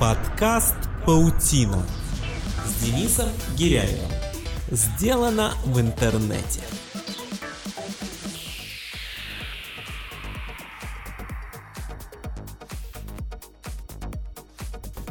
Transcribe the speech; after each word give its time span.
Подкаст 0.00 0.76
«Паутина» 1.04 1.84
с 2.64 2.82
Денисом 2.82 3.28
Гиряевым. 3.54 4.10
Сделано 4.70 5.52
в 5.66 5.78
интернете. 5.78 6.62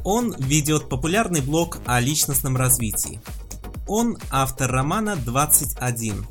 Он 0.04 0.34
ведет 0.40 0.90
популярный 0.90 1.42
блог 1.42 1.78
о 1.86 2.00
личностном 2.00 2.58
развитии. 2.58 3.22
Он 3.88 4.18
автор 4.32 4.72
романа 4.72 5.16
«21», 5.24 6.26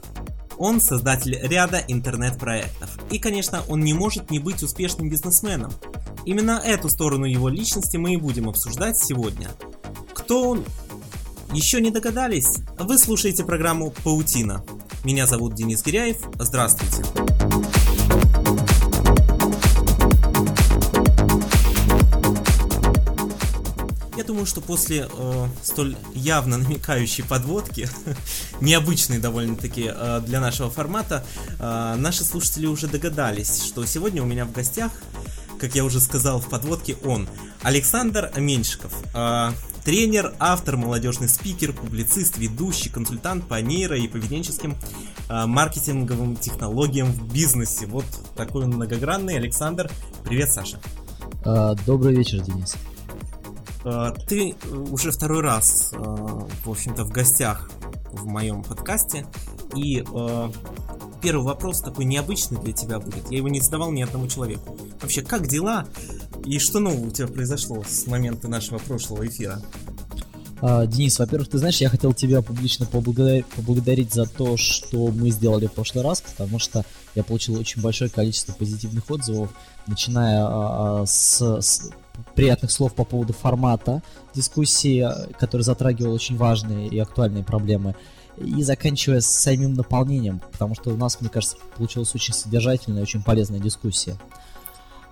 он 0.58 0.80
создатель 0.80 1.38
ряда 1.40 1.80
интернет-проектов. 1.86 2.90
И, 3.12 3.20
конечно, 3.20 3.62
он 3.68 3.80
не 3.80 3.94
может 3.94 4.32
не 4.32 4.40
быть 4.40 4.64
успешным 4.64 5.08
бизнесменом. 5.08 5.70
Именно 6.28 6.60
эту 6.62 6.90
сторону 6.90 7.24
его 7.24 7.48
личности 7.48 7.96
мы 7.96 8.12
и 8.12 8.16
будем 8.18 8.50
обсуждать 8.50 8.98
сегодня. 8.98 9.48
Кто 10.12 10.50
он? 10.50 10.64
Еще 11.54 11.80
не 11.80 11.90
догадались? 11.90 12.58
Вы 12.78 12.98
слушаете 12.98 13.44
программу 13.44 13.94
«Паутина». 14.04 14.62
Меня 15.04 15.26
зовут 15.26 15.54
Денис 15.54 15.82
Гиряев. 15.82 16.18
Здравствуйте. 16.38 17.02
Я 24.18 24.24
думаю, 24.24 24.44
что 24.44 24.60
после 24.60 25.08
э, 25.10 25.46
столь 25.62 25.96
явно 26.12 26.58
намекающей 26.58 27.24
подводки, 27.24 27.88
необычной 28.60 29.18
довольно-таки 29.18 29.92
э, 29.94 30.20
для 30.26 30.40
нашего 30.40 30.68
формата, 30.68 31.24
э, 31.58 31.94
наши 31.96 32.22
слушатели 32.24 32.66
уже 32.66 32.86
догадались, 32.86 33.62
что 33.62 33.86
сегодня 33.86 34.22
у 34.22 34.26
меня 34.26 34.44
в 34.44 34.52
гостях, 34.52 34.90
как 35.58 35.74
я 35.74 35.84
уже 35.84 36.00
сказал 36.00 36.40
в 36.40 36.48
подводке, 36.48 36.96
он, 37.04 37.28
Александр 37.62 38.30
Меньшиков. 38.36 38.92
Э, 39.14 39.50
тренер, 39.84 40.34
автор, 40.38 40.76
молодежный 40.76 41.28
спикер, 41.28 41.72
публицист, 41.72 42.38
ведущий, 42.38 42.88
консультант 42.88 43.46
по 43.48 43.60
нейро 43.60 43.98
и 43.98 44.08
поведенческим 44.08 44.76
э, 45.28 45.46
маркетинговым 45.46 46.36
технологиям 46.36 47.08
в 47.08 47.32
бизнесе. 47.32 47.86
Вот 47.86 48.06
такой 48.36 48.64
он 48.64 48.70
многогранный. 48.70 49.36
Александр, 49.36 49.90
привет, 50.24 50.52
Саша. 50.52 50.80
А, 51.44 51.74
добрый 51.86 52.14
вечер, 52.14 52.40
Денис. 52.40 52.76
Ты 54.28 54.54
уже 54.90 55.12
второй 55.12 55.40
раз, 55.40 55.92
в 55.92 56.68
общем-то, 56.70 57.04
в 57.04 57.10
гостях 57.10 57.70
в 58.12 58.26
моем 58.26 58.62
подкасте. 58.62 59.24
И 59.74 60.04
первый 61.22 61.44
вопрос 61.44 61.80
такой 61.80 62.04
необычный 62.04 62.60
для 62.60 62.72
тебя 62.72 62.98
будет. 62.98 63.30
Я 63.30 63.38
его 63.38 63.48
не 63.48 63.60
задавал 63.60 63.92
ни 63.92 64.02
одному 64.02 64.26
человеку. 64.26 64.76
Вообще, 65.00 65.22
как 65.22 65.46
дела? 65.46 65.86
И 66.44 66.58
что 66.58 66.80
нового 66.80 67.06
у 67.06 67.10
тебя 67.10 67.28
произошло 67.28 67.84
с 67.88 68.06
момента 68.06 68.48
нашего 68.48 68.78
прошлого 68.78 69.26
эфира? 69.26 69.60
А, 70.60 70.86
Денис, 70.86 71.18
во-первых, 71.18 71.48
ты 71.48 71.58
знаешь, 71.58 71.80
я 71.80 71.88
хотел 71.88 72.12
тебя 72.12 72.42
публично 72.42 72.84
поблагодарить, 72.86 73.46
поблагодарить 73.46 74.12
за 74.12 74.26
то, 74.26 74.56
что 74.56 75.08
мы 75.08 75.30
сделали 75.30 75.66
в 75.66 75.72
прошлый 75.72 76.02
раз, 76.02 76.20
потому 76.20 76.58
что 76.58 76.84
я 77.14 77.22
получил 77.22 77.58
очень 77.58 77.80
большое 77.80 78.10
количество 78.10 78.52
позитивных 78.52 79.08
отзывов, 79.10 79.50
начиная 79.86 80.44
а, 80.44 81.02
а 81.02 81.06
с, 81.06 81.40
с 81.40 81.90
приятных 82.34 82.72
слов 82.72 82.94
по 82.94 83.04
поводу 83.04 83.32
формата 83.32 84.02
дискуссии, 84.34 85.06
который 85.38 85.62
затрагивал 85.62 86.12
очень 86.12 86.36
важные 86.36 86.88
и 86.88 86.98
актуальные 86.98 87.44
проблемы, 87.44 87.94
и 88.36 88.62
заканчивая 88.62 89.20
самим 89.20 89.74
наполнением, 89.74 90.40
потому 90.52 90.74
что 90.74 90.90
у 90.90 90.96
нас, 90.96 91.20
мне 91.20 91.30
кажется, 91.30 91.56
получилась 91.76 92.14
очень 92.14 92.34
содержательная, 92.34 93.02
очень 93.02 93.22
полезная 93.22 93.60
дискуссия. 93.60 94.18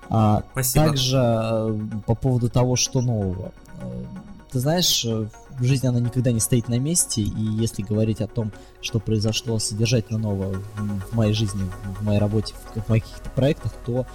А, 0.08 0.42
Спасибо. 0.52 0.86
Также 0.86 1.16
э, 1.18 1.78
по 2.06 2.14
поводу 2.14 2.48
того, 2.48 2.76
что 2.76 3.00
нового. 3.00 3.52
Э, 3.80 4.04
ты 4.50 4.60
знаешь, 4.60 5.04
э, 5.04 5.28
жизнь 5.60 5.86
она 5.86 6.00
никогда 6.00 6.32
не 6.32 6.40
стоит 6.40 6.68
на 6.68 6.78
месте, 6.78 7.22
и 7.22 7.40
если 7.40 7.82
говорить 7.82 8.20
о 8.20 8.26
том, 8.26 8.52
что 8.80 9.00
произошло 9.00 9.58
содержательно 9.58 10.18
нового 10.18 10.62
в 11.10 11.14
моей 11.14 11.32
жизни, 11.32 11.62
в 11.98 12.04
моей 12.04 12.18
работе, 12.18 12.54
в 12.74 12.88
моих 12.88 13.04
каких-то 13.04 13.30
проектах, 13.30 13.72
то 13.84 14.06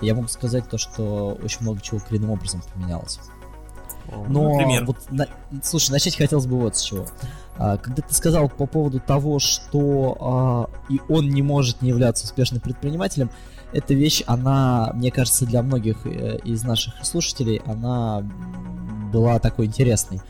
я 0.00 0.14
могу 0.14 0.28
сказать 0.28 0.68
то, 0.68 0.78
что 0.78 1.38
очень 1.42 1.62
много 1.62 1.80
чего 1.80 2.00
коренным 2.00 2.30
образом 2.30 2.62
поменялось. 2.72 3.18
Но 4.28 4.56
Например? 4.56 4.84
вот, 4.86 4.96
на, 5.10 5.26
слушай, 5.62 5.90
начать 5.90 6.16
хотелось 6.16 6.46
бы 6.46 6.58
вот 6.58 6.76
с 6.76 6.82
чего. 6.82 7.06
А, 7.56 7.76
когда 7.76 8.02
ты 8.02 8.14
сказал 8.14 8.48
по 8.48 8.66
поводу 8.66 9.00
того, 9.00 9.38
что 9.38 10.16
а, 10.20 10.70
и 10.88 11.00
он 11.08 11.28
не 11.28 11.42
может 11.42 11.82
не 11.82 11.90
являться 11.90 12.24
успешным 12.24 12.60
предпринимателем, 12.60 13.30
эта 13.72 13.94
вещь, 13.94 14.22
она, 14.26 14.92
мне 14.94 15.10
кажется, 15.10 15.46
для 15.46 15.62
многих 15.62 16.06
э, 16.06 16.38
из 16.44 16.62
наших 16.62 17.04
слушателей, 17.04 17.60
она 17.66 18.22
была 19.12 19.38
такой 19.38 19.66
интересной. 19.66 20.20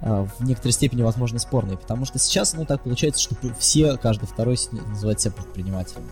А, 0.00 0.26
в 0.26 0.44
некоторой 0.44 0.72
степени, 0.72 1.02
возможно, 1.02 1.38
спорной. 1.38 1.76
Потому 1.76 2.04
что 2.04 2.18
сейчас, 2.18 2.54
ну, 2.54 2.64
так 2.64 2.82
получается, 2.82 3.20
что 3.20 3.36
все, 3.58 3.96
каждый 3.96 4.26
второй 4.26 4.56
называет 4.88 5.20
себя 5.20 5.32
предпринимателем. 5.32 6.02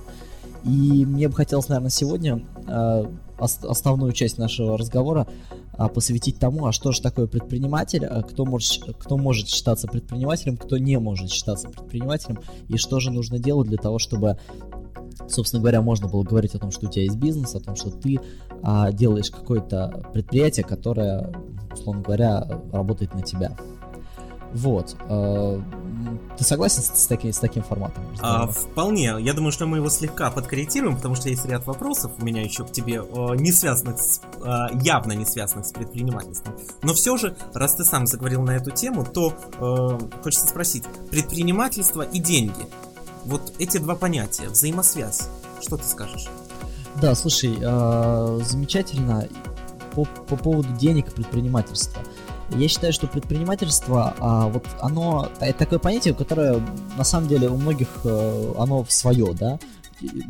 И 0.64 1.04
мне 1.04 1.28
бы 1.28 1.34
хотелось, 1.34 1.68
наверное, 1.68 1.90
сегодня 1.90 2.44
э, 2.66 3.04
основную 3.38 4.12
часть 4.12 4.36
нашего 4.36 4.76
разговора 4.76 5.28
э, 5.78 5.88
посвятить 5.88 6.40
тому, 6.40 6.66
а 6.66 6.72
что 6.72 6.90
же 6.90 7.00
такое 7.00 7.28
предприниматель, 7.28 8.04
э, 8.04 8.22
кто, 8.22 8.44
может, 8.44 8.82
кто 8.98 9.16
может 9.16 9.46
считаться 9.46 9.86
предпринимателем, 9.86 10.56
кто 10.56 10.76
не 10.76 10.98
может 10.98 11.30
считаться 11.30 11.68
предпринимателем, 11.68 12.40
и 12.66 12.78
что 12.78 12.98
же 12.98 13.12
нужно 13.12 13.38
делать 13.38 13.68
для 13.68 13.78
того, 13.78 14.00
чтобы 14.00 14.38
собственно 15.28 15.60
говоря, 15.60 15.82
можно 15.82 16.08
было 16.08 16.22
говорить 16.22 16.54
о 16.54 16.58
том, 16.58 16.70
что 16.70 16.86
у 16.86 16.90
тебя 16.90 17.04
есть 17.04 17.16
бизнес, 17.16 17.54
о 17.54 17.60
том, 17.60 17.76
что 17.76 17.90
ты 17.90 18.20
а, 18.62 18.92
делаешь 18.92 19.30
какое-то 19.30 20.08
предприятие, 20.12 20.64
которое, 20.64 21.32
условно 21.72 22.02
говоря, 22.02 22.46
работает 22.72 23.14
на 23.14 23.22
тебя. 23.22 23.56
Вот. 24.52 24.96
Э, 25.08 25.60
ты 26.38 26.44
согласен 26.44 26.80
с, 26.82 27.02
с, 27.02 27.06
таки, 27.06 27.30
с 27.32 27.38
таким 27.38 27.62
форматом? 27.62 28.04
А, 28.20 28.46
вполне. 28.46 29.16
Я 29.18 29.34
думаю, 29.34 29.52
что 29.52 29.66
мы 29.66 29.78
его 29.78 29.90
слегка 29.90 30.30
подкорректируем, 30.30 30.96
потому 30.96 31.14
что 31.14 31.28
есть 31.28 31.44
ряд 31.46 31.66
вопросов 31.66 32.12
у 32.18 32.24
меня 32.24 32.42
еще 32.42 32.64
к 32.64 32.72
тебе, 32.72 33.02
не 33.36 33.52
связанных 33.52 33.98
с, 33.98 34.22
явно 34.82 35.12
не 35.12 35.26
связанных 35.26 35.66
с 35.66 35.72
предпринимательством. 35.72 36.54
Но 36.82 36.94
все 36.94 37.16
же, 37.16 37.36
раз 37.52 37.74
ты 37.74 37.84
сам 37.84 38.06
заговорил 38.06 38.42
на 38.42 38.52
эту 38.52 38.70
тему, 38.70 39.04
то 39.04 39.34
э, 39.58 40.22
хочется 40.22 40.46
спросить, 40.46 40.84
предпринимательство 41.10 42.02
и 42.02 42.18
деньги, 42.18 42.66
вот 43.26 43.52
эти 43.58 43.78
два 43.78 43.94
понятия, 43.96 44.48
взаимосвязь, 44.48 45.28
что 45.60 45.76
ты 45.76 45.84
скажешь? 45.84 46.28
Да, 47.00 47.14
слушай, 47.14 47.56
э, 47.60 48.40
замечательно 48.44 49.28
по, 49.94 50.04
по 50.04 50.36
поводу 50.36 50.72
денег 50.74 51.08
и 51.08 51.10
предпринимательства. 51.10 52.02
Я 52.50 52.68
считаю, 52.68 52.92
что 52.92 53.08
предпринимательство, 53.08 54.14
а, 54.20 54.46
вот 54.48 54.64
оно 54.80 55.28
это 55.40 55.58
такое 55.58 55.80
понятие, 55.80 56.14
которое 56.14 56.62
на 56.96 57.02
самом 57.02 57.28
деле 57.28 57.48
у 57.48 57.56
многих 57.56 57.88
а, 58.04 58.54
оно 58.58 58.86
свое, 58.88 59.34
да. 59.34 59.58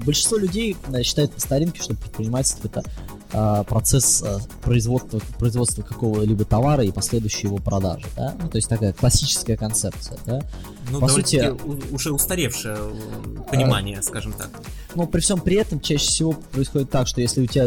Большинство 0.04 0.38
людей 0.38 0.76
да, 0.88 1.02
считают 1.02 1.32
по 1.32 1.40
старинке, 1.40 1.82
что 1.82 1.94
предпринимательство 1.94 2.68
это 2.68 2.84
а, 3.25 3.25
процесс 3.64 4.22
а, 4.22 4.40
производства, 4.62 5.20
производства 5.38 5.82
какого-либо 5.82 6.44
товара 6.44 6.84
и 6.84 6.90
последующей 6.90 7.46
его 7.46 7.58
продажи, 7.58 8.06
да. 8.16 8.34
Ну, 8.40 8.48
то 8.48 8.56
есть 8.56 8.68
такая 8.68 8.92
классическая 8.92 9.56
концепция, 9.56 10.18
да. 10.26 10.42
Ну, 10.90 11.00
по 11.00 11.08
сути, 11.08 11.52
уже 11.92 12.12
устаревшее 12.12 12.78
понимание, 13.50 13.98
а, 13.98 14.02
скажем 14.02 14.32
так. 14.32 14.50
Но 14.94 15.06
при 15.06 15.20
всем 15.20 15.40
при 15.40 15.56
этом 15.56 15.80
чаще 15.80 16.06
всего 16.06 16.32
происходит 16.32 16.90
так, 16.90 17.06
что 17.06 17.20
если 17.20 17.42
у 17.42 17.46
тебя 17.46 17.66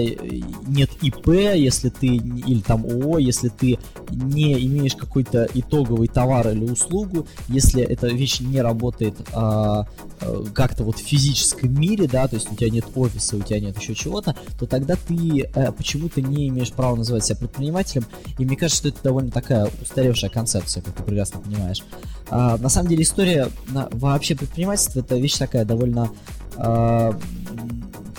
нет 0.68 0.90
ИП, 1.02 1.28
если 1.28 1.90
ты 1.90 2.08
или 2.08 2.62
там 2.62 2.86
ООО, 2.86 3.20
если 3.20 3.50
ты 3.50 3.78
не 4.10 4.66
имеешь 4.66 4.96
какой-то 4.96 5.48
итоговый 5.54 6.08
товар 6.08 6.50
или 6.50 6.66
услугу, 6.66 7.28
если 7.48 7.84
эта 7.84 8.08
вещь 8.08 8.40
не 8.40 8.62
работает 8.62 9.16
а, 9.34 9.86
а, 10.22 10.44
как-то 10.54 10.84
вот 10.84 10.98
в 10.98 11.04
физическом 11.04 11.80
мире, 11.80 12.08
да, 12.08 12.28
то 12.28 12.36
есть 12.36 12.52
у 12.52 12.56
тебя 12.56 12.70
нет 12.72 12.86
офиса, 12.96 13.38
у 13.38 13.42
тебя 13.42 13.60
нет 13.60 13.80
еще 13.80 13.94
чего-то, 13.94 14.36
то 14.58 14.66
тогда 14.66 14.96
ты 14.96 15.50
а, 15.68 15.72
почему-то 15.72 16.22
не 16.22 16.48
имеешь 16.50 16.72
права 16.72 16.96
называть 16.96 17.26
себя 17.26 17.38
предпринимателем, 17.38 18.06
и 18.38 18.46
мне 18.46 18.56
кажется, 18.56 18.80
что 18.80 18.90
это 18.90 19.04
довольно 19.04 19.32
такая 19.32 19.70
устаревшая 19.82 20.30
концепция, 20.30 20.82
как 20.82 20.96
ты 20.96 21.04
прекрасно 21.04 21.40
понимаешь. 21.40 21.84
А, 22.30 22.58
на 22.58 22.70
самом 22.70 22.90
деле 22.90 23.04
история 23.04 23.50
на, 23.68 23.90
вообще 23.92 24.36
предпринимательства 24.36 25.00
это 25.00 25.18
вещь 25.18 25.38
такая 25.38 25.66
довольно 25.66 26.12
э, 26.58 27.14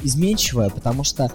изменчивая, 0.02 0.70
потому 0.70 1.04
что 1.04 1.30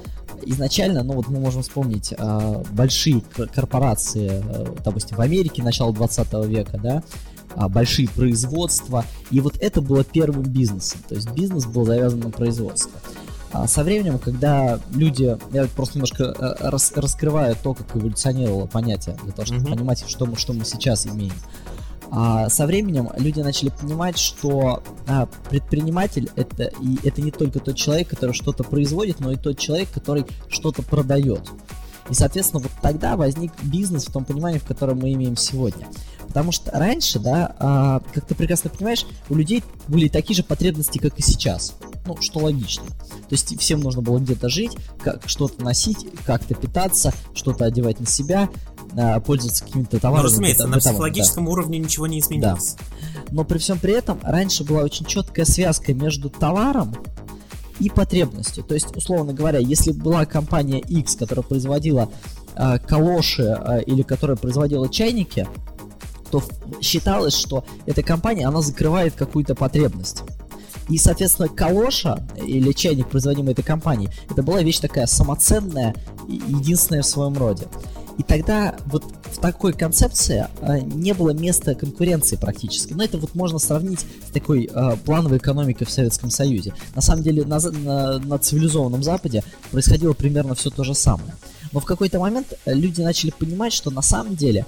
изначально, 0.45 1.03
ну 1.03 1.13
вот 1.13 1.27
мы 1.27 1.39
можем 1.39 1.61
вспомнить 1.61 2.13
э, 2.17 2.63
большие 2.71 3.21
корпорации, 3.53 4.43
э, 4.43 4.75
допустим, 4.83 5.17
в 5.17 5.21
Америке 5.21 5.63
начала 5.63 5.93
20 5.93 6.33
века, 6.47 6.79
да, 6.81 7.03
э, 7.55 7.67
большие 7.67 8.09
производства, 8.09 9.05
и 9.31 9.39
вот 9.39 9.57
это 9.59 9.81
было 9.81 10.03
первым 10.03 10.43
бизнесом, 10.43 11.01
то 11.07 11.15
есть 11.15 11.29
бизнес 11.31 11.65
был 11.65 11.85
завязан 11.85 12.19
на 12.19 12.31
производство. 12.31 12.99
А 13.57 13.67
со 13.67 13.83
временем, 13.83 14.19
когда 14.19 14.79
люди, 14.93 15.37
я 15.53 15.65
просто 15.67 15.95
немножко 15.95 16.35
э, 16.37 16.55
рас, 16.69 16.91
раскрываю 16.93 17.55
то, 17.55 17.73
как 17.73 17.95
эволюционировало 17.95 18.65
понятие, 18.65 19.17
для 19.23 19.31
того, 19.31 19.45
чтобы 19.45 19.61
mm-hmm. 19.61 19.73
понимать, 19.73 20.03
что 20.07 20.25
мы, 20.25 20.35
что 20.35 20.51
мы 20.51 20.65
сейчас 20.65 21.07
имеем. 21.07 21.33
А 22.11 22.49
со 22.49 22.65
временем 22.65 23.09
люди 23.17 23.39
начали 23.39 23.69
понимать, 23.69 24.17
что 24.17 24.83
а, 25.07 25.27
предприниматель 25.49 26.29
это 26.35 26.65
и 26.81 26.99
это 27.07 27.21
не 27.21 27.31
только 27.31 27.59
тот 27.59 27.75
человек, 27.77 28.09
который 28.09 28.33
что-то 28.33 28.63
производит, 28.63 29.21
но 29.21 29.31
и 29.31 29.37
тот 29.37 29.57
человек, 29.57 29.89
который 29.91 30.25
что-то 30.49 30.83
продает. 30.83 31.49
И, 32.09 32.13
соответственно, 32.13 32.61
вот 32.61 32.71
тогда 32.81 33.15
возник 33.15 33.51
бизнес 33.63 34.05
в 34.05 34.11
том 34.11 34.25
понимании, 34.25 34.59
в 34.59 34.65
котором 34.65 34.99
мы 34.99 35.13
имеем 35.13 35.37
сегодня. 35.37 35.87
Потому 36.27 36.51
что 36.51 36.71
раньше, 36.71 37.19
да, 37.19 37.55
а, 37.59 38.01
как 38.13 38.25
ты 38.25 38.35
прекрасно 38.35 38.69
понимаешь, 38.69 39.05
у 39.29 39.35
людей 39.35 39.63
были 39.87 40.07
такие 40.07 40.35
же 40.35 40.43
потребности, 40.43 40.97
как 40.97 41.17
и 41.17 41.21
сейчас. 41.21 41.75
Ну, 42.05 42.17
что 42.21 42.39
логично. 42.39 42.85
То 42.85 43.31
есть 43.31 43.59
всем 43.59 43.79
нужно 43.79 44.01
было 44.01 44.19
где-то 44.19 44.49
жить, 44.49 44.77
как 45.01 45.27
что-то 45.27 45.63
носить, 45.63 46.05
как-то 46.25 46.53
питаться, 46.53 47.13
что-то 47.33 47.65
одевать 47.65 47.99
на 47.99 48.05
себя, 48.05 48.49
а, 48.97 49.19
пользоваться 49.19 49.65
какими-то 49.65 49.99
товарами. 49.99 50.27
Ну, 50.27 50.31
разумеется, 50.31 50.67
на 50.67 50.77
психологическом 50.77 51.45
да. 51.45 51.51
уровне 51.51 51.79
ничего 51.79 52.07
не 52.07 52.19
изменилось. 52.19 52.75
Да. 52.75 53.21
Но 53.31 53.43
при 53.43 53.57
всем 53.57 53.79
при 53.79 53.93
этом 53.93 54.19
раньше 54.21 54.63
была 54.63 54.83
очень 54.83 55.05
четкая 55.05 55.45
связка 55.45 55.93
между 55.93 56.29
товаром 56.29 56.95
и 57.79 57.89
потребностью. 57.89 58.63
То 58.63 58.73
есть, 58.73 58.95
условно 58.95 59.33
говоря, 59.33 59.59
если 59.59 59.91
была 59.91 60.25
компания 60.25 60.79
X, 60.79 61.15
которая 61.15 61.43
производила 61.43 62.09
э, 62.55 62.79
калоши 62.79 63.43
э, 63.43 63.83
или 63.83 64.01
которая 64.01 64.37
производила 64.37 64.87
чайники, 64.89 65.47
то 66.39 66.43
считалось, 66.81 67.33
что 67.33 67.63
эта 67.85 68.03
компания, 68.03 68.47
она 68.47 68.61
закрывает 68.61 69.15
какую-то 69.15 69.55
потребность. 69.55 70.23
И, 70.89 70.97
соответственно, 70.97 71.47
калоша 71.47 72.27
или 72.37 72.71
чайник, 72.71 73.09
производимый 73.09 73.53
этой 73.53 73.63
компанией, 73.63 74.09
это 74.29 74.43
была 74.43 74.61
вещь 74.61 74.79
такая 74.79 75.07
самоценная 75.07 75.95
единственная 76.27 77.01
в 77.01 77.07
своем 77.07 77.37
роде. 77.37 77.67
И 78.17 78.23
тогда 78.23 78.75
вот 78.85 79.03
в 79.25 79.39
такой 79.39 79.73
концепции 79.73 80.47
э, 80.61 80.79
не 80.79 81.13
было 81.13 81.31
места 81.31 81.75
конкуренции 81.75 82.37
практически. 82.37 82.93
Но 82.93 83.03
это 83.03 83.17
вот 83.17 83.35
можно 83.35 83.59
сравнить 83.59 84.05
с 84.27 84.31
такой 84.31 84.69
э, 84.71 84.97
плановой 85.03 85.37
экономикой 85.37 85.85
в 85.85 85.91
Советском 85.91 86.29
Союзе. 86.29 86.73
На 86.95 87.01
самом 87.01 87.23
деле 87.23 87.43
на, 87.45 87.59
на, 87.59 88.19
на 88.19 88.37
цивилизованном 88.37 89.03
Западе 89.03 89.43
происходило 89.71 90.13
примерно 90.13 90.55
все 90.55 90.69
то 90.69 90.83
же 90.85 90.93
самое. 90.95 91.35
Но 91.73 91.81
в 91.81 91.85
какой-то 91.85 92.19
момент 92.19 92.53
люди 92.65 93.01
начали 93.01 93.31
понимать, 93.31 93.73
что 93.73 93.91
на 93.91 94.01
самом 94.01 94.35
деле 94.35 94.65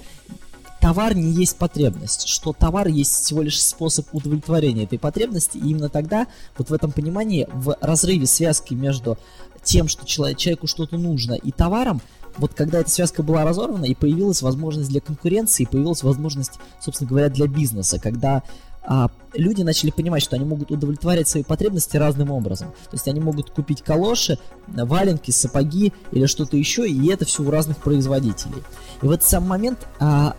товар 0.80 1.14
не 1.14 1.30
есть 1.30 1.56
потребность, 1.56 2.28
что 2.28 2.52
товар 2.52 2.88
есть 2.88 3.12
всего 3.24 3.42
лишь 3.42 3.62
способ 3.62 4.06
удовлетворения 4.12 4.84
этой 4.84 4.98
потребности, 4.98 5.58
и 5.58 5.70
именно 5.70 5.88
тогда, 5.88 6.26
вот 6.56 6.70
в 6.70 6.72
этом 6.72 6.92
понимании, 6.92 7.48
в 7.52 7.76
разрыве 7.80 8.26
связки 8.26 8.74
между 8.74 9.18
тем, 9.62 9.88
что 9.88 10.06
человеку 10.06 10.66
что-то 10.66 10.96
нужно, 10.96 11.34
и 11.34 11.50
товаром, 11.50 12.00
вот 12.36 12.54
когда 12.54 12.80
эта 12.80 12.90
связка 12.90 13.22
была 13.22 13.44
разорвана, 13.44 13.84
и 13.84 13.94
появилась 13.94 14.42
возможность 14.42 14.90
для 14.90 15.00
конкуренции, 15.00 15.64
и 15.64 15.66
появилась 15.66 16.02
возможность, 16.02 16.58
собственно 16.80 17.08
говоря, 17.08 17.28
для 17.28 17.48
бизнеса, 17.48 17.98
когда 17.98 18.44
а, 18.90 19.10
люди 19.34 19.62
начали 19.62 19.90
понимать, 19.90 20.22
что 20.22 20.36
они 20.36 20.44
могут 20.44 20.70
удовлетворять 20.70 21.28
свои 21.28 21.42
потребности 21.42 21.96
разным 21.96 22.30
образом. 22.30 22.68
То 22.68 22.94
есть 22.94 23.06
они 23.06 23.20
могут 23.20 23.50
купить 23.50 23.82
калоши, 23.82 24.38
валенки, 24.66 25.30
сапоги 25.30 25.92
или 26.12 26.26
что-то 26.26 26.56
еще, 26.56 26.88
и 26.88 27.08
это 27.08 27.24
все 27.26 27.42
у 27.42 27.50
разных 27.50 27.76
производителей. 27.78 28.62
И 29.02 29.06
в 29.06 29.10
этот 29.10 29.26
самый 29.26 29.48
момент 29.48 29.86
а, 30.00 30.36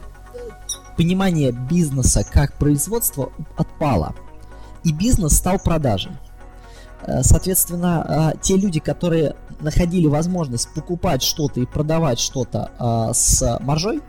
понимание 0.99 1.53
бизнеса 1.53 2.25
как 2.29 2.57
производства 2.57 3.31
отпало. 3.55 4.15
И 4.83 4.91
бизнес 4.91 5.37
стал 5.37 5.57
продажей. 5.57 6.11
Э, 7.03 7.23
соответственно, 7.23 8.33
э, 8.35 8.39
те 8.41 8.57
люди, 8.57 8.81
которые 8.81 9.37
находили 9.61 10.07
возможность 10.07 10.67
покупать 10.73 11.23
что-то 11.23 11.61
и 11.61 11.65
продавать 11.65 12.19
что-то 12.19 12.71
э, 12.77 13.13
с 13.13 13.59
маржой, 13.61 14.01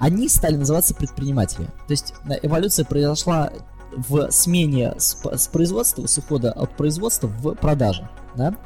они 0.00 0.28
стали 0.28 0.56
называться 0.56 0.96
предпринимателями. 0.96 1.70
То 1.86 1.92
есть 1.92 2.12
эволюция 2.42 2.84
произошла 2.84 3.52
в 3.92 4.32
смене 4.32 4.94
с, 4.98 5.14
производства, 5.46 6.08
с 6.08 6.18
ухода 6.18 6.50
от 6.50 6.76
производства 6.76 7.28
в 7.28 7.54
продажи. 7.54 8.08
Да? 8.34 8.56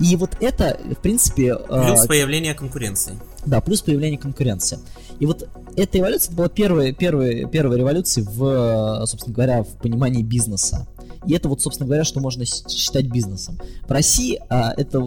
И 0.00 0.16
вот 0.16 0.30
это, 0.40 0.80
в 0.82 1.00
принципе... 1.02 1.54
Плюс 1.56 2.04
э, 2.04 2.08
появление 2.08 2.54
конкуренции. 2.54 3.18
Да, 3.44 3.60
плюс 3.60 3.82
появление 3.82 4.18
конкуренции. 4.18 4.78
И 5.18 5.26
вот 5.26 5.48
эта 5.76 5.98
эволюция 5.98 6.34
была 6.34 6.48
первой, 6.48 6.92
первой, 6.94 7.46
первой 7.46 7.76
революцией 7.76 8.26
в, 8.26 9.04
собственно 9.06 9.34
говоря, 9.34 9.62
в 9.62 9.76
понимании 9.76 10.22
бизнеса. 10.22 10.88
И 11.26 11.34
это 11.34 11.48
вот, 11.48 11.60
собственно 11.60 11.86
говоря, 11.86 12.04
что 12.04 12.20
можно 12.20 12.46
считать 12.46 13.06
бизнесом. 13.06 13.58
В 13.86 13.90
России 13.90 14.40
а, 14.48 14.72
это, 14.74 15.06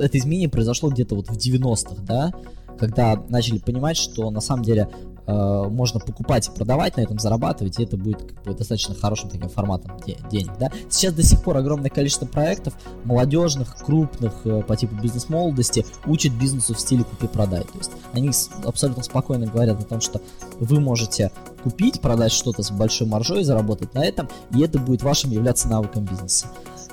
это 0.00 0.18
изменение 0.18 0.48
произошло 0.48 0.90
где-то 0.90 1.16
вот 1.16 1.28
в 1.28 1.36
90-х, 1.36 2.02
да, 2.04 2.32
когда 2.78 3.16
начали 3.28 3.58
понимать, 3.58 3.96
что 3.96 4.30
на 4.30 4.40
самом 4.40 4.64
деле 4.64 4.88
можно 5.26 6.00
покупать 6.00 6.48
и 6.48 6.50
продавать, 6.50 6.96
на 6.96 7.02
этом 7.02 7.18
зарабатывать, 7.18 7.78
и 7.78 7.84
это 7.84 7.96
будет 7.96 8.22
как 8.22 8.44
бы, 8.44 8.54
достаточно 8.54 8.94
хорошим 8.94 9.30
таким 9.30 9.48
форматом 9.48 9.98
де- 10.06 10.18
денег. 10.30 10.52
Да? 10.58 10.70
Сейчас 10.90 11.14
до 11.14 11.22
сих 11.22 11.42
пор 11.42 11.56
огромное 11.56 11.90
количество 11.90 12.26
проектов 12.26 12.74
молодежных, 13.04 13.76
крупных 13.76 14.32
э, 14.44 14.62
по 14.62 14.76
типу 14.76 14.94
бизнес-молодости 14.96 15.86
учат 16.06 16.32
бизнесу 16.32 16.74
в 16.74 16.80
стиле 16.80 17.04
купи-продай. 17.04 17.62
То 17.62 17.78
есть 17.78 17.90
они 18.12 18.30
абсолютно 18.64 19.02
спокойно 19.02 19.46
говорят 19.46 19.80
о 19.80 19.84
том, 19.84 20.00
что 20.00 20.20
вы 20.60 20.80
можете 20.80 21.30
купить, 21.62 22.00
продать 22.00 22.32
что-то 22.32 22.62
с 22.62 22.70
большой 22.70 23.06
маржой, 23.06 23.44
заработать 23.44 23.94
на 23.94 24.04
этом, 24.04 24.28
и 24.54 24.60
это 24.60 24.78
будет 24.78 25.02
вашим 25.02 25.30
являться 25.30 25.68
навыком 25.68 26.04
бизнеса. 26.04 26.46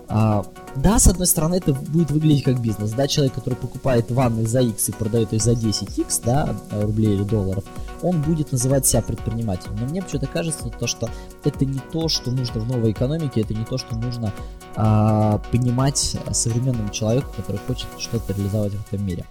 А, 0.07 0.45
да, 0.75 0.99
с 0.99 1.07
одной 1.07 1.27
стороны, 1.27 1.55
это 1.55 1.73
будет 1.73 2.11
выглядеть 2.11 2.43
как 2.43 2.61
бизнес. 2.61 2.91
Да, 2.91 3.07
человек, 3.07 3.33
который 3.33 3.55
покупает 3.55 4.11
ванны 4.11 4.45
за 4.45 4.61
X 4.61 4.89
и 4.89 4.91
продает 4.91 5.33
их 5.33 5.41
за 5.41 5.53
10X, 5.53 6.21
да, 6.25 6.55
рублей 6.71 7.15
или 7.15 7.23
долларов, 7.23 7.63
он 8.01 8.21
будет 8.21 8.51
называть 8.51 8.85
себя 8.85 9.01
предпринимателем. 9.01 9.75
Но 9.79 9.85
мне 9.85 10.01
почему-то 10.01 10.27
кажется, 10.27 10.69
то, 10.69 10.87
что 10.87 11.09
это 11.43 11.65
не 11.65 11.79
то, 11.91 12.07
что 12.07 12.31
нужно 12.31 12.61
в 12.61 12.67
новой 12.67 12.91
экономике, 12.91 13.41
это 13.41 13.53
не 13.53 13.65
то, 13.65 13.77
что 13.77 13.95
нужно 13.95 14.33
а, 14.75 15.39
понимать 15.51 16.17
современному 16.31 16.89
человеку, 16.89 17.27
который 17.35 17.59
хочет 17.67 17.87
что-то 17.97 18.33
реализовать 18.33 18.73
в 18.73 18.87
этом 18.87 19.05
мире. 19.05 19.25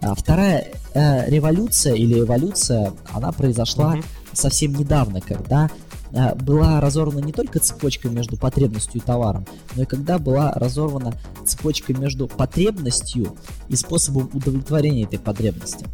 А 0.00 0.14
вторая 0.16 0.66
э, 0.94 1.30
революция 1.30 1.94
или 1.94 2.20
эволюция, 2.20 2.92
она 3.12 3.30
произошла 3.30 3.94
mm-hmm. 3.94 4.04
совсем 4.32 4.74
недавно, 4.74 5.20
когда 5.20 5.70
Э, 6.12 6.34
была 6.34 6.80
разорвана 6.80 7.24
не 7.24 7.32
только 7.32 7.58
цепочка 7.58 8.08
между 8.08 8.36
потребностью 8.36 9.00
и 9.00 9.04
товаром, 9.04 9.46
но 9.74 9.82
и 9.82 9.86
когда 9.86 10.18
была 10.18 10.52
разорвана 10.52 11.14
цепочка 11.46 11.94
между 11.94 12.28
потребностью 12.28 13.36
и 13.68 13.76
способом 13.76 14.30
удовлетворения 14.34 15.04
этой 15.04 15.18
потребности. 15.18 15.86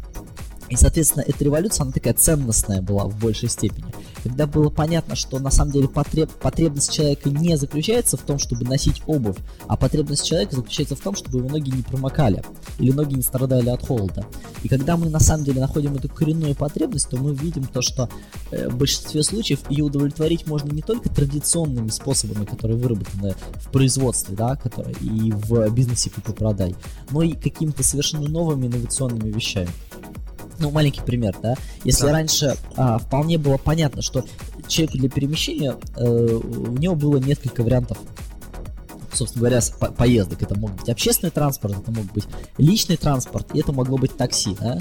И, 0.69 0.75
соответственно, 0.75 1.23
эта 1.25 1.43
революция, 1.43 1.83
она 1.83 1.91
такая 1.91 2.13
ценностная 2.13 2.81
была 2.81 3.05
в 3.05 3.17
большей 3.17 3.49
степени. 3.49 3.91
Когда 4.23 4.45
было 4.45 4.69
понятно, 4.69 5.15
что 5.15 5.39
на 5.39 5.49
самом 5.49 5.71
деле 5.71 5.87
потреб... 5.87 6.29
потребность 6.29 6.93
человека 6.93 7.29
не 7.29 7.57
заключается 7.57 8.17
в 8.17 8.21
том, 8.21 8.37
чтобы 8.37 8.65
носить 8.65 9.01
обувь, 9.07 9.37
а 9.67 9.77
потребность 9.77 10.25
человека 10.25 10.55
заключается 10.55 10.95
в 10.95 10.99
том, 10.99 11.15
чтобы 11.15 11.39
его 11.39 11.49
ноги 11.49 11.71
не 11.71 11.81
промокали 11.81 12.43
или 12.77 12.91
ноги 12.91 13.15
не 13.15 13.23
страдали 13.23 13.69
от 13.69 13.85
холода. 13.85 14.25
И 14.63 14.67
когда 14.67 14.95
мы 14.97 15.09
на 15.09 15.19
самом 15.19 15.43
деле 15.43 15.61
находим 15.61 15.95
эту 15.95 16.09
коренную 16.09 16.55
потребность, 16.55 17.09
то 17.09 17.17
мы 17.17 17.33
видим 17.33 17.65
то, 17.65 17.81
что 17.81 18.09
э, 18.51 18.69
в 18.69 18.77
большинстве 18.77 19.23
случаев 19.23 19.59
ее 19.69 19.85
удовлетворить 19.85 20.45
можно 20.45 20.71
не 20.71 20.81
только 20.81 21.09
традиционными 21.09 21.89
способами, 21.89 22.45
которые 22.45 22.77
выработаны 22.77 23.35
в 23.55 23.71
производстве, 23.71 24.35
да, 24.35 24.55
которые 24.55 24.95
и 25.01 25.31
в 25.31 25.69
бизнесе 25.71 26.09
купи-продай, 26.09 26.75
но 27.09 27.23
и 27.23 27.31
какими-то 27.31 27.83
совершенно 27.83 28.27
новыми 28.27 28.67
инновационными 28.67 29.31
вещами 29.31 29.69
ну, 30.59 30.71
маленький 30.71 31.01
пример, 31.01 31.35
да. 31.41 31.55
Если 31.83 32.05
да. 32.05 32.11
раньше 32.11 32.57
а, 32.75 32.99
вполне 32.99 33.37
было 33.37 33.57
понятно, 33.57 34.01
что 34.01 34.25
человеку 34.67 34.97
для 34.97 35.09
перемещения 35.09 35.75
э, 35.95 36.05
у 36.05 36.77
него 36.77 36.95
было 36.95 37.17
несколько 37.17 37.63
вариантов 37.63 37.97
собственно 39.11 39.49
говоря, 39.49 39.61
по 39.79 39.91
поездок. 39.91 40.41
Это 40.41 40.57
мог 40.57 40.71
быть 40.75 40.87
общественный 40.87 41.31
транспорт, 41.31 41.77
это 41.77 41.91
мог 41.91 42.05
быть 42.13 42.25
личный 42.57 42.95
транспорт, 42.95 43.47
и 43.53 43.59
это 43.59 43.73
могло 43.73 43.97
быть 43.97 44.15
такси, 44.15 44.55
да? 44.59 44.77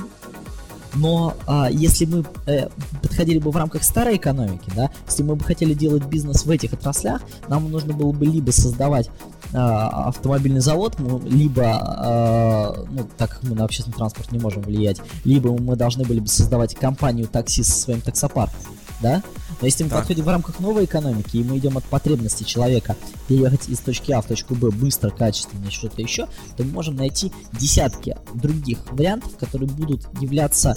Но 0.94 1.34
а, 1.46 1.68
если 1.70 2.04
мы 2.06 2.24
э, 2.46 2.68
подходили 3.02 3.38
бы 3.38 3.50
в 3.50 3.56
рамках 3.56 3.84
старой 3.84 4.16
экономики, 4.16 4.70
да, 4.74 4.90
если 5.06 5.22
мы 5.22 5.36
бы 5.36 5.44
хотели 5.44 5.74
делать 5.74 6.04
бизнес 6.04 6.44
в 6.44 6.50
этих 6.50 6.72
отраслях, 6.72 7.22
нам 7.48 7.70
нужно 7.70 7.92
было 7.92 8.12
бы 8.12 8.26
либо 8.26 8.50
создавать 8.50 9.10
а, 9.52 10.08
автомобильный 10.08 10.60
завод, 10.60 10.96
либо, 11.24 11.64
а, 11.64 12.84
ну, 12.90 13.08
так 13.16 13.30
как 13.30 13.42
мы 13.44 13.54
на 13.54 13.64
общественный 13.64 13.96
транспорт 13.96 14.30
не 14.32 14.38
можем 14.38 14.62
влиять, 14.62 15.00
либо 15.24 15.56
мы 15.56 15.76
должны 15.76 16.04
были 16.04 16.20
бы 16.20 16.28
создавать 16.28 16.74
компанию 16.74 17.26
такси 17.26 17.62
со 17.62 17.72
своим 17.72 18.00
таксопарком, 18.00 18.60
да? 19.00 19.22
Но 19.60 19.66
если 19.66 19.84
мы 19.84 19.90
так. 19.90 20.00
подходим 20.00 20.24
в 20.24 20.28
рамках 20.28 20.60
новой 20.60 20.84
экономики, 20.84 21.36
и 21.36 21.44
мы 21.44 21.58
идем 21.58 21.76
от 21.76 21.84
потребности 21.84 22.44
человека 22.44 22.96
переехать 23.26 23.68
из 23.68 23.78
точки 23.80 24.12
А 24.12 24.20
в 24.20 24.26
точку 24.26 24.54
Б 24.54 24.70
быстро, 24.70 25.10
качественно, 25.10 25.70
что-то 25.70 26.00
еще, 26.02 26.26
то 26.56 26.64
мы 26.64 26.70
можем 26.70 26.96
найти 26.96 27.32
десятки 27.52 28.16
других 28.34 28.78
вариантов, 28.92 29.36
которые 29.36 29.68
будут 29.68 30.06
являться 30.20 30.74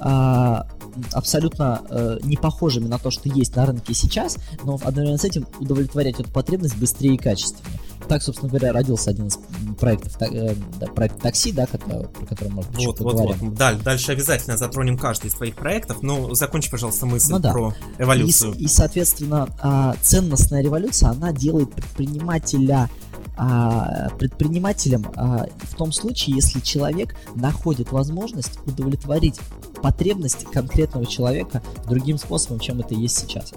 а, 0.00 0.66
абсолютно 1.12 1.82
э, 1.88 2.18
не 2.22 2.36
похожими 2.36 2.86
на 2.86 2.98
то, 2.98 3.10
что 3.10 3.28
есть 3.28 3.56
на 3.56 3.66
рынке 3.66 3.94
сейчас, 3.94 4.38
но 4.62 4.74
одновременно 4.82 5.18
с 5.18 5.24
этим 5.24 5.46
удовлетворять 5.58 6.20
эту 6.20 6.30
потребность 6.30 6.76
быстрее 6.76 7.14
и 7.14 7.18
качественнее. 7.18 7.80
Так, 8.08 8.22
собственно 8.22 8.50
говоря, 8.50 8.72
родился 8.72 9.10
один 9.10 9.28
из 9.28 9.38
проектов, 9.78 10.16
э, 10.20 10.54
да, 10.78 10.86
проект 10.86 11.20
такси, 11.20 11.52
да, 11.52 11.66
который, 11.66 12.06
про 12.08 12.26
который, 12.26 12.50
быть, 12.52 12.66
вот, 12.86 13.00
вот, 13.00 13.12
поговорим. 13.12 13.50
Вот. 13.50 13.54
Даль, 13.54 13.78
дальше 13.82 14.12
обязательно 14.12 14.56
затронем 14.56 14.98
каждый 14.98 15.28
из 15.28 15.34
твоих 15.34 15.56
проектов, 15.56 16.02
но 16.02 16.34
закончи, 16.34 16.70
пожалуйста, 16.70 17.06
мысль 17.06 17.32
ну, 17.32 17.38
да. 17.38 17.52
про 17.52 17.74
эволюцию. 17.98 18.54
И, 18.54 18.64
и 18.64 18.68
соответственно, 18.68 19.48
а, 19.60 19.94
ценностная 20.00 20.62
революция, 20.62 21.10
она 21.10 21.32
делает 21.32 21.72
предпринимателя 21.72 22.90
а, 23.36 24.10
предпринимателем 24.18 25.06
а, 25.16 25.46
в 25.62 25.74
том 25.74 25.92
случае, 25.92 26.36
если 26.36 26.60
человек 26.60 27.16
находит 27.34 27.90
возможность 27.92 28.58
удовлетворить 28.66 29.40
потребность 29.82 30.44
конкретного 30.44 31.04
человека 31.04 31.62
другим 31.86 32.16
способом, 32.16 32.60
чем 32.60 32.80
это 32.80 32.94
есть 32.94 33.18
сейчас, 33.18 33.52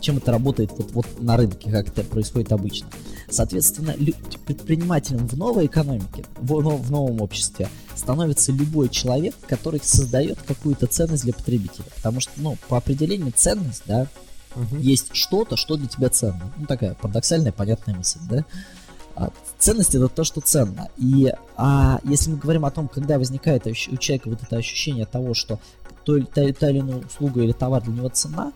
чем 0.00 0.18
это 0.18 0.30
работает 0.32 0.70
вот, 0.76 0.92
вот 0.92 1.06
на 1.20 1.36
рынке, 1.36 1.70
как 1.70 1.88
это 1.88 2.04
происходит 2.04 2.52
обычно. 2.52 2.88
Соответственно, 3.28 3.94
предпринимателем 4.46 5.26
в 5.26 5.36
новой 5.36 5.66
экономике, 5.66 6.24
в, 6.36 6.60
в 6.60 6.90
новом 6.90 7.20
обществе 7.22 7.68
становится 7.96 8.52
любой 8.52 8.90
человек, 8.90 9.34
который 9.48 9.80
создает 9.82 10.38
какую-то 10.42 10.86
ценность 10.86 11.24
для 11.24 11.32
потребителя. 11.32 11.86
Потому 11.96 12.20
что, 12.20 12.32
ну, 12.36 12.56
по 12.68 12.76
определению 12.76 13.32
ценность, 13.34 13.82
да, 13.86 14.06
угу. 14.54 14.76
есть 14.76 15.14
что-то, 15.14 15.56
что 15.56 15.76
для 15.76 15.88
тебя 15.88 16.08
ценно. 16.10 16.52
Ну, 16.56 16.66
такая 16.66 16.94
парадоксальная, 16.94 17.52
понятная 17.52 17.96
мысль, 17.96 18.18
да. 18.28 18.44
А, 19.14 19.30
ценность 19.58 19.94
это 19.94 20.08
то, 20.08 20.24
что 20.24 20.40
ценно. 20.40 20.88
И 20.96 21.32
а, 21.56 22.00
если 22.04 22.30
мы 22.30 22.36
говорим 22.36 22.64
о 22.64 22.70
том, 22.70 22.88
когда 22.88 23.18
возникает 23.18 23.66
у 23.66 23.72
человека 23.96 24.28
вот 24.28 24.42
это 24.42 24.56
ощущение 24.56 25.06
того, 25.06 25.34
что 25.34 25.58
то, 26.04 26.18
та, 26.20 26.52
та 26.52 26.70
или 26.70 26.80
иная 26.80 26.96
услуга 26.96 27.42
или 27.42 27.52
товар 27.52 27.82
для 27.82 27.92
него 27.92 28.08
цена, 28.08 28.52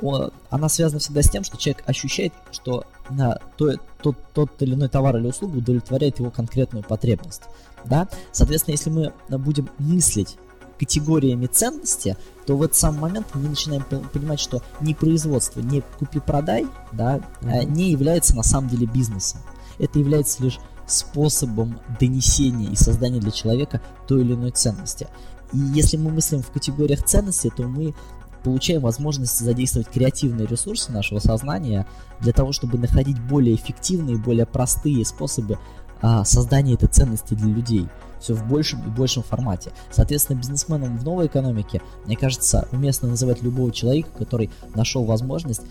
он, 0.00 0.30
она 0.50 0.68
связана 0.68 1.00
всегда 1.00 1.22
с 1.22 1.30
тем, 1.30 1.44
что 1.44 1.56
человек 1.56 1.82
ощущает, 1.86 2.32
что 2.50 2.84
на, 3.10 3.38
то, 3.56 3.74
тот, 4.02 4.16
тот 4.34 4.50
или 4.62 4.74
иной 4.74 4.88
товар 4.88 5.16
или 5.16 5.26
услуга 5.26 5.58
удовлетворяет 5.58 6.18
его 6.18 6.30
конкретную 6.30 6.84
потребность. 6.84 7.42
Да? 7.84 8.08
Соответственно, 8.32 8.72
если 8.74 8.90
мы 8.90 9.12
будем 9.38 9.68
мыслить 9.78 10.36
категориями 10.78 11.46
ценности, 11.46 12.16
то 12.46 12.56
в 12.56 12.62
этот 12.62 12.76
самый 12.76 13.00
момент 13.00 13.26
мы 13.34 13.48
начинаем 13.48 13.82
понимать, 13.82 14.40
что 14.40 14.62
не 14.80 14.94
производство, 14.94 15.60
не 15.60 15.82
купи-продай, 15.98 16.66
да, 16.92 17.20
mm-hmm. 17.40 17.64
не 17.64 17.90
является 17.90 18.36
на 18.36 18.42
самом 18.42 18.68
деле 18.68 18.86
бизнесом. 18.86 19.40
Это 19.78 19.98
является 19.98 20.42
лишь 20.42 20.58
способом 20.86 21.80
донесения 21.98 22.70
и 22.70 22.76
создания 22.76 23.20
для 23.20 23.30
человека 23.30 23.80
той 24.06 24.22
или 24.22 24.34
иной 24.34 24.52
ценности. 24.52 25.08
И 25.52 25.58
если 25.58 25.96
мы 25.96 26.10
мыслим 26.10 26.42
в 26.42 26.50
категориях 26.50 27.04
ценности, 27.04 27.50
то 27.54 27.64
мы 27.64 27.94
получаем 28.42 28.80
возможность 28.80 29.38
задействовать 29.38 29.88
креативные 29.88 30.46
ресурсы 30.46 30.92
нашего 30.92 31.18
сознания 31.18 31.86
для 32.20 32.32
того, 32.32 32.52
чтобы 32.52 32.78
находить 32.78 33.20
более 33.20 33.56
эффективные, 33.56 34.18
более 34.18 34.46
простые 34.46 35.04
способы 35.04 35.58
а, 36.00 36.24
создания 36.24 36.74
этой 36.74 36.88
ценности 36.88 37.34
для 37.34 37.52
людей. 37.52 37.88
Все 38.20 38.34
в 38.34 38.46
большем 38.46 38.86
и 38.86 38.88
большем 38.88 39.22
формате. 39.22 39.72
Соответственно, 39.90 40.38
бизнесменом 40.38 40.96
в 40.96 41.04
новой 41.04 41.26
экономике, 41.26 41.82
мне 42.06 42.16
кажется, 42.16 42.68
уместно 42.70 43.08
называть 43.08 43.42
любого 43.42 43.72
человека, 43.72 44.10
который 44.16 44.50
нашел 44.74 45.04
возможность 45.04 45.62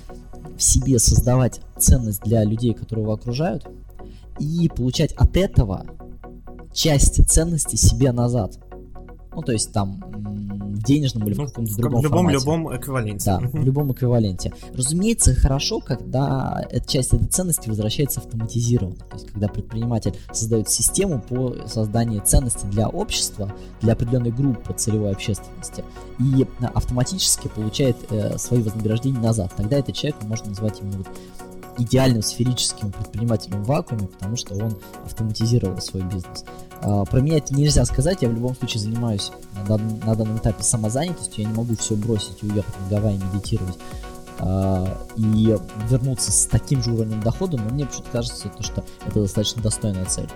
в 0.57 0.61
себе 0.61 0.99
создавать 0.99 1.61
ценность 1.77 2.21
для 2.23 2.43
людей, 2.43 2.73
которые 2.73 3.03
его 3.03 3.13
окружают, 3.13 3.67
и 4.39 4.69
получать 4.69 5.13
от 5.13 5.37
этого 5.37 5.85
часть 6.73 7.25
ценности 7.29 7.75
себе 7.75 8.11
назад. 8.11 8.59
Ну, 9.33 9.41
то 9.41 9.51
есть 9.51 9.71
там 9.73 10.01
в 10.75 10.83
денежном 10.83 11.27
или 11.27 11.35
ну, 11.35 11.45
в 11.45 11.47
каком-то 11.47 11.77
другом 11.77 12.01
в 12.01 12.03
любом, 12.03 12.17
формате. 12.25 12.37
любом 12.39 12.75
эквиваленте. 12.75 13.25
Да, 13.25 13.39
в 13.39 13.63
любом 13.63 13.93
эквиваленте. 13.93 14.53
Разумеется, 14.73 15.33
хорошо, 15.33 15.79
когда 15.79 16.65
эта 16.69 16.87
часть 16.87 17.13
этой 17.13 17.27
ценности 17.27 17.69
возвращается 17.69 18.19
автоматизированно. 18.19 18.95
То 18.95 19.15
есть, 19.15 19.31
когда 19.31 19.47
предприниматель 19.47 20.13
создает 20.31 20.69
систему 20.69 21.21
по 21.21 21.55
созданию 21.67 22.21
ценности 22.21 22.65
для 22.67 22.87
общества, 22.87 23.51
для 23.81 23.93
определенной 23.93 24.31
группы 24.31 24.73
целевой 24.73 25.11
общественности, 25.11 25.83
и 26.19 26.45
автоматически 26.73 27.47
получает 27.47 27.97
э, 28.09 28.37
свои 28.37 28.61
вознаграждения 28.61 29.19
назад. 29.19 29.53
Тогда 29.55 29.77
этот 29.77 29.95
человек 29.95 30.21
можно 30.23 30.49
назвать 30.49 30.79
именно 30.81 30.99
вот 30.99 31.07
идеальным 31.77 32.21
сферическим 32.21 32.91
предпринимателем 32.91 33.63
в 33.63 33.67
вакууме, 33.67 34.07
потому 34.07 34.35
что 34.35 34.55
он 34.55 34.77
автоматизировал 35.05 35.79
свой 35.81 36.03
бизнес. 36.03 36.45
А, 36.81 37.05
про 37.05 37.21
меня 37.21 37.37
это 37.37 37.53
нельзя 37.55 37.85
сказать, 37.85 38.21
я 38.21 38.29
в 38.29 38.33
любом 38.33 38.55
случае 38.55 38.81
занимаюсь 38.81 39.31
на, 39.67 39.77
на 39.77 40.15
данном 40.15 40.37
этапе 40.37 40.63
самозанятостью, 40.63 41.43
я 41.43 41.49
не 41.49 41.55
могу 41.55 41.75
все 41.75 41.95
бросить 41.95 42.37
и 42.41 42.47
уехать 42.47 42.75
на 42.81 42.95
Гавайи 42.95 43.19
медитировать 43.33 43.77
а, 44.39 45.05
и 45.15 45.57
вернуться 45.89 46.31
с 46.31 46.45
таким 46.45 46.83
же 46.83 46.91
уровнем 46.91 47.21
дохода, 47.21 47.57
но 47.57 47.69
мне 47.69 47.85
почему-то 47.85 48.11
кажется, 48.11 48.49
то, 48.49 48.63
что 48.63 48.83
это 49.05 49.21
достаточно 49.21 49.61
достойная 49.61 50.05
цель. 50.05 50.29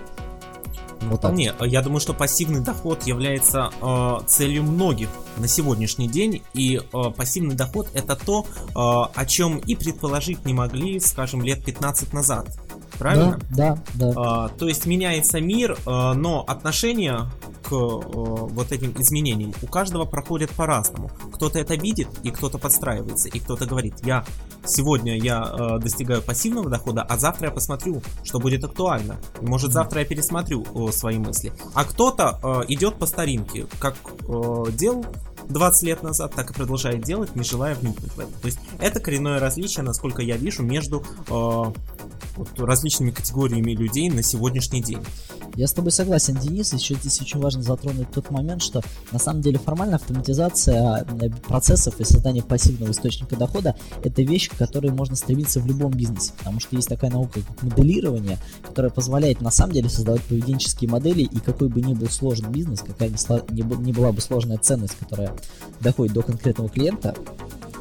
Вот 1.02 1.20
Вполне. 1.20 1.54
Я 1.60 1.82
думаю, 1.82 2.00
что 2.00 2.12
пассивный 2.12 2.60
доход 2.60 3.04
является 3.04 3.70
э, 3.80 4.18
целью 4.26 4.64
многих 4.64 5.08
на 5.38 5.48
сегодняшний 5.48 6.08
день. 6.08 6.42
И 6.52 6.76
э, 6.76 7.02
пассивный 7.16 7.54
доход 7.54 7.88
это 7.94 8.16
то, 8.16 8.46
э, 8.46 8.72
о 8.74 9.26
чем 9.26 9.58
и 9.58 9.74
предположить 9.74 10.44
не 10.44 10.52
могли, 10.52 11.00
скажем, 11.00 11.42
лет 11.42 11.64
15 11.64 12.12
назад. 12.12 12.48
Правильно? 12.98 13.38
Да, 13.50 13.78
да. 13.94 14.12
да. 14.12 14.46
Э, 14.52 14.58
то 14.58 14.68
есть 14.68 14.86
меняется 14.86 15.40
мир, 15.40 15.72
э, 15.72 16.12
но 16.12 16.44
отношения 16.46 17.30
э, 17.76 18.54
вот 18.54 18.72
этим 18.72 18.94
изменениям 18.98 19.52
у 19.62 19.66
каждого 19.66 20.04
проходят 20.04 20.50
по-разному. 20.50 21.10
Кто-то 21.32 21.58
это 21.58 21.74
видит, 21.74 22.08
и 22.22 22.30
кто-то 22.30 22.58
подстраивается, 22.58 23.28
и 23.28 23.38
кто-то 23.38 23.66
говорит, 23.66 23.94
я 24.02 24.24
сегодня 24.64 25.18
я 25.18 25.42
э, 25.42 25.78
достигаю 25.78 26.22
пассивного 26.22 26.68
дохода, 26.70 27.02
а 27.02 27.18
завтра 27.18 27.48
я 27.48 27.52
посмотрю, 27.52 28.02
что 28.24 28.38
будет 28.38 28.64
актуально. 28.64 29.18
Может, 29.40 29.72
завтра 29.72 30.00
я 30.00 30.06
пересмотрю 30.06 30.64
свои 30.92 31.18
мысли. 31.18 31.52
А 31.74 31.84
кто-то 31.84 32.38
э, 32.42 32.72
идет 32.72 32.96
по 32.96 33.06
старинке, 33.06 33.66
как 33.78 33.96
делал 34.74 35.04
20 35.48 35.82
лет 35.82 36.02
назад, 36.02 36.32
так 36.34 36.50
и 36.50 36.54
продолжает 36.54 37.02
делать, 37.02 37.34
не 37.34 37.42
желая 37.42 37.74
вникнуть 37.74 38.12
в 38.12 38.18
это. 38.18 38.32
То 38.40 38.46
есть 38.46 38.58
это 38.78 39.00
коренное 39.00 39.40
различие, 39.40 39.84
насколько 39.84 40.22
я 40.22 40.36
вижу, 40.36 40.62
между 40.62 41.04
вот, 42.36 42.48
различными 42.58 43.10
категориями 43.10 43.72
людей 43.72 44.10
на 44.10 44.22
сегодняшний 44.22 44.82
день. 44.82 45.00
Я 45.56 45.66
с 45.66 45.72
тобой 45.72 45.90
согласен, 45.90 46.36
Денис. 46.36 46.72
Еще 46.72 46.94
здесь 46.94 47.20
очень 47.20 47.40
важно 47.40 47.62
затронуть 47.62 48.10
тот 48.12 48.30
момент, 48.30 48.62
что 48.62 48.82
на 49.12 49.18
самом 49.18 49.42
деле 49.42 49.58
формальная 49.58 49.96
автоматизация 49.96 51.04
э, 51.20 51.30
процессов 51.46 51.98
и 52.00 52.04
создание 52.04 52.42
пассивного 52.42 52.92
источника 52.92 53.36
дохода– 53.36 53.76
это 54.04 54.22
вещь, 54.22 54.48
к 54.48 54.56
которой 54.56 54.92
можно 54.92 55.16
стремиться 55.16 55.60
в 55.60 55.66
любом 55.66 55.92
бизнесе, 55.92 56.32
потому 56.38 56.60
что 56.60 56.76
есть 56.76 56.88
такая 56.88 57.10
наука, 57.10 57.40
как 57.40 57.62
моделирование, 57.62 58.38
которая 58.62 58.90
позволяет 58.90 59.40
на 59.40 59.50
самом 59.50 59.72
деле 59.72 59.88
создавать 59.88 60.22
поведенческие 60.22 60.88
модели, 60.90 61.22
и 61.22 61.40
какой 61.40 61.68
бы 61.68 61.80
ни 61.80 61.94
был 61.94 62.08
сложный 62.08 62.50
бизнес, 62.50 62.80
какая 62.80 63.10
ни 63.50 63.92
была 63.92 64.12
бы 64.12 64.20
сложная 64.20 64.58
ценность, 64.58 64.96
которая 64.98 65.34
доходит 65.80 66.14
до 66.14 66.22
конкретного 66.22 66.68
клиента, 66.68 67.14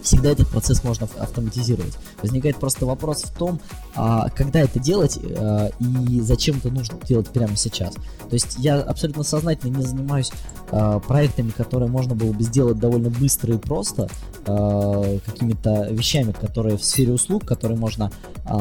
всегда 0.02 0.32
этот 0.32 0.48
процесс 0.48 0.84
можно 0.84 1.08
автоматизировать. 1.18 1.98
Возникает 2.22 2.58
просто 2.58 2.86
вопрос 2.86 3.24
в 3.24 3.34
том, 3.38 3.60
а, 4.02 4.30
когда 4.30 4.62
это 4.62 4.80
делать 4.80 5.20
а, 5.22 5.70
и 5.80 6.22
зачем 6.22 6.58
это 6.58 6.70
нужно 6.70 6.98
делать 7.04 7.28
прямо 7.28 7.58
сейчас. 7.58 7.96
То 7.96 8.34
есть 8.34 8.56
я 8.60 8.80
абсолютно 8.80 9.24
сознательно 9.24 9.76
не 9.76 9.84
занимаюсь 9.84 10.32
а, 10.72 11.00
проектами, 11.00 11.50
которые 11.50 11.90
можно 11.90 12.16
было 12.16 12.32
бы 12.32 12.42
сделать 12.44 12.80
довольно 12.80 13.10
быстро 13.10 13.54
и 13.54 13.58
просто, 13.58 14.08
какими-то 14.46 15.90
вещами, 15.92 16.32
которые 16.32 16.78
в 16.78 16.84
сфере 16.84 17.14
услуг, 17.14 17.46
которые 17.46 17.78
можно 17.78 18.12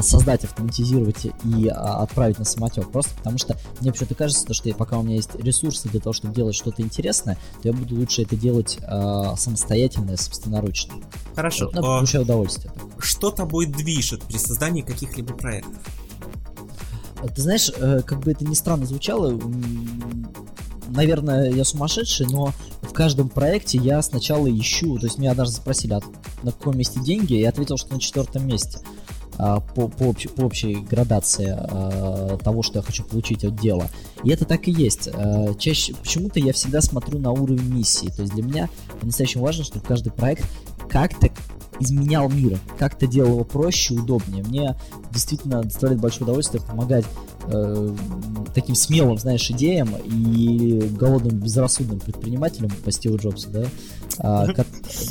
создать, 0.02 0.44
автоматизировать 0.44 1.28
и 1.44 1.68
отправить 1.68 2.38
на 2.38 2.44
самотек. 2.44 2.90
Просто 2.90 3.14
потому 3.16 3.38
что 3.38 3.56
мне 3.80 3.90
почему-то 3.90 4.14
кажется, 4.14 4.52
что 4.52 4.74
пока 4.74 4.98
у 4.98 5.02
меня 5.02 5.16
есть 5.16 5.34
ресурсы 5.36 5.88
для 5.88 6.00
того, 6.00 6.12
чтобы 6.12 6.34
делать 6.34 6.54
что-то 6.54 6.82
интересное, 6.82 7.38
то 7.62 7.68
я 7.68 7.72
буду 7.72 7.94
лучше 7.94 8.22
это 8.22 8.36
делать 8.36 8.78
самостоятельно 9.36 10.10
и 10.10 10.16
собственноручно. 10.16 10.94
Хорошо. 11.34 11.70
Ну, 11.72 11.80
получаю 11.80 12.24
удовольствие. 12.24 12.70
Что 12.98 13.30
тобой 13.30 13.64
движет 13.66 14.24
при 14.24 14.36
создании 14.36 14.82
каких-либо 14.82 15.27
проектов? 15.34 15.74
Ты 17.34 17.42
знаешь, 17.42 17.70
э, 17.76 18.00
как 18.06 18.20
бы 18.20 18.30
это 18.30 18.44
ни 18.44 18.54
странно 18.54 18.86
звучало, 18.86 19.40
наверное, 20.88 21.50
я 21.50 21.64
сумасшедший, 21.64 22.26
но 22.26 22.52
в 22.82 22.92
каждом 22.92 23.28
проекте 23.28 23.78
я 23.78 24.00
сначала 24.02 24.48
ищу, 24.48 24.98
то 24.98 25.06
есть 25.06 25.18
меня 25.18 25.34
даже 25.34 25.50
спросили, 25.50 25.94
а 25.94 26.00
на 26.42 26.52
каком 26.52 26.78
месте 26.78 27.00
деньги, 27.00 27.34
я 27.34 27.48
ответил, 27.48 27.76
что 27.76 27.94
на 27.94 28.00
четвертом 28.00 28.46
месте 28.46 28.78
а, 29.38 29.60
по, 29.60 29.88
по, 29.88 30.04
общ, 30.04 30.28
по 30.28 30.42
общей 30.42 30.76
градации 30.76 31.54
а, 31.56 32.38
того, 32.38 32.62
что 32.62 32.78
я 32.78 32.82
хочу 32.82 33.04
получить 33.04 33.44
от 33.44 33.54
дела. 33.56 33.88
И 34.24 34.30
это 34.30 34.44
так 34.44 34.66
и 34.66 34.72
есть. 34.72 35.08
А, 35.12 35.54
чаще 35.54 35.94
почему-то 35.94 36.40
я 36.40 36.52
всегда 36.52 36.80
смотрю 36.80 37.20
на 37.20 37.30
уровень 37.30 37.72
миссии. 37.72 38.08
То 38.08 38.22
есть 38.22 38.34
для 38.34 38.42
меня 38.42 38.68
по-настоящему 39.00 39.44
важно, 39.44 39.62
чтобы 39.62 39.86
каждый 39.86 40.10
проект 40.10 40.44
как-то 40.88 41.30
изменял 41.80 42.28
мир, 42.28 42.58
как-то 42.78 43.06
делал 43.06 43.32
его 43.32 43.44
проще, 43.44 43.94
удобнее. 43.94 44.42
Мне 44.44 44.76
действительно 45.10 45.62
доставляет 45.62 46.00
большое 46.00 46.24
удовольствие 46.24 46.62
помогать 46.62 47.04
э, 47.44 47.94
таким 48.54 48.74
смелым, 48.74 49.18
знаешь, 49.18 49.50
идеям 49.50 49.94
и 50.04 50.80
голодным, 50.98 51.38
безрассудным 51.38 52.00
предпринимателям 52.00 52.70
по 52.84 52.90
Стиву 52.90 53.16
Джобсу, 53.18 53.50
да, 53.50 54.46
э, 54.48 54.64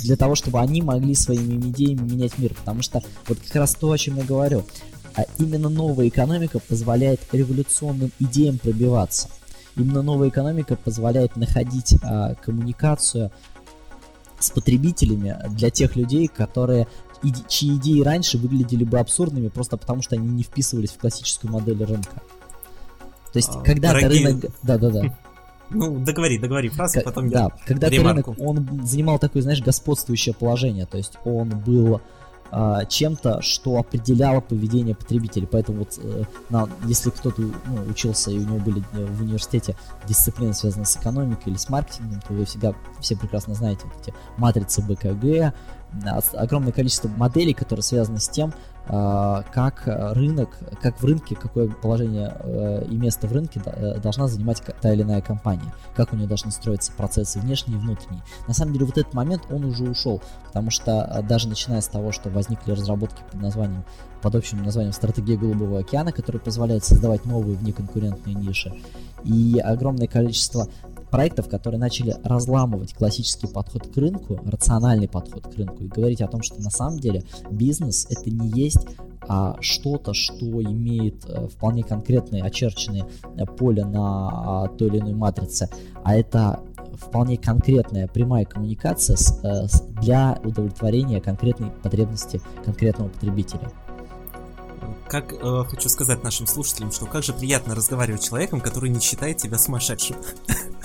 для 0.04 0.16
того, 0.16 0.36
чтобы 0.36 0.60
они 0.60 0.82
могли 0.82 1.16
своими 1.16 1.70
идеями 1.70 2.10
менять 2.10 2.38
мир. 2.38 2.54
Потому 2.54 2.82
что 2.82 3.02
вот 3.28 3.38
как 3.40 3.56
раз 3.56 3.76
то, 3.76 3.92
о 3.92 3.98
чем 3.98 4.18
я 4.18 4.24
говорю, 4.24 4.64
а 5.16 5.24
именно 5.40 5.70
новая 5.70 6.10
экономика 6.10 6.60
позволяет 6.60 7.22
революционным 7.32 8.12
идеям 8.20 8.60
пробиваться. 8.60 9.30
Именно 9.76 10.02
новая 10.02 10.30
экономика 10.30 10.76
позволяет 10.76 11.36
находить 11.36 11.96
а, 12.04 12.36
коммуникацию 12.36 13.32
с 14.39 14.50
потребителями 14.51 15.38
для 15.50 15.70
тех 15.70 15.96
людей, 15.96 16.27
которые 16.27 16.88
чьи 17.48 17.75
идеи 17.77 18.01
раньше 18.01 18.38
выглядели 18.38 18.84
бы 18.84 19.00
абсурдными 19.00 19.50
просто 19.50 19.77
потому, 19.77 20.01
что 20.01 20.15
они 20.15 20.27
не 20.27 20.44
вписывались 20.44 20.91
в 20.91 21.00
классическую 21.00 21.51
модель 21.51 21.84
рынка. 21.84 22.22
То 23.34 23.38
есть, 23.38 23.51
когда 23.63 23.94
дорогие... 23.94 24.27
рынок... 24.27 24.46
Да-да-да. 24.63 25.17
Ну, 25.70 26.00
договори, 26.00 26.38
договори 26.38 26.70
фразу, 26.70 27.01
потом 27.03 27.29
Да, 27.29 27.50
когда 27.65 27.89
рынок, 27.89 28.39
он 28.39 28.86
занимал 28.86 29.20
такое, 29.20 29.41
знаешь, 29.41 29.62
господствующее 29.62 30.34
положение, 30.34 30.86
то 30.86 30.98
есть 30.98 31.17
он 31.25 31.50
был 31.50 32.00
а, 32.51 32.86
чем-то, 32.86 33.42
что 33.42 33.77
определяло 33.77 34.42
поведение 34.42 34.96
потребителей. 34.96 35.48
Поэтому 35.48 35.80
вот 35.80 36.00
э, 36.01 36.24
на, 36.50 36.70
если 36.86 37.10
кто-то 37.10 37.42
ну, 37.42 37.51
учился 37.89 38.32
и 38.32 38.38
у 38.38 38.42
него 38.42 38.58
были 38.58 38.84
э, 38.94 39.06
в 39.06 39.22
университете 39.22 39.75
дисциплины, 40.08 40.54
связанные 40.54 40.86
с 40.86 40.96
экономикой 40.96 41.50
или 41.50 41.58
с 41.58 41.70
маркетингом, 41.70 42.22
то 42.22 42.34
вы 42.34 42.46
всегда 42.46 42.74
все 43.00 43.16
прекрасно 43.16 43.54
знаете 43.54 43.82
вот 43.86 43.94
эти 44.01 44.13
матрицы 44.38 44.82
БКГ, 44.82 45.54
огромное 46.34 46.72
количество 46.72 47.08
моделей, 47.08 47.53
которые 47.53 47.84
связаны 47.84 48.20
с 48.20 48.29
тем, 48.29 48.53
а, 48.89 49.44
как 49.53 49.84
рынок, 49.86 50.50
как 50.82 51.01
в 51.01 51.06
рынке, 51.06 51.36
какое 51.36 51.67
положение 51.67 52.34
э, 52.39 52.86
и 52.89 52.96
место 52.96 53.27
в 53.27 53.34
рынке 53.34 53.62
э, 53.65 54.00
должна 54.00 54.27
занимать 54.27 54.62
та 54.82 54.94
или 54.94 55.01
иная 55.01 55.20
компания, 55.20 55.74
как 55.94 56.13
у 56.13 56.15
нее 56.15 56.25
должны 56.25 56.51
строиться 56.51 56.94
процессы 56.94 57.39
внешние 57.39 57.77
и 57.77 57.82
внутренние. 57.82 58.24
На 58.48 58.53
самом 58.53 58.72
деле 58.72 58.86
вот 58.86 58.98
этот 58.98 59.13
момент, 59.13 59.44
он 59.50 59.65
уже 59.65 59.84
ушел, 59.84 60.22
потому 60.46 60.72
что 60.72 61.03
а, 61.03 61.22
даже 61.22 61.50
начиная 61.50 61.82
с 61.82 61.88
того, 61.88 62.13
что 62.13 62.29
возникли 62.29 62.72
разработки 62.72 63.22
под 63.29 63.41
названием 63.41 63.84
под 64.22 64.36
общим 64.36 64.63
названием 64.63 64.94
«Стратегия 64.94 65.38
Голубого 65.38 65.79
океана», 65.79 66.12
которые 66.12 66.41
позволяют 66.41 66.84
создавать 66.84 67.25
новые 67.25 67.56
внеконкурентные 67.56 68.36
ниши, 68.36 68.74
и 69.24 69.60
огромное 69.60 70.08
количество 70.08 70.67
проектов, 71.10 71.50
которые 71.50 71.80
начали 71.80 72.16
разламывать 72.24 72.94
классический 72.94 73.48
подход 73.48 73.88
к 73.88 73.98
рынку, 73.98 74.40
рациональный 74.46 75.08
подход 75.08 75.48
к 75.48 75.56
рынку 75.56 75.84
и 75.84 75.88
говорить 75.88 76.22
о 76.22 76.28
том, 76.28 76.42
что 76.42 76.62
на 76.62 76.70
самом 76.70 77.00
деле 77.00 77.24
бизнес 77.50 78.08
это 78.10 78.30
не 78.30 78.50
есть 78.50 78.86
а 79.30 79.58
что-то, 79.60 80.14
что 80.14 80.62
имеет 80.62 81.26
а, 81.30 81.48
вполне 81.48 81.84
конкретные 81.84 82.44
очерченные 82.44 83.06
э, 83.36 83.46
поле 83.46 83.84
на 83.84 84.30
а, 84.64 84.68
той 84.70 84.88
или 84.88 85.00
иной 85.00 85.14
матрице, 85.14 85.70
а 86.04 86.16
это 86.16 86.62
вполне 86.98 87.38
конкретная 87.38 88.08
прямая 88.08 88.46
коммуникация 88.46 89.18
с, 89.18 89.40
а, 89.44 89.68
с, 89.68 89.82
для 90.02 90.40
удовлетворения 90.44 91.20
конкретной 91.20 91.72
потребности 91.72 92.42
конкретного 92.64 93.10
потребителя. 93.10 93.70
Как 95.10 95.34
э, 95.34 95.64
хочу 95.70 95.88
сказать 95.90 96.24
нашим 96.24 96.48
слушателям, 96.48 96.92
что 96.92 97.06
как 97.06 97.24
же 97.24 97.34
приятно 97.34 97.76
разговаривать 97.76 98.24
с 98.24 98.26
человеком, 98.26 98.60
который 98.60 98.90
не 98.90 99.00
считает 99.00 99.38
тебя 99.38 99.58
сумасшедшим 99.58 100.18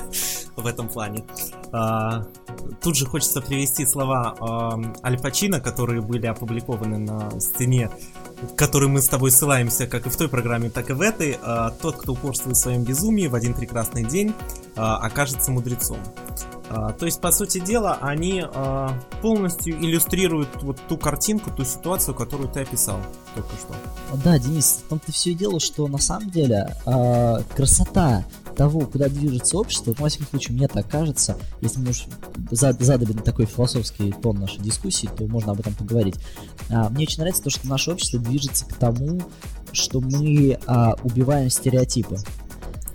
в 0.56 0.66
этом 0.66 0.88
плане. 0.88 1.24
А, 1.72 2.24
тут 2.82 2.96
же 2.96 3.06
хочется 3.06 3.40
привести 3.40 3.86
слова 3.86 4.36
э, 4.38 5.06
Аль 5.06 5.18
Пачино, 5.18 5.60
которые 5.60 6.00
были 6.00 6.26
опубликованы 6.26 6.98
на 6.98 7.40
стене, 7.40 7.90
в 8.42 8.54
которой 8.54 8.88
мы 8.88 9.00
с 9.00 9.08
тобой 9.08 9.30
ссылаемся 9.30 9.86
как 9.86 10.06
и 10.06 10.10
в 10.10 10.16
той 10.16 10.28
программе, 10.28 10.70
так 10.70 10.90
и 10.90 10.92
в 10.92 11.00
этой. 11.00 11.38
Э, 11.42 11.70
тот, 11.80 11.96
кто 11.96 12.12
упорствует 12.12 12.56
в 12.56 12.60
своем 12.60 12.82
безумии, 12.82 13.26
в 13.26 13.34
один 13.34 13.54
прекрасный 13.54 14.04
день 14.04 14.34
э, 14.76 14.80
окажется 14.80 15.50
мудрецом. 15.50 15.98
А, 16.74 16.92
то 16.92 17.04
есть, 17.04 17.20
по 17.20 17.30
сути 17.32 17.58
дела, 17.58 17.98
они 18.00 18.42
а, 18.42 18.98
полностью 19.20 19.76
иллюстрируют 19.78 20.48
вот 20.62 20.78
ту 20.88 20.96
картинку, 20.96 21.50
ту 21.50 21.64
ситуацию, 21.64 22.14
которую 22.14 22.48
ты 22.48 22.60
описал 22.60 22.98
только 23.34 23.50
что. 23.56 23.74
Да, 24.24 24.38
Денис, 24.38 24.80
в 24.84 24.88
том-то 24.88 25.12
все 25.12 25.32
и 25.32 25.34
дело, 25.34 25.60
что 25.60 25.86
на 25.86 25.98
самом 25.98 26.30
деле 26.30 26.74
а, 26.86 27.42
красота 27.54 28.24
того, 28.54 28.80
куда 28.80 29.08
движется 29.08 29.58
общество, 29.58 29.94
во 29.98 30.08
всяком 30.08 30.26
случае, 30.28 30.56
мне 30.56 30.68
так 30.68 30.88
кажется, 30.88 31.36
если 31.60 31.80
мы 31.80 31.90
уж 31.90 32.06
задали 32.50 33.12
на 33.12 33.22
такой 33.22 33.46
философский 33.46 34.12
тон 34.12 34.40
нашей 34.40 34.60
дискуссии, 34.60 35.08
то 35.16 35.24
можно 35.26 35.52
об 35.52 35.60
этом 35.60 35.74
поговорить. 35.74 36.16
Мне 36.68 37.04
очень 37.04 37.18
нравится 37.18 37.42
то, 37.42 37.50
что 37.50 37.66
наше 37.68 37.90
общество 37.90 38.18
движется 38.18 38.64
к 38.64 38.74
тому, 38.74 39.20
что 39.72 40.00
мы 40.00 40.58
а, 40.66 40.94
убиваем 41.02 41.50
стереотипы. 41.50 42.18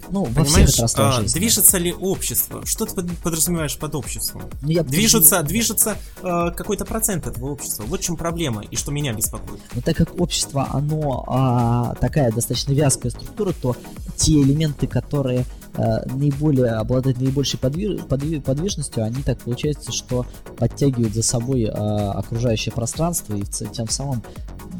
Ну, 0.09 0.23
во 0.23 0.43
Понимаешь, 0.43 0.69
всех 0.69 0.89
а, 0.95 1.21
движется 1.21 1.77
ли 1.77 1.93
общество? 1.93 2.65
Что 2.65 2.85
ты 2.85 3.03
подразумеваешь 3.23 3.77
под 3.77 3.95
обществом? 3.95 4.43
Ну, 4.61 4.69
я 4.69 4.83
движется, 4.83 5.41
движется 5.43 5.97
э, 6.21 6.51
какой-то 6.55 6.85
процент 6.85 7.27
этого 7.27 7.51
общества. 7.51 7.83
Вот 7.83 8.01
в 8.01 8.03
чем 8.03 8.15
проблема 8.15 8.63
и 8.63 8.75
что 8.75 8.91
меня 8.91 9.13
беспокоит. 9.13 9.59
Но 9.73 9.81
так 9.81 9.97
как 9.97 10.19
общество, 10.19 10.67
оно 10.71 11.25
а, 11.27 11.95
такая 11.95 12.31
достаточно 12.31 12.73
вязкая 12.73 13.11
структура, 13.11 13.53
то 13.53 13.75
те 14.15 14.41
элементы, 14.41 14.87
которые 14.87 15.45
а, 15.75 16.05
наиболее 16.05 16.71
обладают 16.71 17.19
наибольшей 17.19 17.59
подвиж, 17.59 18.01
подвиж, 18.01 18.41
подвижностью, 18.41 19.03
они 19.03 19.21
так 19.23 19.39
получается, 19.39 19.91
что 19.91 20.25
подтягивают 20.57 21.13
за 21.13 21.23
собой 21.23 21.65
а, 21.65 22.13
окружающее 22.13 22.73
пространство 22.73 23.35
и 23.35 23.43
тем 23.43 23.89
самым 23.89 24.23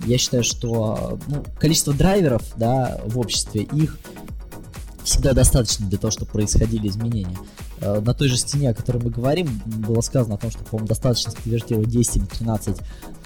я 0.06 0.18
считаю, 0.18 0.44
что 0.44 1.20
ну, 1.28 1.44
количество 1.60 1.94
драйверов 1.94 2.42
да, 2.56 3.00
в 3.06 3.20
обществе, 3.20 3.64
их 3.64 3.98
всегда 5.08 5.34
достаточно 5.34 5.88
для 5.88 5.98
того, 5.98 6.12
чтобы 6.12 6.32
происходили 6.32 6.88
изменения. 6.88 7.38
Э, 7.80 8.00
на 8.00 8.14
той 8.14 8.28
же 8.28 8.38
стене, 8.38 8.72
о 8.72 8.74
которой 8.74 9.04
мы 9.04 9.10
говорим, 9.10 9.48
было 9.66 10.02
сказано 10.02 10.36
о 10.36 10.38
том, 10.38 10.52
что, 10.52 10.64
по-моему, 10.64 10.88
достаточно 10.88 11.32
сконвертировать 11.32 11.90
10 11.90 12.16
или 12.18 12.26
13 12.26 12.78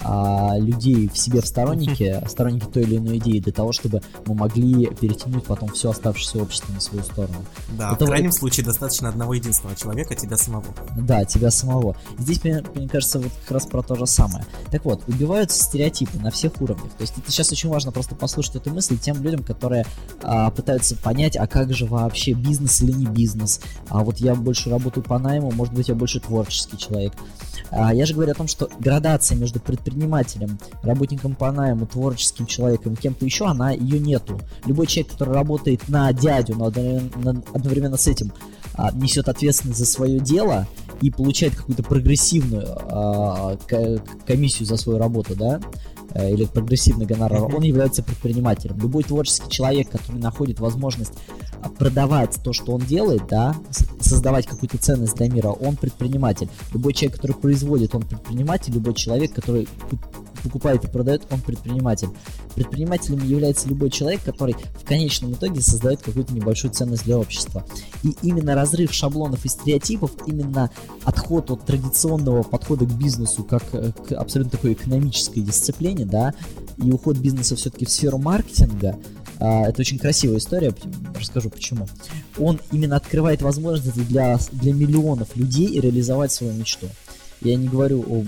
а, 0.04 0.56
людей 0.58 1.08
в 1.08 1.16
себе 1.16 1.40
в 1.40 1.46
сторонники, 1.46 2.22
сторонники 2.28 2.66
той 2.66 2.82
или 2.82 2.96
иной 2.96 3.18
идеи, 3.18 3.38
для 3.38 3.52
того, 3.52 3.72
чтобы 3.72 4.02
мы 4.26 4.34
могли 4.34 4.86
перетянуть 4.86 5.44
потом 5.44 5.70
все 5.70 5.90
оставшееся 5.90 6.38
общество 6.42 6.72
на 6.72 6.80
свою 6.80 7.04
сторону. 7.04 7.44
Да, 7.78 7.92
Это 7.92 8.04
в 8.04 8.08
крайнем 8.08 8.30
вот... 8.30 8.38
случае 8.38 8.66
достаточно 8.66 9.08
одного 9.08 9.34
единственного 9.34 9.76
человека, 9.76 10.14
тебя 10.14 10.36
самого. 10.36 10.64
Да, 10.96 11.24
тебя 11.24 11.50
самого. 11.50 11.96
Здесь, 12.18 12.42
мне, 12.44 12.62
мне 12.74 12.88
кажется, 12.88 13.20
вот 13.20 13.32
как 13.42 13.52
раз 13.52 13.66
про 13.66 13.82
то 13.82 13.94
же 13.94 14.06
самое. 14.06 14.44
Так 14.70 14.84
вот, 14.84 15.02
убиваются 15.06 15.62
стереотипы 15.62 16.18
на 16.18 16.30
всех 16.30 16.60
уровнях. 16.60 16.92
То 16.92 17.02
есть 17.02 17.16
это 17.16 17.30
сейчас 17.30 17.52
очень 17.52 17.68
важно 17.68 17.92
просто 17.92 18.14
послушать 18.14 18.56
эту 18.56 18.70
мысль 18.70 18.98
тем 18.98 19.22
людям, 19.22 19.44
которые 19.44 19.86
а, 20.22 20.50
пытаются 20.50 20.96
понять, 20.96 21.36
а 21.36 21.46
как 21.46 21.72
же 21.72 21.86
вообще 21.86 22.32
бизнес 22.32 22.82
или 22.82 22.92
не 22.92 23.06
бизнес. 23.06 23.60
А 23.88 24.02
вот 24.02 24.18
я 24.18 24.34
больше 24.42 24.70
работаю 24.70 25.04
по 25.04 25.18
найму, 25.18 25.50
может 25.52 25.74
быть, 25.74 25.88
я 25.88 25.94
больше 25.94 26.20
творческий 26.20 26.78
человек. 26.78 27.12
А 27.70 27.94
я 27.94 28.04
же 28.04 28.14
говорю 28.14 28.32
о 28.32 28.34
том, 28.34 28.48
что 28.48 28.68
градация 28.78 29.36
между 29.36 29.60
предпринимателем, 29.60 30.58
работником 30.82 31.34
по 31.34 31.50
найму, 31.50 31.86
творческим 31.86 32.46
человеком 32.46 32.96
кем-то 32.96 33.24
еще, 33.24 33.46
она 33.46 33.70
ее 33.70 33.98
нету. 33.98 34.40
Любой 34.66 34.86
человек, 34.86 35.12
который 35.12 35.34
работает 35.34 35.88
на 35.88 36.12
дядю, 36.12 36.56
но 36.56 36.66
одновременно 36.66 37.96
с 37.96 38.06
этим 38.06 38.32
а, 38.74 38.90
несет 38.92 39.28
ответственность 39.28 39.78
за 39.78 39.86
свое 39.86 40.20
дело 40.20 40.66
и 41.00 41.10
получает 41.10 41.54
какую-то 41.54 41.82
прогрессивную 41.82 42.66
а, 42.68 43.56
комиссию 44.26 44.66
за 44.66 44.76
свою 44.76 44.98
работу, 44.98 45.34
да, 45.34 45.60
или 46.14 46.44
прогрессивный 46.44 47.06
гонорар, 47.06 47.44
он 47.44 47.62
является 47.62 48.02
предпринимателем. 48.02 48.78
Любой 48.78 49.02
творческий 49.02 49.50
человек, 49.50 49.90
который 49.90 50.18
находит 50.18 50.60
возможность 50.60 51.12
а, 51.62 51.68
продавать 51.68 52.38
то, 52.42 52.52
что 52.52 52.72
он 52.72 52.80
делает, 52.80 53.26
да, 53.28 53.54
создавать 54.00 54.46
какую-то 54.46 54.78
ценность 54.78 55.16
для 55.16 55.28
мира, 55.28 55.48
он 55.48 55.76
предприниматель. 55.76 56.48
Любой 56.72 56.92
человек, 56.92 57.16
который 57.16 57.36
производит, 57.36 57.94
он 57.94 58.02
предприниматель. 58.02 58.72
Любой 58.72 58.94
человек, 58.94 59.32
который 59.32 59.68
покупает 60.42 60.84
и 60.84 60.88
продает, 60.88 61.22
он 61.30 61.40
предприниматель. 61.40 62.08
Предпринимателем 62.54 63.26
является 63.26 63.68
любой 63.68 63.90
человек, 63.90 64.22
который 64.24 64.54
в 64.54 64.84
конечном 64.84 65.32
итоге 65.32 65.60
создает 65.60 66.02
какую-то 66.02 66.34
небольшую 66.34 66.72
ценность 66.72 67.04
для 67.04 67.18
общества. 67.18 67.64
И 68.02 68.14
именно 68.22 68.54
разрыв 68.54 68.92
шаблонов 68.92 69.44
и 69.44 69.48
стереотипов, 69.48 70.12
именно 70.26 70.70
отход 71.04 71.50
от 71.50 71.64
традиционного 71.64 72.42
подхода 72.42 72.84
к 72.84 72.92
бизнесу 72.92 73.44
как 73.44 73.62
э, 73.72 73.92
к 73.92 74.12
абсолютно 74.12 74.52
такой 74.52 74.72
экономической 74.72 75.40
дисциплине, 75.40 76.04
да, 76.04 76.34
и 76.76 76.90
уход 76.90 77.16
бизнеса 77.16 77.56
все-таки 77.56 77.84
в 77.84 77.90
сферу 77.90 78.18
маркетинга, 78.18 78.98
а, 79.38 79.68
это 79.68 79.80
очень 79.80 79.98
красивая 79.98 80.38
история, 80.38 80.72
расскажу 81.18 81.50
почему. 81.50 81.88
Он 82.38 82.60
именно 82.70 82.94
открывает 82.94 83.42
возможности 83.42 83.98
для, 83.98 84.38
для 84.52 84.72
миллионов 84.72 85.34
людей 85.36 85.80
реализовать 85.80 86.30
свою 86.30 86.52
мечту. 86.52 86.86
Я 87.40 87.56
не 87.56 87.66
говорю 87.66 88.02
о... 88.02 88.24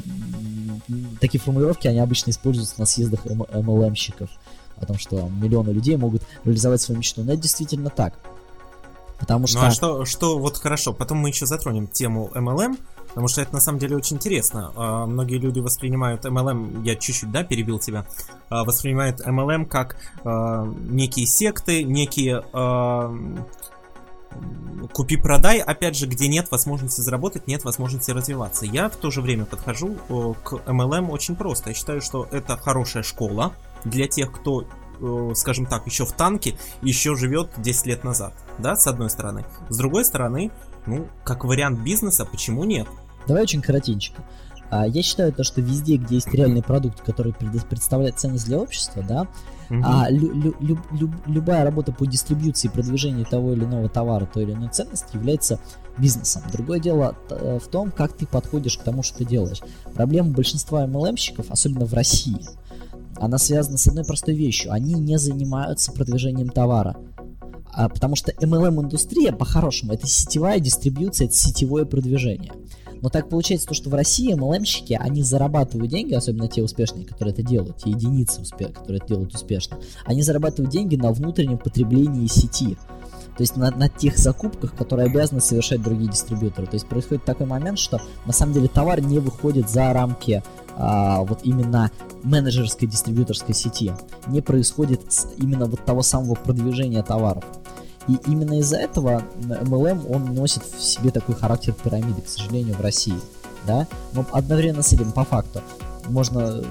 Такие 1.20 1.40
формулировки, 1.40 1.86
они 1.88 1.98
обычно 2.00 2.30
используются 2.30 2.74
на 2.78 2.86
съездах 2.86 3.26
MLM-щиков. 3.26 4.28
О 4.76 4.86
том, 4.86 4.98
что 4.98 5.28
миллионы 5.28 5.70
людей 5.70 5.96
могут 5.96 6.22
реализовать 6.44 6.80
свою 6.80 6.98
мечту. 6.98 7.22
Но 7.22 7.32
это 7.32 7.42
действительно 7.42 7.90
так. 7.90 8.14
Потому 9.18 9.46
что... 9.46 9.60
Ну 9.60 9.66
а 9.66 9.70
что, 9.70 10.04
что 10.04 10.38
вот 10.38 10.58
хорошо, 10.58 10.92
потом 10.92 11.18
мы 11.18 11.28
еще 11.28 11.46
затронем 11.46 11.86
тему 11.86 12.30
MLM, 12.34 12.76
потому 13.08 13.28
что 13.28 13.40
это 13.40 13.54
на 13.54 13.60
самом 13.60 13.78
деле 13.78 13.96
очень 13.96 14.16
интересно. 14.16 14.72
Uh, 14.74 15.06
многие 15.06 15.38
люди 15.38 15.60
воспринимают 15.60 16.24
MLM, 16.24 16.84
я 16.84 16.96
чуть-чуть, 16.96 17.30
да, 17.30 17.44
перебил 17.44 17.78
тебя, 17.78 18.06
uh, 18.50 18.64
воспринимают 18.64 19.20
MLM 19.20 19.66
как 19.66 19.96
uh, 20.24 20.90
некие 20.90 21.26
секты, 21.26 21.84
некие 21.84 22.42
купи-продай, 24.92 25.60
опять 25.60 25.96
же, 25.96 26.06
где 26.06 26.28
нет 26.28 26.50
возможности 26.50 27.00
заработать, 27.00 27.46
нет 27.46 27.64
возможности 27.64 28.10
развиваться. 28.10 28.66
Я 28.66 28.88
в 28.88 28.96
то 28.96 29.10
же 29.10 29.20
время 29.20 29.44
подхожу 29.44 29.96
к 30.42 30.54
MLM 30.66 31.10
очень 31.10 31.36
просто. 31.36 31.70
Я 31.70 31.74
считаю, 31.74 32.00
что 32.00 32.28
это 32.30 32.56
хорошая 32.56 33.02
школа 33.02 33.54
для 33.84 34.08
тех, 34.08 34.32
кто, 34.32 34.66
скажем 35.34 35.66
так, 35.66 35.86
еще 35.86 36.04
в 36.04 36.12
танке, 36.12 36.56
еще 36.82 37.16
живет 37.16 37.50
10 37.56 37.86
лет 37.86 38.04
назад, 38.04 38.34
да, 38.58 38.76
с 38.76 38.86
одной 38.86 39.10
стороны. 39.10 39.44
С 39.68 39.76
другой 39.76 40.04
стороны, 40.04 40.50
ну, 40.86 41.08
как 41.24 41.44
вариант 41.44 41.80
бизнеса, 41.80 42.24
почему 42.24 42.64
нет? 42.64 42.86
Давай 43.26 43.42
очень 43.42 43.62
коротенько. 43.62 44.22
А, 44.70 44.86
я 44.86 45.02
считаю 45.02 45.32
то, 45.32 45.44
что 45.44 45.60
везде, 45.60 45.96
где 45.96 46.16
есть 46.16 46.32
реальный 46.32 46.62
продукт, 46.62 47.00
который 47.00 47.32
представляет 47.32 48.18
ценность 48.18 48.46
для 48.46 48.58
общества, 48.58 49.02
да, 49.02 49.26
угу. 49.70 49.80
а 49.82 50.10
лю- 50.10 50.32
лю- 50.32 50.56
лю- 50.60 50.82
лю- 50.92 51.14
любая 51.26 51.64
работа 51.64 51.92
по 51.92 52.06
дистрибьюции 52.06 52.68
и 52.68 52.70
продвижению 52.70 53.26
того 53.26 53.52
или 53.52 53.64
иного 53.64 53.88
товара, 53.88 54.26
той 54.26 54.44
или 54.44 54.52
иной 54.52 54.68
ценности 54.68 55.16
является 55.16 55.58
бизнесом. 55.98 56.42
Другое 56.52 56.80
дело 56.80 57.16
э, 57.30 57.58
в 57.62 57.68
том, 57.68 57.90
как 57.90 58.12
ты 58.12 58.26
подходишь 58.26 58.78
к 58.78 58.82
тому, 58.82 59.02
что 59.02 59.18
ты 59.18 59.24
делаешь. 59.24 59.62
Проблема 59.94 60.30
большинства 60.30 60.84
MLM-щиков, 60.84 61.46
особенно 61.50 61.84
в 61.86 61.94
России, 61.94 62.46
она 63.16 63.38
связана 63.38 63.78
с 63.78 63.86
одной 63.86 64.04
простой 64.04 64.34
вещью. 64.34 64.72
Они 64.72 64.94
не 64.94 65.18
занимаются 65.18 65.92
продвижением 65.92 66.48
товара. 66.48 66.96
А, 67.72 67.88
потому 67.88 68.16
что 68.16 68.32
MLM-индустрия, 68.32 69.32
по-хорошему, 69.32 69.92
это 69.92 70.06
сетевая 70.06 70.60
дистрибьюция, 70.60 71.26
это 71.26 71.36
сетевое 71.36 71.84
продвижение. 71.84 72.52
Но 73.04 73.10
так 73.10 73.28
получается 73.28 73.66
то, 73.66 73.74
что 73.74 73.90
в 73.90 73.94
России 73.94 74.34
MLM-щики, 74.34 74.96
они 74.98 75.22
зарабатывают 75.22 75.90
деньги, 75.90 76.14
особенно 76.14 76.48
те 76.48 76.62
успешные, 76.62 77.04
которые 77.04 77.34
это 77.34 77.42
делают, 77.42 77.76
те 77.76 77.90
единицы, 77.90 78.40
которые 78.50 78.96
это 78.96 79.08
делают 79.08 79.34
успешно, 79.34 79.76
они 80.06 80.22
зарабатывают 80.22 80.72
деньги 80.72 80.96
на 80.96 81.12
внутреннем 81.12 81.58
потреблении 81.58 82.26
сети. 82.28 82.78
То 83.36 83.42
есть 83.42 83.56
на, 83.56 83.70
на 83.72 83.90
тех 83.90 84.16
закупках, 84.16 84.74
которые 84.74 85.10
обязаны 85.10 85.42
совершать 85.42 85.82
другие 85.82 86.10
дистрибьюторы. 86.10 86.66
То 86.66 86.76
есть 86.76 86.86
происходит 86.86 87.26
такой 87.26 87.44
момент, 87.44 87.78
что 87.78 88.00
на 88.24 88.32
самом 88.32 88.54
деле 88.54 88.68
товар 88.68 89.02
не 89.02 89.18
выходит 89.18 89.68
за 89.68 89.92
рамки 89.92 90.42
а, 90.74 91.24
вот 91.24 91.40
именно 91.42 91.90
менеджерской 92.22 92.88
дистрибьюторской 92.88 93.54
сети. 93.54 93.92
Не 94.28 94.40
происходит 94.40 95.02
именно 95.36 95.66
вот 95.66 95.84
того 95.84 96.00
самого 96.00 96.36
продвижения 96.36 97.02
товаров. 97.02 97.44
И 98.08 98.18
именно 98.26 98.58
из-за 98.58 98.76
этого 98.76 99.22
MLM, 99.40 100.12
он 100.12 100.34
носит 100.34 100.62
в 100.64 100.82
себе 100.82 101.10
такой 101.10 101.34
характер 101.34 101.72
пирамиды, 101.72 102.20
к 102.20 102.28
сожалению, 102.28 102.76
в 102.76 102.80
России. 102.80 103.18
Да? 103.66 103.86
Но 104.12 104.26
одновременно 104.32 104.82
с 104.82 104.92
этим, 104.92 105.12
по 105.12 105.24
факту, 105.24 105.62
можно 106.08 106.62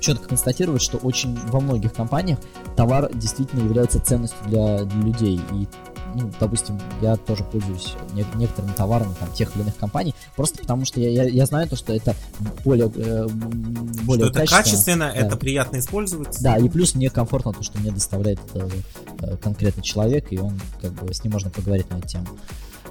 четко 0.00 0.28
констатировать, 0.28 0.82
что 0.82 0.98
очень 0.98 1.38
во 1.48 1.60
многих 1.60 1.92
компаниях 1.92 2.38
товар 2.76 3.10
действительно 3.14 3.60
является 3.60 4.00
ценностью 4.00 4.38
для, 4.46 4.84
для 4.84 5.02
людей. 5.02 5.40
И 5.52 5.66
ну, 6.14 6.30
допустим, 6.38 6.80
я 7.02 7.16
тоже 7.16 7.44
пользуюсь 7.44 7.94
не, 8.12 8.24
некоторыми 8.36 8.72
товарами 8.72 9.14
там, 9.18 9.32
тех 9.32 9.54
или 9.54 9.62
иных 9.62 9.76
компаний, 9.76 10.14
просто 10.36 10.58
потому 10.58 10.84
что 10.84 11.00
я, 11.00 11.10
я, 11.10 11.24
я 11.24 11.46
знаю 11.46 11.68
то, 11.68 11.76
что 11.76 11.92
это 11.92 12.14
более, 12.64 12.90
э, 12.94 13.26
более 14.04 14.26
что 14.26 14.40
это 14.40 14.50
качественно, 14.50 15.10
да. 15.12 15.18
это 15.18 15.36
приятно 15.36 15.78
использовать. 15.78 16.40
Да, 16.40 16.56
и 16.56 16.68
плюс 16.68 16.94
мне 16.94 17.10
комфортно 17.10 17.52
то, 17.52 17.62
что 17.62 17.78
мне 17.78 17.90
доставляет 17.90 18.38
это 18.52 18.70
э, 19.20 19.36
конкретный 19.38 19.82
человек, 19.82 20.26
и 20.30 20.38
он 20.38 20.60
как 20.80 20.92
бы 20.92 21.12
с 21.12 21.22
ним 21.24 21.32
можно 21.32 21.50
поговорить 21.50 21.90
на 21.90 21.98
эту 21.98 22.08
тему. 22.08 22.26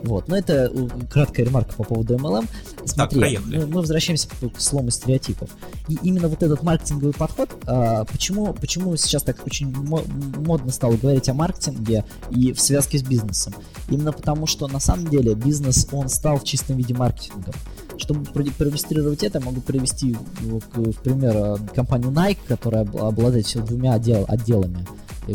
Вот, 0.03 0.27
но 0.27 0.37
это 0.37 0.69
э, 0.73 0.87
краткая 1.09 1.45
ремарка 1.45 1.73
по 1.75 1.83
поводу 1.83 2.15
MLM. 2.15 2.47
Смотри, 2.85 3.35
так, 3.35 3.45
мы, 3.45 3.65
мы 3.65 3.79
возвращаемся 3.79 4.27
к 4.27 4.59
слому 4.59 4.89
стереотипов. 4.89 5.49
И 5.87 5.97
именно 6.03 6.27
вот 6.27 6.43
этот 6.43 6.61
маркетинговый 6.61 7.13
подход, 7.13 7.49
а, 7.65 8.03
почему, 8.03 8.53
почему 8.53 8.95
сейчас 8.97 9.23
так 9.23 9.45
очень 9.45 9.73
модно 9.73 10.71
стало 10.71 10.97
говорить 10.97 11.29
о 11.29 11.33
маркетинге 11.33 12.03
и 12.29 12.51
в 12.51 12.59
связке 12.59 12.97
с 12.97 13.03
бизнесом? 13.03 13.53
Именно 13.87 14.11
потому, 14.11 14.45
что 14.45 14.67
на 14.67 14.81
самом 14.81 15.07
деле 15.07 15.35
бизнес, 15.35 15.87
он 15.93 16.09
стал 16.09 16.39
в 16.39 16.43
чистом 16.43 16.75
виде 16.75 16.93
маркетингом. 16.93 17.53
Чтобы 17.97 18.25
проиллюстрировать 18.25 19.23
это, 19.23 19.39
могу 19.39 19.61
привести 19.61 20.17
в 20.41 20.91
пример 21.01 21.35
э, 21.35 21.57
компанию 21.73 22.11
Nike, 22.11 22.39
которая 22.45 22.81
обладает 22.81 23.47
двумя 23.65 23.93
отдел, 23.93 24.25
отделами. 24.27 24.85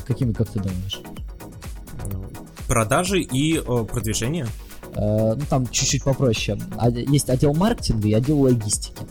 Какими, 0.06 0.32
как 0.32 0.50
ты 0.50 0.60
думаешь? 0.60 1.00
Продажи 2.68 3.20
и 3.20 3.58
э, 3.58 3.84
продвижение? 3.90 4.46
Э, 4.94 5.34
ну, 5.34 5.42
там 5.48 5.66
чуть-чуть 5.66 6.04
попроще. 6.04 6.60
Есть 7.08 7.30
отдел 7.30 7.54
маркетинга 7.54 8.08
и 8.08 8.12
отдел 8.12 8.40
логистики. 8.40 9.02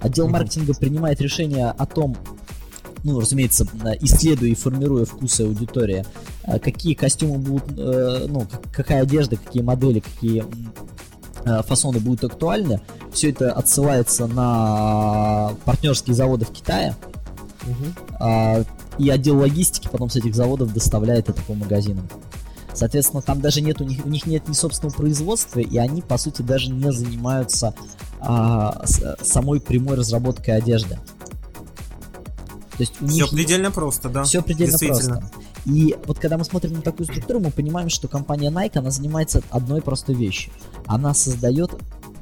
Отдел 0.00 0.26
mm-hmm. 0.26 0.30
маркетинга 0.30 0.74
принимает 0.74 1.20
решение 1.20 1.68
о 1.70 1.86
том, 1.86 2.16
ну, 3.04 3.20
разумеется, 3.20 3.66
исследуя 4.00 4.50
и 4.50 4.54
формируя 4.54 5.04
вкусы 5.04 5.42
аудитории, 5.42 6.04
э, 6.44 6.58
какие 6.58 6.94
костюмы 6.94 7.38
будут, 7.38 7.78
э, 7.78 8.26
ну, 8.28 8.46
какая 8.72 9.02
одежда, 9.02 9.36
какие 9.36 9.62
модели, 9.62 10.00
какие 10.00 10.44
фасоны 11.66 12.00
будут 12.00 12.24
актуальны. 12.24 12.80
Все 13.12 13.28
это 13.28 13.52
отсылается 13.52 14.26
на 14.26 15.52
партнерские 15.66 16.16
заводы 16.16 16.46
в 16.46 16.50
Китае. 16.50 16.96
Uh-huh. 18.20 18.66
И 18.96 19.10
отдел 19.10 19.38
логистики 19.38 19.86
потом 19.92 20.08
с 20.08 20.16
этих 20.16 20.34
заводов 20.34 20.72
доставляет 20.72 21.28
это 21.28 21.42
по 21.42 21.52
магазинам. 21.52 22.08
Соответственно, 22.74 23.22
там 23.22 23.40
даже 23.40 23.60
нет 23.60 23.80
у 23.80 23.84
них, 23.84 24.04
у 24.04 24.08
них 24.08 24.26
нет 24.26 24.48
ни 24.48 24.52
собственного 24.52 24.94
производства, 24.94 25.60
и 25.60 25.76
они, 25.78 26.02
по 26.02 26.18
сути, 26.18 26.42
даже 26.42 26.70
не 26.70 26.92
занимаются 26.92 27.74
а, 28.20 28.84
с, 28.84 29.16
самой 29.22 29.60
прямой 29.60 29.96
разработкой 29.96 30.56
одежды. 30.56 30.98
То 32.76 32.80
есть 32.80 33.00
у 33.00 33.06
все 33.06 33.14
них 33.14 33.30
предельно 33.30 33.70
просто, 33.70 34.08
да. 34.08 34.24
Все 34.24 34.42
предельно 34.42 34.76
просто. 34.78 35.30
И 35.64 35.96
вот 36.06 36.18
когда 36.18 36.36
мы 36.36 36.44
смотрим 36.44 36.74
на 36.74 36.82
такую 36.82 37.06
структуру, 37.06 37.40
мы 37.40 37.50
понимаем, 37.50 37.88
что 37.88 38.08
компания 38.08 38.50
Nike, 38.50 38.78
она 38.78 38.90
занимается 38.90 39.42
одной 39.50 39.80
простой 39.80 40.14
вещью. 40.14 40.52
Она 40.86 41.14
создает 41.14 41.70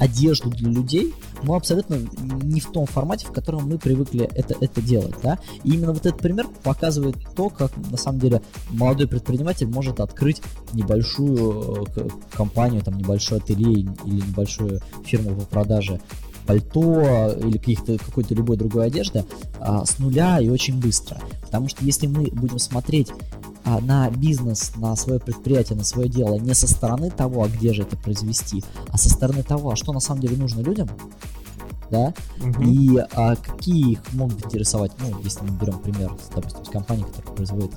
одежду 0.03 0.51
для 0.51 0.69
людей, 0.69 1.15
но 1.45 1.55
абсолютно 1.55 1.97
не 2.43 2.61
в 2.61 2.73
том 2.73 2.87
формате, 2.87 3.27
в 3.27 3.33
котором 3.33 3.69
мы 3.69 3.79
привыкли 3.79 4.29
это, 4.35 4.57
это 4.61 4.83
делать, 4.83 5.15
да. 5.23 5.39
И 5.63 5.75
именно 5.75 5.93
вот 5.93 6.05
этот 6.05 6.21
пример 6.21 6.49
показывает 6.65 7.17
то, 7.37 7.49
как 7.51 7.71
на 7.77 7.97
самом 7.97 8.19
деле 8.19 8.43
молодой 8.71 9.07
предприниматель 9.07 9.69
может 9.69 10.01
открыть 10.01 10.43
небольшую 10.73 11.87
э, 11.95 12.09
компанию, 12.33 12.83
там 12.83 12.99
небольшое 12.99 13.41
ателье 13.41 13.73
или 14.05 14.27
небольшую 14.27 14.81
фирму 15.05 15.37
по 15.37 15.47
продаже 15.47 16.01
пальто 16.47 17.33
или 17.39 17.59
каких-то 17.59 17.97
какой-то 17.99 18.35
любой 18.35 18.57
другой 18.57 18.87
одежды 18.87 19.25
а, 19.61 19.85
с 19.85 20.01
нуля 20.01 20.41
и 20.41 20.49
очень 20.49 20.81
быстро. 20.81 21.21
Потому 21.43 21.69
что 21.69 21.85
если 21.85 22.09
мы 22.09 22.25
будем 22.33 22.59
смотреть 22.59 23.13
на 23.65 24.11
бизнес, 24.11 24.73
на 24.77 24.97
свое 24.97 25.21
предприятие, 25.21 25.77
на 25.77 25.85
свое 25.85 26.09
дело 26.09 26.37
не 26.37 26.55
со 26.55 26.67
стороны 26.67 27.11
того, 27.11 27.45
а 27.45 27.49
где 27.49 27.73
же 27.73 27.83
это 27.83 27.97
произвести, 27.97 28.65
а 28.89 28.99
со 28.99 29.09
стороны 29.11 29.43
того, 29.43 29.71
а 29.73 29.77
что 29.77 29.93
на 29.93 30.01
самом 30.01 30.21
деле 30.21 30.37
нужно 30.37 30.61
людям, 30.61 30.89
да, 31.91 32.15
угу. 32.41 32.63
и 32.63 32.99
а, 33.13 33.37
какие 33.37 33.93
их 33.93 34.13
могут 34.15 34.45
интересовать, 34.45 34.93
ну, 34.99 35.21
если 35.23 35.43
мы 35.43 35.51
берем 35.51 35.79
пример, 35.79 36.17
допустим, 36.35 36.65
с 36.65 36.69
компанией, 36.69 37.07
которая 37.07 37.37
производит 37.37 37.73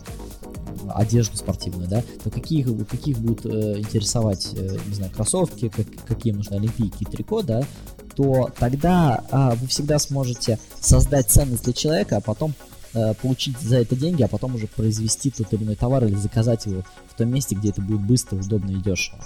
одежду 0.93 1.37
спортивную, 1.37 1.89
да, 1.89 2.03
то 2.23 2.29
какие, 2.29 2.63
каких 2.83 3.19
будут 3.19 3.45
э, 3.45 3.79
интересовать, 3.79 4.49
э, 4.53 4.77
не 4.87 4.95
знаю, 4.95 5.11
кроссовки, 5.11 5.69
как, 5.69 5.85
какие 6.07 6.33
нужны 6.33 6.55
олимпийки 6.55 7.03
и 7.03 7.05
трико, 7.05 7.41
да, 7.41 7.63
то 8.15 8.49
тогда 8.57 9.23
а, 9.29 9.55
вы 9.55 9.67
всегда 9.67 9.99
сможете 9.99 10.57
создать 10.79 11.29
ценность 11.29 11.65
для 11.65 11.73
человека, 11.73 12.17
а 12.17 12.21
потом 12.21 12.53
получить 13.21 13.59
за 13.59 13.77
это 13.77 13.95
деньги, 13.95 14.23
а 14.23 14.27
потом 14.27 14.55
уже 14.55 14.67
произвести 14.67 15.31
тот 15.31 15.51
или 15.53 15.63
иной 15.63 15.75
товар 15.75 16.05
или 16.05 16.15
заказать 16.15 16.65
его 16.65 16.83
в 17.09 17.15
том 17.15 17.29
месте, 17.29 17.55
где 17.55 17.69
это 17.69 17.81
будет 17.81 18.01
быстро, 18.01 18.37
удобно 18.37 18.71
и 18.71 18.81
дешево. 18.81 19.19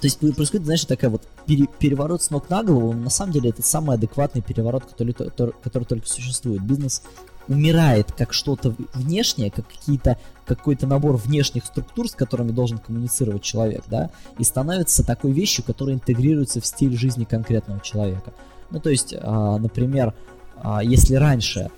То 0.00 0.06
есть 0.06 0.20
происходит, 0.20 0.64
знаешь, 0.64 0.84
такая 0.84 1.10
вот 1.10 1.22
пере, 1.44 1.66
переворот 1.78 2.22
с 2.22 2.30
ног 2.30 2.48
на 2.50 2.62
голову. 2.62 2.92
На 2.92 3.10
самом 3.10 3.32
деле 3.32 3.50
это 3.50 3.62
самый 3.62 3.96
адекватный 3.96 4.42
переворот, 4.42 4.84
который, 4.84 5.12
который, 5.12 5.54
который 5.62 5.84
только 5.84 6.06
существует. 6.06 6.62
Бизнес 6.62 7.02
умирает 7.48 8.12
как 8.12 8.32
что-то 8.32 8.74
внешнее, 8.94 9.50
как 9.50 9.66
какие-то 9.66 10.18
какой-то 10.46 10.86
набор 10.86 11.16
внешних 11.16 11.64
структур, 11.64 12.08
с 12.08 12.12
которыми 12.12 12.52
должен 12.52 12.78
коммуницировать 12.78 13.42
человек, 13.42 13.84
да, 13.88 14.10
и 14.38 14.44
становится 14.44 15.04
такой 15.04 15.32
вещью, 15.32 15.64
которая 15.64 15.96
интегрируется 15.96 16.60
в 16.60 16.66
стиль 16.66 16.96
жизни 16.96 17.24
конкретного 17.24 17.80
человека. 17.80 18.32
Ну, 18.70 18.80
то 18.80 18.90
есть, 18.90 19.14
а, 19.18 19.58
например, 19.58 20.14
а, 20.56 20.82
если 20.82 21.14
раньше 21.14 21.70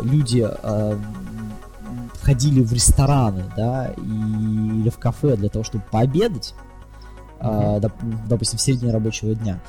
люди 0.00 0.46
э, 0.48 0.98
ходили 2.22 2.62
в 2.62 2.72
рестораны, 2.72 3.44
да, 3.56 3.88
и, 3.96 4.00
или 4.00 4.90
в 4.90 4.98
кафе 4.98 5.36
для 5.36 5.48
того, 5.48 5.64
чтобы 5.64 5.84
пообедать, 5.90 6.54
э, 7.40 7.78
доп, 7.80 7.92
допустим, 8.28 8.58
в 8.58 8.62
середине 8.62 8.92
рабочего 8.92 9.34
дня. 9.34 9.60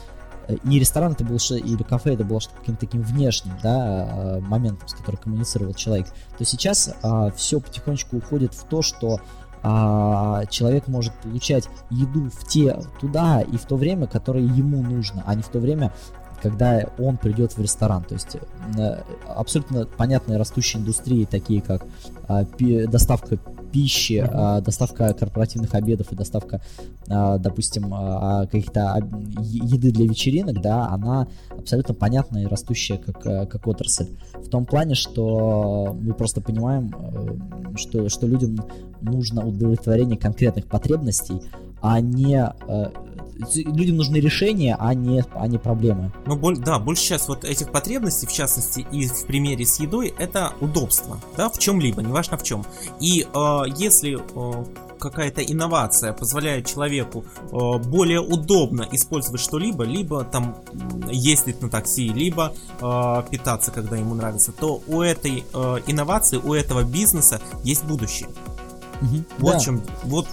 И 0.64 0.80
ресторан 0.80 1.12
это 1.12 1.24
был, 1.24 1.38
или 1.38 1.84
кафе 1.84 2.16
это 2.16 2.24
было 2.24 2.40
каким-то 2.40 2.80
таким 2.80 3.04
внешним, 3.04 3.54
да, 3.62 4.08
э, 4.10 4.40
моментом, 4.40 4.88
с 4.88 4.94
которым 4.94 5.22
коммуницировал 5.22 5.74
человек, 5.74 6.08
то 6.38 6.44
сейчас 6.44 6.90
э, 6.90 7.32
все 7.36 7.60
потихонечку 7.60 8.18
уходит 8.18 8.54
в 8.56 8.64
то, 8.64 8.82
что 8.82 9.20
а, 9.62 10.46
человек 10.46 10.88
может 10.88 11.14
получать 11.16 11.68
еду 11.90 12.30
в 12.30 12.48
те 12.48 12.80
туда 13.02 13.42
и 13.42 13.58
в 13.58 13.66
то 13.66 13.76
время, 13.76 14.08
которое 14.08 14.44
ему 14.44 14.82
нужно, 14.82 15.24
а 15.26 15.36
не 15.36 15.42
в 15.42 15.50
то 15.50 15.60
время, 15.60 15.94
когда 16.42 16.86
он 16.98 17.18
придет 17.18 17.54
в 17.54 17.62
ресторан. 17.62 18.04
То 18.04 18.16
есть 18.16 18.38
э, 18.78 19.02
абсолютно 19.28 19.86
понятные 19.86 20.38
растущие 20.38 20.82
индустрии, 20.82 21.26
такие 21.26 21.62
как 21.62 21.84
а, 22.28 22.46
доставка 22.88 23.38
пищи, 23.72 24.14
mm-hmm. 24.14 24.62
доставка 24.62 25.14
корпоративных 25.14 25.74
обедов 25.76 26.12
и 26.12 26.16
доставка, 26.16 26.62
а, 27.08 27.38
допустим, 27.38 27.94
каких-то 28.48 28.98
еды 29.40 29.92
для 29.92 30.06
вечеринок, 30.06 30.62
да, 30.62 30.88
она 30.88 31.28
абсолютно 31.58 31.94
понятная 31.94 32.44
и 32.44 32.46
растущая 32.48 32.98
как, 32.98 33.26
э, 33.26 33.46
как 33.46 33.68
отрасль. 33.68 34.08
В 34.34 34.50
том 34.50 34.66
плане, 34.66 34.96
что 34.96 35.96
мы 36.00 36.14
просто 36.14 36.42
понимаем, 36.42 36.94
э, 36.98 37.78
что, 37.78 38.10
что 38.10 38.28
людям 38.28 38.58
нужно 39.02 39.46
удовлетворение 39.46 40.18
конкретных 40.18 40.66
потребностей, 40.66 41.42
а 41.82 42.02
не 42.02 42.44
людям 43.56 43.98
нужны 43.98 44.18
решения, 44.18 44.76
а 44.80 44.94
не, 44.94 45.24
а 45.34 45.48
не 45.48 45.58
проблемы. 45.58 46.12
Ну, 46.26 46.36
боль, 46.36 46.58
да, 46.58 46.80
больше 46.80 47.04
сейчас 47.04 47.28
вот 47.28 47.44
этих 47.44 47.72
потребностей, 47.72 48.28
в 48.28 48.34
частности, 48.34 48.86
и 48.92 49.08
в 49.08 49.26
примере 49.26 49.66
с 49.66 49.80
едой, 49.80 50.14
это 50.18 50.54
удобство, 50.60 51.20
да, 51.38 51.50
в 51.50 51.58
чем-либо, 51.58 52.02
неважно 52.02 52.38
в 52.38 52.44
чем. 52.44 52.66
И 53.00 53.26
э, 53.34 53.62
если 53.78 54.18
э, 54.20 54.66
какая-то 55.00 55.42
инновация 55.42 56.14
позволяет 56.14 56.68
человеку 56.68 57.26
э, 57.40 57.78
более 57.80 58.20
удобно 58.20 58.88
использовать 58.92 59.42
что-либо, 59.42 59.84
либо 59.84 60.24
там 60.24 60.58
ездить 61.10 61.62
на 61.62 61.70
такси, 61.70 62.10
либо 62.10 62.54
э, 62.82 63.24
питаться, 63.30 63.72
когда 63.72 63.96
ему 63.96 64.16
нравится, 64.16 64.52
то 64.52 64.82
у 64.88 65.02
этой 65.02 65.44
э, 65.54 65.78
инновации, 65.88 66.38
у 66.38 66.54
этого 66.54 66.84
бизнеса 66.84 67.42
есть 67.64 67.86
будущее. 67.86 68.30
Угу, 69.02 69.24
вот 69.40 69.54
да. 69.54 69.60
чем, 69.60 69.82
вот 70.04 70.28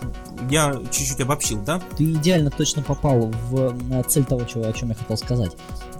я 0.50 0.74
чуть-чуть 0.90 1.20
обобщил, 1.20 1.62
да? 1.64 1.80
Ты 1.96 2.12
идеально 2.12 2.50
точно 2.50 2.82
попал 2.82 3.32
в 3.50 4.02
цель 4.08 4.24
того, 4.24 4.44
чего, 4.44 4.64
о 4.64 4.72
чем 4.72 4.88
я 4.88 4.94
хотел 4.94 5.16
сказать. 5.16 5.52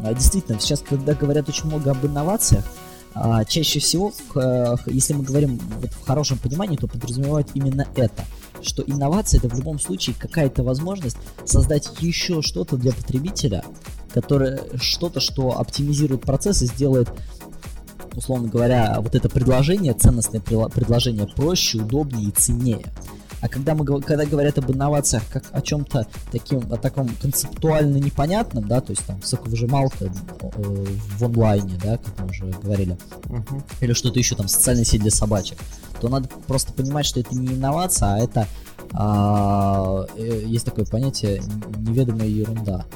А, 0.03 0.13
действительно, 0.13 0.59
сейчас, 0.59 0.81
когда 0.81 1.15
говорят 1.15 1.49
очень 1.49 1.67
много 1.67 1.93
об 1.93 2.05
инновациях, 2.05 2.65
а, 3.15 3.45
чаще 3.45 3.79
всего, 3.79 4.13
если 4.87 5.15
мы 5.15 5.25
говорим 5.25 5.61
вот 5.81 5.91
в 5.91 6.07
хорошем 6.07 6.39
понимании, 6.39 6.77
то 6.77 6.87
подразумевают 6.87 7.49
именно 7.55 7.87
это– 7.95 8.25
что 8.63 8.83
инновация 8.83 9.39
это 9.39 9.49
в 9.49 9.55
любом 9.55 9.79
случае 9.79 10.17
какая-то 10.19 10.63
возможность 10.63 11.17
создать 11.45 11.91
еще 12.01 12.43
что-то 12.43 12.77
для 12.77 12.93
потребителя, 12.93 13.65
которое 14.13 14.61
что-то, 14.77 15.21
что 15.21 15.59
оптимизирует 15.59 16.23
процесс 16.23 16.63
и 16.63 16.67
сделает 16.67 17.09
условно 18.17 18.49
говоря, 18.49 18.97
вот 19.01 19.15
это 19.15 19.29
предложение, 19.29 19.93
ценностное 19.93 20.41
предложение 20.41 21.27
проще, 21.27 21.79
удобнее 21.79 22.31
и 22.31 22.33
ценнее. 22.33 22.87
А 23.43 23.49
когда 23.49 23.75
мы 23.75 23.85
когда 24.01 24.25
говорят 24.25 24.59
об 24.59 24.71
инновациях 24.73 25.23
как 25.31 25.45
о 25.53 25.61
чем-то 25.61 26.07
таким, 26.33 26.73
о 26.73 26.79
таком 26.79 27.09
концептуально 27.21 27.99
непонятном, 27.99 28.67
да, 28.67 28.81
то 28.81 28.91
есть 28.91 29.05
там 29.07 29.23
соковыжималка 29.23 30.07
э, 30.07 30.11
в 31.19 31.25
онлайне, 31.25 31.79
да, 31.83 31.99
как 31.99 32.19
мы 32.19 32.31
уже 32.31 32.47
говорили, 32.63 32.97
uh-huh. 33.25 33.63
или 33.83 33.93
что-то 33.93 34.19
еще 34.19 34.37
там 34.37 34.49
социальная 34.49 34.85
сеть 34.85 35.03
для 35.03 35.11
собачек, 35.11 35.59
то 36.01 36.09
надо 36.09 36.29
просто 36.47 36.73
понимать, 36.73 37.05
что 37.05 37.21
это 37.21 37.35
не 37.37 37.55
инновация, 37.55 38.15
а 38.15 38.19
это 38.19 38.49
а, 38.93 40.07
э, 40.17 40.43
есть 40.47 40.65
такое 40.65 40.87
понятие 40.87 41.43
неведомая 41.79 42.29
ерунда. 42.29 42.87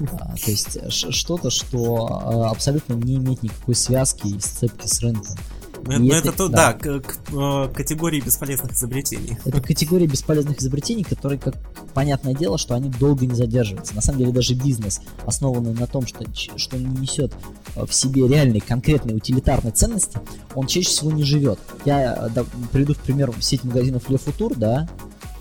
А, 0.00 0.34
то 0.36 0.50
есть 0.50 0.78
что-то, 0.90 1.50
что 1.50 2.06
а, 2.10 2.50
абсолютно 2.50 2.94
не 2.94 3.16
имеет 3.16 3.42
никакой 3.42 3.74
связки 3.74 4.28
и 4.28 4.40
сцепки 4.40 4.86
с 4.86 5.00
рынком. 5.00 5.36
Ну, 5.84 6.06
это, 6.06 6.28
это 6.28 6.32
то, 6.32 6.48
да, 6.48 6.72
да 6.72 6.74
к, 6.74 7.00
к, 7.00 7.16
к 7.24 7.32
э, 7.32 7.74
категории 7.74 8.20
бесполезных 8.20 8.72
изобретений. 8.72 9.36
Это 9.44 9.60
категория 9.60 10.06
бесполезных 10.06 10.60
изобретений, 10.60 11.02
которые, 11.02 11.38
как 11.40 11.54
понятное 11.92 12.34
дело, 12.34 12.56
что 12.56 12.74
они 12.74 12.88
долго 12.88 13.26
не 13.26 13.34
задерживаются. 13.34 13.94
На 13.94 14.00
самом 14.00 14.20
деле 14.20 14.32
даже 14.32 14.54
бизнес, 14.54 15.00
основанный 15.26 15.74
на 15.74 15.86
том, 15.86 16.06
что, 16.06 16.24
что 16.56 16.76
не 16.76 17.00
несет 17.00 17.32
э, 17.74 17.84
в 17.84 17.92
себе 17.92 18.28
реальной, 18.28 18.60
конкретной, 18.60 19.16
утилитарной 19.16 19.72
ценности, 19.72 20.18
он 20.54 20.66
чаще 20.66 20.88
всего 20.88 21.10
не 21.10 21.24
живет. 21.24 21.58
Я 21.84 22.14
э, 22.14 22.30
да, 22.32 22.44
приведу 22.70 22.94
в 22.94 22.98
пример 22.98 23.32
сеть 23.40 23.64
магазинов 23.64 24.08
Le 24.08 24.22
Futur, 24.24 24.54
да, 24.56 24.88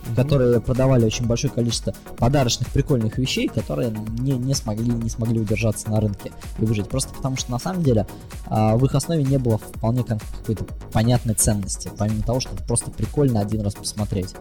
mm-hmm. 0.02 0.16
которые 0.16 0.62
продавали 0.62 1.06
очень 1.06 1.26
большое 1.26 1.54
количество 1.54 1.94
подарочных 2.18 2.70
прикольных 2.70 3.18
вещей, 3.18 3.48
которые 3.48 3.92
не, 4.20 4.34
не, 4.34 4.54
смогли, 4.54 4.92
не 4.92 5.10
смогли 5.10 5.40
удержаться 5.40 5.90
на 5.90 6.00
рынке 6.00 6.32
и 6.60 6.66
выжить. 6.66 6.90
Просто 6.90 7.14
потому 7.14 7.38
что 7.38 7.52
на 7.52 7.60
самом 7.60 7.84
деле 7.84 8.08
а, 8.48 8.76
в 8.76 8.86
их 8.86 8.96
основе 8.96 9.24
не 9.24 9.38
было 9.38 9.58
вполне 9.58 10.04
какой-то 10.04 10.66
понятной 10.92 11.34
ценности, 11.34 11.90
помимо 11.98 12.24
того, 12.24 12.40
что 12.40 12.56
просто 12.68 12.92
прикольно 12.92 13.40
один 13.40 13.62
раз 13.62 13.76
посмотреть. 13.76 14.36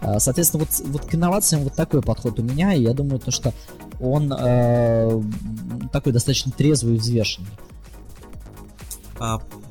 А, 0.00 0.20
соответственно, 0.20 0.64
вот, 0.64 0.86
вот 0.88 1.10
к 1.10 1.14
инновациям 1.14 1.62
вот 1.62 1.74
такой 1.74 2.02
подход 2.02 2.38
у 2.38 2.42
меня, 2.42 2.74
и 2.74 2.82
я 2.82 2.92
думаю, 2.92 3.18
то, 3.18 3.30
что 3.30 3.52
он 4.00 4.32
э, 4.32 5.22
такой 5.92 6.12
достаточно 6.12 6.52
трезвый 6.52 6.96
и 6.96 6.98
взвешенный. 6.98 7.48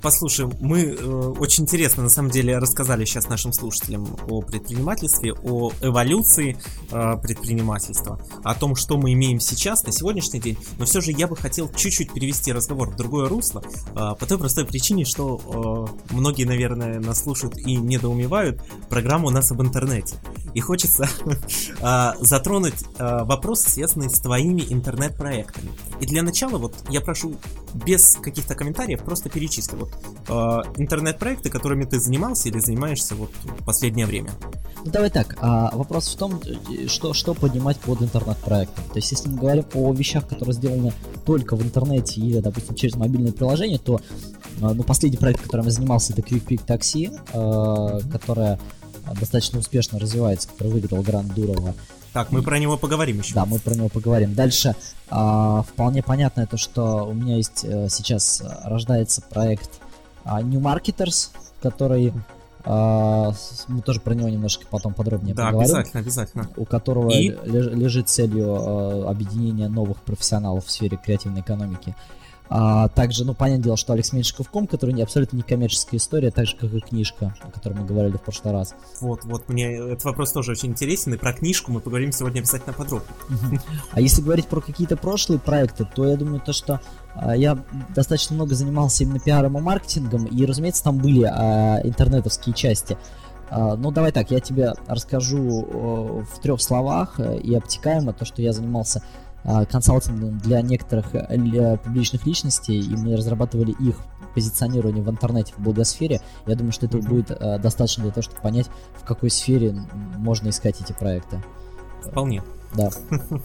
Послушай, 0.03 0.49
мы 0.59 0.81
э, 0.81 0.95
очень 1.39 1.63
интересно 1.63 2.03
на 2.03 2.09
самом 2.09 2.29
деле 2.29 2.57
рассказали 2.57 3.05
сейчас 3.05 3.29
нашим 3.29 3.53
слушателям 3.53 4.05
о 4.27 4.41
предпринимательстве, 4.41 5.31
о 5.31 5.71
эволюции 5.79 6.57
э, 6.91 7.17
предпринимательства, 7.21 8.19
о 8.43 8.53
том, 8.53 8.75
что 8.75 8.97
мы 8.97 9.13
имеем 9.13 9.39
сейчас, 9.39 9.85
на 9.85 9.93
сегодняшний 9.93 10.41
день. 10.41 10.57
Но 10.77 10.83
все 10.83 10.99
же 10.99 11.13
я 11.13 11.25
бы 11.25 11.37
хотел 11.37 11.71
чуть-чуть 11.71 12.11
перевести 12.11 12.51
разговор 12.51 12.89
в 12.89 12.97
другое 12.97 13.29
русло, 13.29 13.63
э, 13.63 13.93
по 13.93 14.25
той 14.27 14.37
простой 14.37 14.65
причине, 14.65 15.05
что 15.05 15.87
э, 16.09 16.13
многие, 16.13 16.43
наверное, 16.43 16.99
нас 16.99 17.23
слушают 17.23 17.57
и 17.57 17.77
недоумевают. 17.77 18.61
Программа 18.89 19.27
у 19.27 19.31
нас 19.31 19.51
об 19.51 19.61
интернете. 19.61 20.17
И 20.53 20.59
хочется 20.59 21.07
э, 21.79 22.11
затронуть 22.19 22.83
э, 22.97 23.23
вопросы, 23.23 23.69
связанные 23.69 24.09
с 24.09 24.19
твоими 24.19 24.65
интернет-проектами. 24.67 25.71
И 26.01 26.05
для 26.05 26.23
начала 26.23 26.57
вот 26.57 26.75
я 26.89 26.99
прошу 26.99 27.37
без 27.73 28.17
каких-то 28.17 28.53
комментариев 28.53 29.01
просто 29.01 29.29
перечисли. 29.29 29.77
Вот 29.77 29.92
интернет-проекты, 30.27 31.49
которыми 31.49 31.84
ты 31.84 31.99
занимался 31.99 32.49
или 32.49 32.60
занимаешься 32.60 33.13
вот 33.15 33.32
в 33.43 33.63
последнее 33.65 34.06
время? 34.06 34.32
Ну 34.86 34.91
давай 34.91 35.10
так, 35.10 35.38
а, 35.39 35.71
вопрос 35.73 36.13
в 36.13 36.17
том, 36.17 36.41
что, 36.88 37.13
что 37.13 37.34
поднимать 37.34 37.77
под 37.77 38.01
интернет-проектом. 38.01 38.84
То 38.86 38.95
есть, 38.95 39.12
если 39.12 39.29
мы 39.29 39.38
говорим 39.38 39.65
о 39.73 39.93
вещах, 39.93 40.27
которые 40.27 40.53
сделаны 40.53 40.93
только 41.25 41.56
в 41.56 41.62
интернете 41.62 42.19
или, 42.19 42.39
допустим, 42.39 42.75
через 42.75 42.95
мобильное 42.95 43.32
приложение, 43.32 43.79
то 43.79 44.01
а, 44.62 44.73
ну, 44.73 44.84
последний 44.84 45.17
проект, 45.17 45.41
которым 45.41 45.67
я 45.67 45.71
занимался, 45.71 46.12
это 46.12 46.21
Quick 46.21 46.45
Pick 46.45 46.65
Taxi, 46.65 47.17
э, 47.34 48.10
которая 48.12 48.60
достаточно 49.19 49.60
успешно 49.60 49.99
развивается, 49.99 50.49
который 50.49 50.73
выиграл 50.73 51.01
Гранд 51.01 51.34
Дурова. 51.34 51.75
Так, 52.12 52.32
мы 52.32 52.43
про 52.43 52.60
него 52.60 52.77
поговорим 52.77 53.19
еще. 53.19 53.34
Да, 53.34 53.45
мы 53.45 53.60
про 53.60 53.73
него 53.73 53.89
поговорим. 53.89 54.36
Дальше 54.36 54.75
а, 55.10 55.63
вполне 55.63 56.03
понятно 56.03 56.45
то, 56.45 56.58
что 56.58 57.08
у 57.08 57.13
меня 57.13 57.38
есть 57.38 57.65
а, 57.65 57.88
сейчас 57.89 58.43
рождается 58.63 59.21
проект 59.21 59.79
New 60.25 60.59
Marketers, 60.59 61.29
который 61.62 62.13
а, 62.65 63.33
мы 63.67 63.81
тоже 63.81 63.99
про 63.99 64.13
него 64.13 64.29
немножко 64.29 64.65
потом 64.69 64.93
подробнее 64.93 65.36
да, 65.36 65.47
поговорим. 65.47 65.73
Да, 65.73 65.79
обязательно, 65.79 66.01
обязательно. 66.01 66.49
У 66.55 66.65
которого 66.65 67.09
И... 67.09 67.29
лежит 67.29 68.09
целью 68.09 68.55
а, 68.55 69.09
объединения 69.09 69.67
новых 69.67 69.97
профессионалов 70.01 70.65
в 70.65 70.71
сфере 70.71 70.97
креативной 70.97 71.41
экономики. 71.41 71.95
А, 72.49 72.88
также, 72.89 73.25
ну, 73.25 73.33
понятное 73.33 73.63
дело, 73.63 73.77
что 73.77 73.93
Алекс 73.93 74.13
Меньшиков.ком, 74.13 74.67
который 74.67 74.93
не, 74.93 75.01
абсолютно 75.01 75.38
не 75.38 75.43
коммерческая 75.43 75.97
история, 75.97 76.29
так 76.29 76.45
же, 76.45 76.55
как 76.55 76.71
и 76.73 76.79
книжка, 76.79 77.36
о 77.41 77.49
которой 77.49 77.73
мы 77.73 77.86
говорили 77.86 78.17
в 78.17 78.21
прошлый 78.21 78.53
раз. 78.53 78.75
Вот, 79.01 79.23
вот, 79.23 79.49
мне 79.49 79.75
этот 79.75 80.03
вопрос 80.03 80.31
тоже 80.33 80.51
очень 80.51 80.69
интересен, 80.69 81.13
и 81.13 81.17
про 81.17 81.33
книжку 81.33 81.71
мы 81.71 81.79
поговорим 81.79 82.12
сегодня 82.12 82.39
обязательно 82.39 82.73
подробно. 82.73 83.07
А 83.91 84.01
если 84.01 84.21
говорить 84.21 84.47
про 84.47 84.62
какие-то 84.62 84.97
прошлые 84.97 85.39
проекты, 85.39 85.88
то 85.95 86.05
я 86.05 86.15
думаю, 86.15 86.41
то, 86.41 86.53
что 86.53 86.75
а, 86.75 86.79
я 87.36 87.58
достаточно 87.95 88.36
много 88.36 88.56
занимался 88.56 89.04
именно 89.04 89.19
пиаром 89.19 89.58
и 89.58 89.62
маркетингом, 89.62 90.26
и, 90.26 90.45
разумеется, 90.45 90.84
там 90.84 90.97
были 90.97 91.23
а, 91.23 91.80
интернетовские 91.84 92.56
части. 92.56 92.97
А, 93.49 93.76
ну, 93.76 93.91
давай 93.91 94.12
так, 94.12 94.32
я 94.32 94.39
тебе 94.39 94.73
расскажу 94.88 96.23
в 96.32 96.39
трех 96.41 96.62
словах 96.62 97.19
э, 97.19 97.38
и 97.38 97.54
обтекаемо 97.54 98.13
то, 98.13 98.26
что 98.26 98.41
я 98.41 98.52
занимался 98.52 99.04
а, 99.43 99.65
консалтингом 99.65 100.39
для 100.39 100.62
некоторых 100.62 101.12
для 101.30 101.78
публичных 101.78 102.26
личностей, 102.26 102.80
и 102.80 102.95
мы 102.95 103.15
разрабатывали 103.15 103.71
их 103.71 103.97
позиционирование 104.34 105.04
в 105.04 105.10
интернете, 105.10 105.54
в 105.58 105.62
благосфере. 105.62 106.21
Я 106.47 106.56
думаю, 106.56 106.71
что 106.71 106.86
это 106.86 106.97
mm-hmm. 106.97 107.08
будет 107.08 107.32
а, 107.32 107.58
достаточно 107.60 108.04
для 108.04 108.12
того, 108.12 108.23
чтобы 108.23 108.41
понять, 108.41 108.67
в 108.99 109.06
какой 109.06 109.30
сфере 109.30 109.76
можно 110.17 110.49
искать 110.49 110.82
эти 110.82 110.93
проекты. 110.93 111.43
Вполне. 112.02 112.41
Да. 112.73 112.89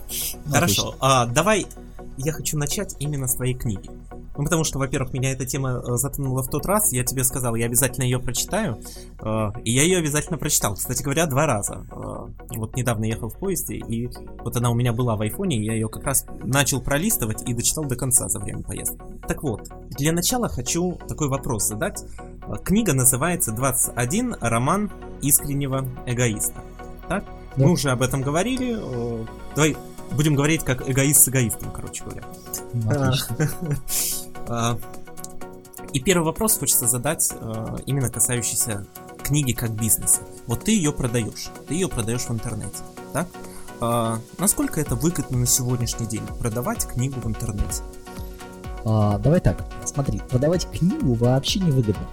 Хорошо. 0.51 0.95
А, 1.01 1.27
давай 1.27 1.67
я 2.19 2.33
хочу 2.33 2.59
начать 2.59 2.97
именно 2.99 3.27
с 3.27 3.37
твоей 3.37 3.55
книги. 3.55 3.91
Ну, 4.37 4.45
потому 4.45 4.63
что, 4.63 4.79
во-первых, 4.79 5.13
меня 5.13 5.33
эта 5.33 5.47
тема 5.47 5.83
э, 5.85 5.97
затронула 5.97 6.43
в 6.43 6.49
тот 6.49 6.65
раз, 6.65 6.93
я 6.93 7.05
тебе 7.05 7.25
сказал, 7.25 7.57
я 7.57 7.67
обязательно 7.67 8.05
ее 8.05 8.21
прочитаю, 8.21 8.81
э, 9.21 9.51
и 9.65 9.73
я 9.73 9.83
ее 9.83 9.99
обязательно 9.99 10.39
прочитал. 10.39 10.75
Кстати 10.75 11.03
говоря, 11.03 11.27
два 11.27 11.47
раза. 11.47 11.85
Э, 11.91 12.57
вот 12.57 12.77
недавно 12.77 13.05
ехал 13.05 13.31
в 13.31 13.39
поезде, 13.39 13.77
и 13.77 14.09
вот 14.45 14.57
она 14.57 14.71
у 14.71 14.75
меня 14.75 14.93
была 14.93 15.17
в 15.17 15.23
айфоне, 15.23 15.59
и 15.59 15.65
я 15.65 15.75
ее 15.75 15.89
как 15.89 16.05
раз 16.05 16.25
начал 16.45 16.81
пролистывать 16.81 17.43
и 17.49 17.53
дочитал 17.53 17.85
до 17.85 17.97
конца 17.97 18.29
за 18.29 18.39
время 18.39 18.63
поездки. 18.63 18.99
Так 19.27 19.43
вот, 19.43 19.69
для 19.91 20.13
начала 20.13 20.49
хочу 20.49 20.99
такой 21.09 21.29
вопрос 21.29 21.67
задать. 21.67 22.05
Книга 22.65 22.95
называется 22.95 23.51
«21. 23.51 24.37
Роман 24.41 24.91
искреннего 25.21 25.85
эгоиста». 26.07 26.63
Так? 27.09 27.25
Да. 27.57 27.65
Мы 27.65 27.73
уже 27.73 27.91
об 27.91 28.03
этом 28.03 28.23
говорили. 28.23 28.79
Давай 29.57 29.77
будем 30.13 30.35
говорить 30.35 30.65
как 30.65 30.89
эгоист 30.89 31.23
с 31.23 31.29
эгоистом, 31.29 31.71
короче 31.71 32.05
говоря. 32.05 32.23
Отлично. 32.89 33.37
А, 34.51 34.79
и 35.93 36.01
первый 36.01 36.25
вопрос 36.25 36.57
хочется 36.57 36.89
задать, 36.89 37.35
а, 37.39 37.77
именно 37.85 38.09
касающийся 38.09 38.87
книги 39.23 39.53
как 39.53 39.73
бизнеса. 39.73 40.21
Вот 40.47 40.65
ты 40.65 40.71
ее 40.71 40.91
продаешь, 40.91 41.51
ты 41.67 41.75
ее 41.75 41.87
продаешь 41.87 42.23
в 42.23 42.31
интернете, 42.31 42.79
так? 43.13 43.29
А, 43.81 44.19
насколько 44.39 44.81
это 44.81 44.95
выгодно 44.97 45.39
на 45.39 45.47
сегодняшний 45.47 46.07
день 46.07 46.23
продавать 46.41 46.87
книгу 46.87 47.21
в 47.21 47.27
интернете? 47.27 47.83
А, 48.85 49.19
давай 49.19 49.41
так, 49.41 49.65
смотри, 49.85 50.21
продавать 50.31 50.67
книгу 50.71 51.15
вообще 51.15 51.61
не 51.61 51.71
выгодно. 51.71 52.07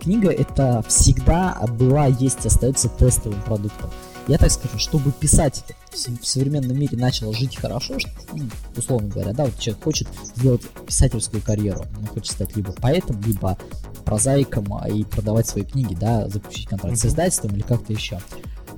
Книга 0.00 0.30
это 0.30 0.82
всегда 0.88 1.60
была, 1.78 2.06
есть, 2.06 2.46
остается 2.46 2.88
тестовым 2.88 3.40
продуктом. 3.42 3.90
Я 4.30 4.38
так 4.38 4.50
скажу, 4.52 4.78
чтобы 4.78 5.10
писатель 5.10 5.62
в 5.92 6.24
современном 6.26 6.78
мире 6.78 6.96
начал 6.96 7.32
жить 7.32 7.56
хорошо, 7.56 7.96
ну, 8.32 8.44
условно 8.76 9.08
говоря, 9.08 9.32
да, 9.32 9.44
вот 9.46 9.58
человек 9.58 9.82
хочет 9.82 10.08
сделать 10.36 10.62
писательскую 10.86 11.42
карьеру, 11.42 11.84
он 11.98 12.06
хочет 12.06 12.32
стать 12.32 12.54
либо 12.54 12.72
поэтом, 12.72 13.20
либо 13.22 13.58
прозаиком 14.04 14.72
а, 14.72 14.88
и 14.88 15.02
продавать 15.02 15.48
свои 15.48 15.64
книги, 15.64 15.94
да, 15.94 16.28
заключить 16.28 16.68
контракт 16.68 16.96
с 16.96 17.06
издательством 17.06 17.54
или 17.54 17.62
как-то 17.62 17.92
еще 17.92 18.20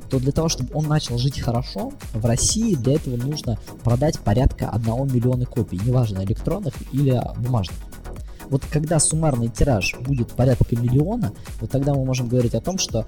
то 0.09 0.19
для 0.19 0.33
того, 0.33 0.51
чтобы 0.51 0.69
он 0.75 0.89
начал 0.89 1.17
жить 1.17 1.41
хорошо, 1.41 1.91
в 2.13 2.27
России 2.27 2.75
для 2.75 2.97
этого 2.97 3.17
нужно 3.17 3.59
продать 3.83 4.19
порядка 4.19 4.69
1 4.69 5.11
миллиона 5.11 5.47
копий, 5.47 5.81
неважно, 5.83 6.23
электронных 6.23 6.75
или 6.93 7.19
бумажных. 7.39 7.79
Вот 8.53 8.67
когда 8.71 9.01
суммарный 9.01 9.49
тираж 9.49 9.95
будет 10.01 10.33
порядка 10.33 10.77
миллиона, 10.77 11.33
вот 11.59 11.71
тогда 11.71 11.95
мы 11.95 12.05
можем 12.05 12.29
говорить 12.29 12.55
о 12.55 12.61
том, 12.61 12.77
что 12.77 13.07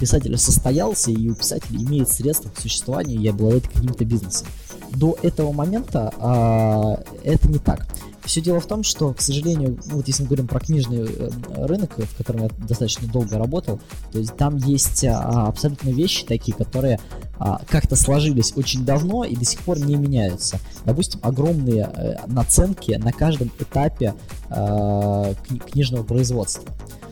писатель 0.00 0.36
состоялся 0.36 1.12
и 1.12 1.28
у 1.28 1.36
писателя 1.36 1.78
имеет 1.78 2.08
средства 2.08 2.48
к 2.48 2.58
существованию 2.58 3.20
и 3.20 3.28
обладает 3.28 3.68
каким-то 3.68 4.04
бизнесом. 4.04 4.48
До 4.94 5.16
этого 5.22 5.52
момента 5.52 6.12
а, 6.18 7.02
это 7.24 7.48
не 7.48 7.58
так. 7.58 7.86
Все 8.24 8.40
дело 8.40 8.60
в 8.60 8.66
том, 8.66 8.82
что, 8.82 9.12
к 9.12 9.20
сожалению, 9.20 9.78
ну, 9.86 9.96
вот 9.96 10.06
если 10.06 10.22
мы 10.22 10.28
говорим 10.28 10.46
про 10.46 10.60
книжный 10.60 11.06
э, 11.08 11.30
рынок, 11.66 11.98
в 11.98 12.16
котором 12.16 12.42
я 12.42 12.50
достаточно 12.68 13.08
долго 13.08 13.38
работал, 13.38 13.80
то 14.12 14.18
есть 14.18 14.36
там 14.36 14.56
есть 14.56 15.04
а, 15.04 15.48
абсолютно 15.48 15.88
вещи 15.88 16.24
такие, 16.26 16.54
которые 16.54 17.00
а, 17.38 17.60
как-то 17.68 17.96
сложились 17.96 18.52
очень 18.54 18.84
давно 18.84 19.24
и 19.24 19.34
до 19.34 19.44
сих 19.44 19.60
пор 19.60 19.78
не 19.80 19.96
меняются. 19.96 20.60
Допустим, 20.84 21.20
огромные 21.22 21.84
а, 21.84 22.20
наценки 22.26 22.92
на 22.92 23.12
каждом 23.12 23.50
этапе 23.58 24.14
а, 24.50 25.34
книжного 25.72 26.02
производства. 26.02 26.70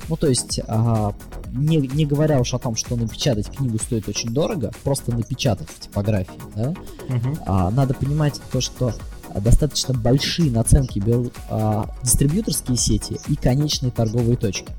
Ну, 0.09 0.17
то 0.17 0.27
есть, 0.27 0.61
а, 0.67 1.15
не, 1.53 1.77
не 1.77 2.07
говоря 2.07 2.41
уж 2.41 2.55
о 2.55 2.59
том, 2.59 2.77
что 2.77 2.97
напечатать 2.97 3.51
книгу 3.51 3.79
стоит 3.79 4.09
очень 4.09 4.31
дорого, 4.31 4.73
просто 4.85 5.15
напечатать 5.15 5.69
в 5.69 5.81
типографии, 5.81 6.41
да, 6.55 6.75
uh-huh. 7.09 7.43
а, 7.47 7.71
надо 7.71 7.95
понимать 7.95 8.41
то, 8.51 8.61
что 8.61 8.93
достаточно 9.35 9.93
большие 9.95 10.51
наценки 10.51 10.99
берут 10.99 11.35
а, 11.51 11.95
дистрибьюторские 12.03 12.77
сети 12.77 13.21
и 13.29 13.37
конечные 13.37 13.91
торговые 13.91 14.37
точки. 14.37 14.73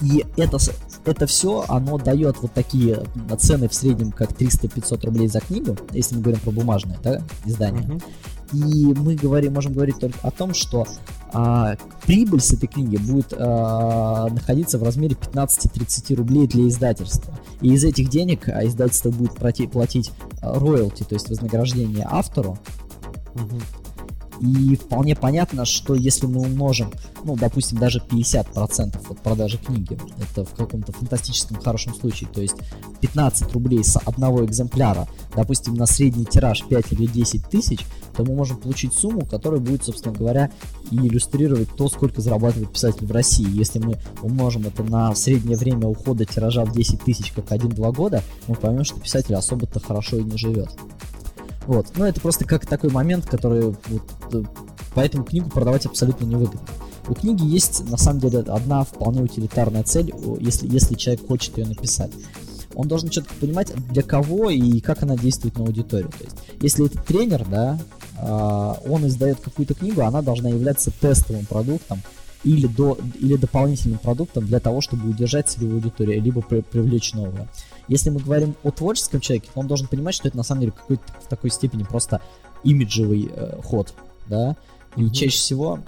И 0.00 0.24
это, 0.36 0.58
это 1.04 1.26
все, 1.26 1.64
оно 1.68 1.98
дает 1.98 2.36
вот 2.42 2.52
такие 2.52 3.04
цены 3.38 3.68
в 3.68 3.74
среднем, 3.74 4.12
как 4.12 4.32
300-500 4.32 5.06
рублей 5.06 5.28
за 5.28 5.40
книгу, 5.40 5.76
если 5.92 6.16
мы 6.16 6.22
говорим 6.22 6.40
про 6.40 6.50
бумажное 6.50 6.98
да, 7.02 7.22
издание. 7.44 7.88
Uh-huh. 7.88 8.02
И 8.54 8.94
мы 8.94 9.16
говорим, 9.16 9.54
можем 9.54 9.72
говорить 9.72 9.98
только 9.98 10.18
о 10.22 10.30
том, 10.30 10.54
что 10.54 10.86
а, 11.32 11.76
прибыль 12.06 12.40
с 12.40 12.52
этой 12.52 12.66
книги 12.66 12.96
будет 12.96 13.32
а, 13.36 14.28
находиться 14.28 14.78
в 14.78 14.82
размере 14.82 15.16
15-30 15.16 16.14
рублей 16.14 16.46
для 16.46 16.68
издательства. 16.68 17.34
И 17.60 17.72
из 17.72 17.84
этих 17.84 18.08
денег 18.08 18.48
а, 18.48 18.64
издательство 18.64 19.10
будет 19.10 19.34
платить, 19.34 19.70
платить 19.70 20.12
роялти, 20.40 21.02
то 21.02 21.14
есть 21.14 21.28
вознаграждение 21.28 22.06
автору, 22.08 22.58
Угу. 23.34 23.60
И 24.40 24.76
вполне 24.76 25.14
понятно, 25.14 25.64
что 25.64 25.94
если 25.94 26.26
мы 26.26 26.40
умножим, 26.40 26.90
ну, 27.22 27.36
допустим, 27.36 27.78
даже 27.78 28.00
50% 28.00 29.10
от 29.10 29.20
продажи 29.20 29.58
книги, 29.58 29.96
это 30.18 30.44
в 30.44 30.54
каком-то 30.54 30.92
фантастическом 30.92 31.60
хорошем 31.60 31.94
случае, 31.94 32.28
то 32.30 32.40
есть 32.40 32.56
15 33.00 33.52
рублей 33.52 33.84
с 33.84 33.96
одного 33.96 34.44
экземпляра, 34.44 35.08
допустим, 35.36 35.74
на 35.74 35.86
средний 35.86 36.24
тираж 36.24 36.64
5 36.68 36.92
или 36.92 37.06
10 37.06 37.48
тысяч, 37.48 37.86
то 38.16 38.24
мы 38.24 38.34
можем 38.34 38.56
получить 38.58 38.94
сумму, 38.94 39.26
которая 39.26 39.60
будет, 39.60 39.84
собственно 39.84 40.14
говоря, 40.14 40.50
иллюстрировать 40.90 41.68
то, 41.76 41.88
сколько 41.88 42.20
зарабатывает 42.20 42.72
писатель 42.72 43.06
в 43.06 43.12
России. 43.12 43.46
Если 43.48 43.78
мы 43.78 43.98
умножим 44.22 44.66
это 44.66 44.82
на 44.82 45.14
среднее 45.14 45.56
время 45.56 45.88
ухода 45.88 46.24
тиража 46.24 46.64
в 46.64 46.72
10 46.72 47.00
тысяч, 47.02 47.32
как 47.32 47.46
1-2 47.46 47.92
года, 47.94 48.22
мы 48.46 48.54
поймем, 48.54 48.84
что 48.84 49.00
писатель 49.00 49.34
особо-то 49.34 49.80
хорошо 49.80 50.18
и 50.18 50.24
не 50.24 50.36
живет. 50.36 50.70
Вот. 51.66 51.86
Но 51.96 52.06
это 52.06 52.20
просто 52.20 52.44
как 52.44 52.66
такой 52.66 52.90
момент, 52.90 53.26
который 53.26 53.62
вот, 53.62 54.02
э, 54.32 54.42
поэтому 54.94 55.24
книгу 55.24 55.50
продавать 55.50 55.86
абсолютно 55.86 56.24
невыгодно. 56.26 56.60
У 57.06 57.14
книги 57.14 57.44
есть, 57.44 57.88
на 57.90 57.98
самом 57.98 58.20
деле, 58.20 58.38
одна 58.40 58.82
вполне 58.84 59.22
утилитарная 59.22 59.82
цель, 59.82 60.12
если, 60.40 60.66
если 60.66 60.94
человек 60.94 61.26
хочет 61.26 61.58
ее 61.58 61.66
написать. 61.66 62.10
Он 62.74 62.88
должен 62.88 63.08
четко 63.08 63.34
понимать, 63.34 63.72
для 63.90 64.02
кого 64.02 64.50
и 64.50 64.80
как 64.80 65.02
она 65.02 65.16
действует 65.16 65.58
на 65.58 65.64
аудиторию. 65.64 66.10
То 66.10 66.24
есть, 66.24 66.36
если 66.60 66.86
это 66.86 67.02
тренер, 67.02 67.46
да, 67.48 67.78
а, 68.18 68.78
он 68.86 69.06
издает 69.06 69.40
какую-то 69.40 69.74
книгу, 69.74 70.02
она 70.02 70.22
должна 70.22 70.48
являться 70.48 70.90
тестовым 70.90 71.46
продуктом 71.46 72.00
или, 72.44 72.66
до, 72.66 72.98
или 73.18 73.36
дополнительным 73.36 73.98
продуктом 73.98 74.46
для 74.46 74.60
того, 74.60 74.80
чтобы 74.80 75.08
удержать 75.08 75.48
целевую 75.48 75.76
аудиторию, 75.76 76.22
либо 76.22 76.42
при, 76.42 76.60
привлечь 76.60 77.14
новую. 77.14 77.48
Если 77.88 78.10
мы 78.10 78.20
говорим 78.20 78.54
о 78.62 78.70
творческом 78.70 79.20
человеке, 79.20 79.50
он 79.54 79.66
должен 79.66 79.88
понимать, 79.88 80.14
что 80.14 80.28
это 80.28 80.36
на 80.36 80.42
самом 80.42 80.60
деле 80.60 80.72
какой-то 80.72 81.04
в 81.22 81.28
такой 81.28 81.50
степени 81.50 81.82
просто 81.82 82.20
имиджевый 82.62 83.30
э, 83.30 83.60
ход, 83.62 83.94
да, 84.28 84.56
и 84.96 85.02
mm-hmm. 85.02 85.10
чаще 85.10 85.36
всего 85.36 85.80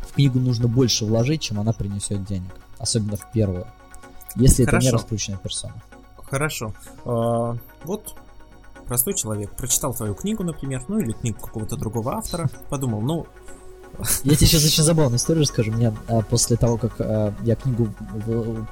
в 0.00 0.14
книгу 0.14 0.38
нужно 0.38 0.68
больше 0.68 1.04
вложить, 1.04 1.42
чем 1.42 1.60
она 1.60 1.72
принесет 1.72 2.24
денег, 2.24 2.52
особенно 2.78 3.16
в 3.16 3.32
первую, 3.32 3.66
если 4.36 4.64
Хорошо. 4.64 4.76
это 4.76 4.86
не 4.86 4.90
раскрученная 4.92 5.38
персона. 5.38 5.74
Хорошо. 6.30 6.72
А, 7.04 7.56
вот 7.84 8.14
простой 8.86 9.14
человек 9.14 9.54
прочитал 9.56 9.94
твою 9.94 10.14
книгу, 10.14 10.42
например, 10.44 10.82
ну 10.88 10.98
или 10.98 11.12
книгу 11.12 11.38
какого-то 11.40 11.76
другого 11.76 12.14
автора, 12.14 12.48
подумал, 12.68 13.00
ну 13.00 13.26
я 14.22 14.36
тебе 14.36 14.46
сейчас 14.46 14.64
очень 14.64 14.82
забавную 14.82 15.18
историю 15.18 15.42
расскажу. 15.42 15.72
Мне 15.72 15.92
а, 16.08 16.20
после 16.22 16.56
того, 16.56 16.76
как 16.76 17.00
а, 17.00 17.34
я 17.42 17.56
книгу 17.56 17.88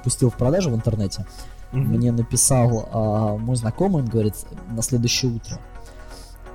пустил 0.03 0.29
в 0.29 0.35
продажу 0.35 0.69
в 0.71 0.75
интернете, 0.75 1.25
mm-hmm. 1.71 1.77
мне 1.77 2.11
написал 2.11 2.89
а, 2.91 3.37
мой 3.37 3.55
знакомый, 3.55 4.03
он 4.03 4.09
говорит, 4.09 4.35
на 4.69 4.81
следующее 4.81 5.31
утро. 5.31 5.59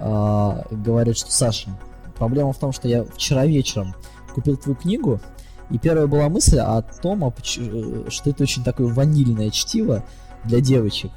Говорит, 0.01 1.17
что 1.17 1.31
Саша, 1.31 1.71
проблема 2.19 2.53
в 2.53 2.59
том, 2.59 2.73
что 2.73 2.89
я 2.89 3.05
вчера 3.05 3.47
вечером 3.47 3.95
купил 4.35 4.57
твою 4.57 4.75
книгу, 4.75 5.21
и 5.71 5.79
первая 5.79 6.09
была 6.09 6.29
мысль 6.29 6.59
о 6.59 6.83
том, 6.83 7.25
э, 7.25 8.11
что 8.11 8.31
это 8.31 8.43
очень 8.43 8.65
такое 8.65 8.93
ванильное 8.93 9.51
чтиво 9.51 10.05
для 10.45 10.61
девочек. 10.61 11.11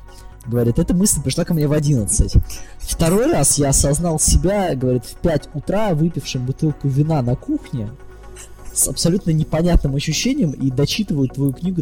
Говорит, 0.48 0.78
эта 0.78 0.94
мысль 0.94 1.22
пришла 1.22 1.44
ко 1.44 1.54
мне 1.54 1.68
в 1.68 1.74
11. 1.74 2.36
Второй 2.80 3.32
раз 3.32 3.58
я 3.58 3.70
осознал 3.70 4.20
себя, 4.20 4.76
говорит, 4.76 5.06
в 5.06 5.16
5 5.16 5.50
утра, 5.56 5.94
выпившим 5.96 6.46
бутылку 6.46 6.88
вина 6.88 7.22
на 7.24 7.36
кухне, 7.36 7.90
с 8.72 8.88
абсолютно 8.88 9.32
непонятным 9.32 9.96
ощущением 9.96 10.52
и 10.52 10.70
дочитываю 10.70 11.30
твою 11.30 11.54
книгу 11.54 11.82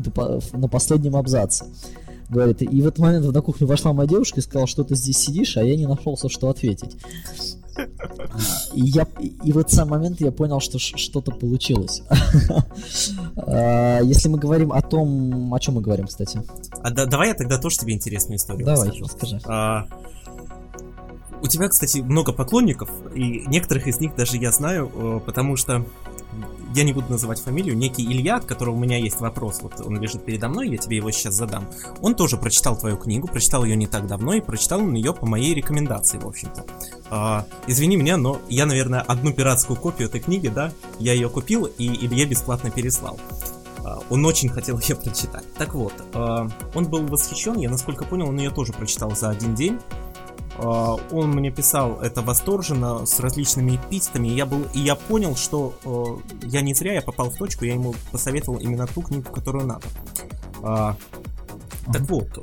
на 0.53 0.67
последнем 0.67 1.15
абзаце. 1.15 1.65
Говорит, 2.29 2.61
и 2.61 2.81
в 2.81 2.87
этот 2.87 2.99
момент 2.99 3.25
на 3.25 3.41
кухню 3.41 3.67
вошла 3.67 3.91
моя 3.93 4.07
девушка 4.07 4.39
и 4.39 4.43
сказала, 4.43 4.67
что 4.67 4.83
ты 4.83 4.95
здесь 4.95 5.17
сидишь, 5.17 5.57
а 5.57 5.63
я 5.63 5.75
не 5.75 5.85
нашелся, 5.85 6.29
что 6.29 6.49
ответить. 6.49 6.95
И, 8.73 8.81
я, 8.81 9.07
и 9.19 9.51
в 9.51 9.57
этот 9.57 9.71
самый 9.71 9.91
момент 9.99 10.21
я 10.21 10.31
понял, 10.31 10.59
что 10.59 10.79
что-то 10.79 11.31
получилось. 11.31 12.01
А, 13.35 13.99
если 14.01 14.29
мы 14.29 14.37
говорим 14.37 14.71
о 14.71 14.81
том, 14.81 15.53
о 15.53 15.59
чем 15.59 15.75
мы 15.75 15.81
говорим, 15.81 16.07
кстати. 16.07 16.41
А 16.81 16.91
да, 16.91 17.05
давай 17.05 17.29
я 17.29 17.33
тогда 17.33 17.57
тоже 17.57 17.77
тебе 17.77 17.93
интересную 17.93 18.37
историю 18.37 18.65
Давай, 18.65 18.89
расскажу. 18.89 19.05
скажи. 19.07 19.39
А, 19.45 19.85
у 21.41 21.47
тебя, 21.47 21.67
кстати, 21.67 21.99
много 21.99 22.31
поклонников, 22.31 22.89
и 23.13 23.43
некоторых 23.47 23.87
из 23.87 23.99
них 23.99 24.15
даже 24.15 24.37
я 24.37 24.51
знаю, 24.51 24.89
э, 24.93 25.19
потому 25.25 25.57
что 25.57 25.85
я 26.75 26.83
не 26.83 26.93
буду 26.93 27.07
называть 27.09 27.39
фамилию, 27.39 27.77
некий 27.77 28.03
Илья, 28.03 28.37
от 28.37 28.45
которого 28.45 28.75
у 28.75 28.79
меня 28.79 28.97
есть 28.97 29.19
вопрос, 29.19 29.59
вот 29.61 29.79
он 29.85 29.99
лежит 30.01 30.25
передо 30.25 30.49
мной, 30.49 30.69
я 30.69 30.77
тебе 30.77 30.97
его 30.97 31.11
сейчас 31.11 31.35
задам. 31.35 31.65
Он 32.01 32.15
тоже 32.15 32.37
прочитал 32.37 32.77
твою 32.77 32.97
книгу, 32.97 33.27
прочитал 33.27 33.63
ее 33.63 33.75
не 33.75 33.87
так 33.87 34.07
давно 34.07 34.33
и 34.33 34.41
прочитал 34.41 34.79
он 34.79 34.93
ее 34.93 35.13
по 35.13 35.25
моей 35.25 35.53
рекомендации, 35.53 36.17
в 36.17 36.27
общем-то. 36.27 36.65
А, 37.09 37.45
извини 37.67 37.95
меня, 37.95 38.17
но 38.17 38.39
я, 38.49 38.65
наверное, 38.65 39.01
одну 39.01 39.33
пиратскую 39.33 39.77
копию 39.77 40.07
этой 40.07 40.19
книги, 40.19 40.47
да, 40.47 40.71
я 40.99 41.13
ее 41.13 41.29
купил 41.29 41.65
и 41.65 41.85
Илье 41.85 42.25
бесплатно 42.25 42.71
переслал. 42.71 43.19
А, 43.83 43.99
он 44.09 44.25
очень 44.25 44.49
хотел 44.49 44.79
ее 44.79 44.95
прочитать. 44.95 45.45
Так 45.57 45.75
вот, 45.75 45.93
а, 46.13 46.49
он 46.73 46.85
был 46.85 47.05
восхищен, 47.05 47.59
я 47.59 47.69
насколько 47.69 48.05
понял, 48.05 48.29
он 48.29 48.37
ее 48.37 48.49
тоже 48.49 48.73
прочитал 48.73 49.15
за 49.15 49.29
один 49.29 49.55
день. 49.55 49.79
А, 50.57 50.95
он 51.11 51.31
мне 51.31 51.51
писал 51.51 51.99
это 52.01 52.21
восторженно, 52.21 53.05
с 53.05 53.19
различными 53.19 53.75
эпитетами, 53.75 54.27
и 54.27 54.35
я, 54.35 54.45
был, 54.45 54.67
и 54.73 54.79
я 54.79 54.95
понял, 54.95 55.35
что 55.35 55.73
э, 55.83 56.47
я 56.47 56.61
не 56.61 56.73
зря, 56.73 56.93
я 56.93 57.01
попал 57.01 57.29
в 57.29 57.37
точку, 57.37 57.65
я 57.65 57.73
ему 57.73 57.95
посоветовал 58.11 58.59
именно 58.59 58.87
ту 58.87 59.01
книгу, 59.01 59.29
которую 59.31 59.65
надо. 59.65 59.87
Uh, 60.61 60.95
так 61.91 62.01
вот, 62.03 62.37
э, 62.37 62.41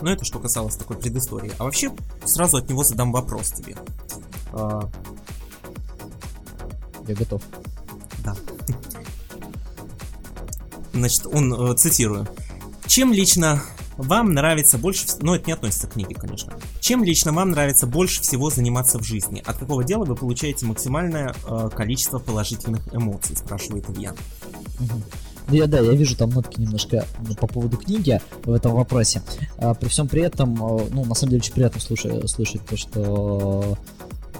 ну 0.00 0.10
это 0.10 0.24
что 0.24 0.38
касалось 0.38 0.76
такой 0.76 0.96
предыстории. 0.96 1.50
А 1.58 1.64
вообще, 1.64 1.90
сразу 2.24 2.58
от 2.58 2.68
него 2.68 2.84
задам 2.84 3.10
вопрос 3.10 3.50
тебе. 3.50 3.76
Uh, 4.52 4.88
я 7.08 7.14
готов. 7.14 7.42
Да. 8.24 8.36
Значит, 10.92 11.26
он, 11.26 11.52
э, 11.54 11.74
цитирую. 11.74 12.28
Чем 12.86 13.12
лично 13.12 13.62
вам 13.98 14.32
нравится 14.32 14.78
больше... 14.78 15.06
Ну, 15.20 15.34
это 15.34 15.46
не 15.48 15.52
относится 15.52 15.88
к 15.88 15.92
книге, 15.92 16.14
конечно. 16.14 16.54
Чем 16.80 17.02
лично 17.02 17.32
вам 17.32 17.50
нравится 17.50 17.86
больше 17.86 18.22
всего 18.22 18.48
заниматься 18.48 18.98
в 18.98 19.02
жизни? 19.02 19.42
От 19.44 19.58
какого 19.58 19.84
дела 19.84 20.04
вы 20.04 20.14
получаете 20.14 20.66
максимальное 20.66 21.34
э, 21.46 21.70
количество 21.74 22.18
положительных 22.18 22.94
эмоций? 22.94 23.36
Спрашивает 23.36 23.90
Илья. 23.90 24.14
Угу. 24.80 25.02
Ну 25.48 25.54
я 25.54 25.66
да, 25.66 25.80
я 25.80 25.92
вижу 25.92 26.16
там 26.16 26.30
нотки 26.30 26.60
немножко 26.60 27.06
ну, 27.26 27.34
по 27.34 27.46
поводу 27.46 27.76
книги 27.76 28.20
в 28.44 28.52
этом 28.52 28.72
вопросе. 28.72 29.22
А, 29.56 29.74
при 29.74 29.88
всем 29.88 30.06
при 30.06 30.22
этом, 30.22 30.54
э, 30.54 30.88
ну 30.92 31.04
на 31.04 31.14
самом 31.14 31.30
деле 31.30 31.40
очень 31.40 31.54
приятно 31.54 31.80
слушать, 31.80 32.30
слышать 32.30 32.64
то, 32.66 32.76
что 32.76 33.78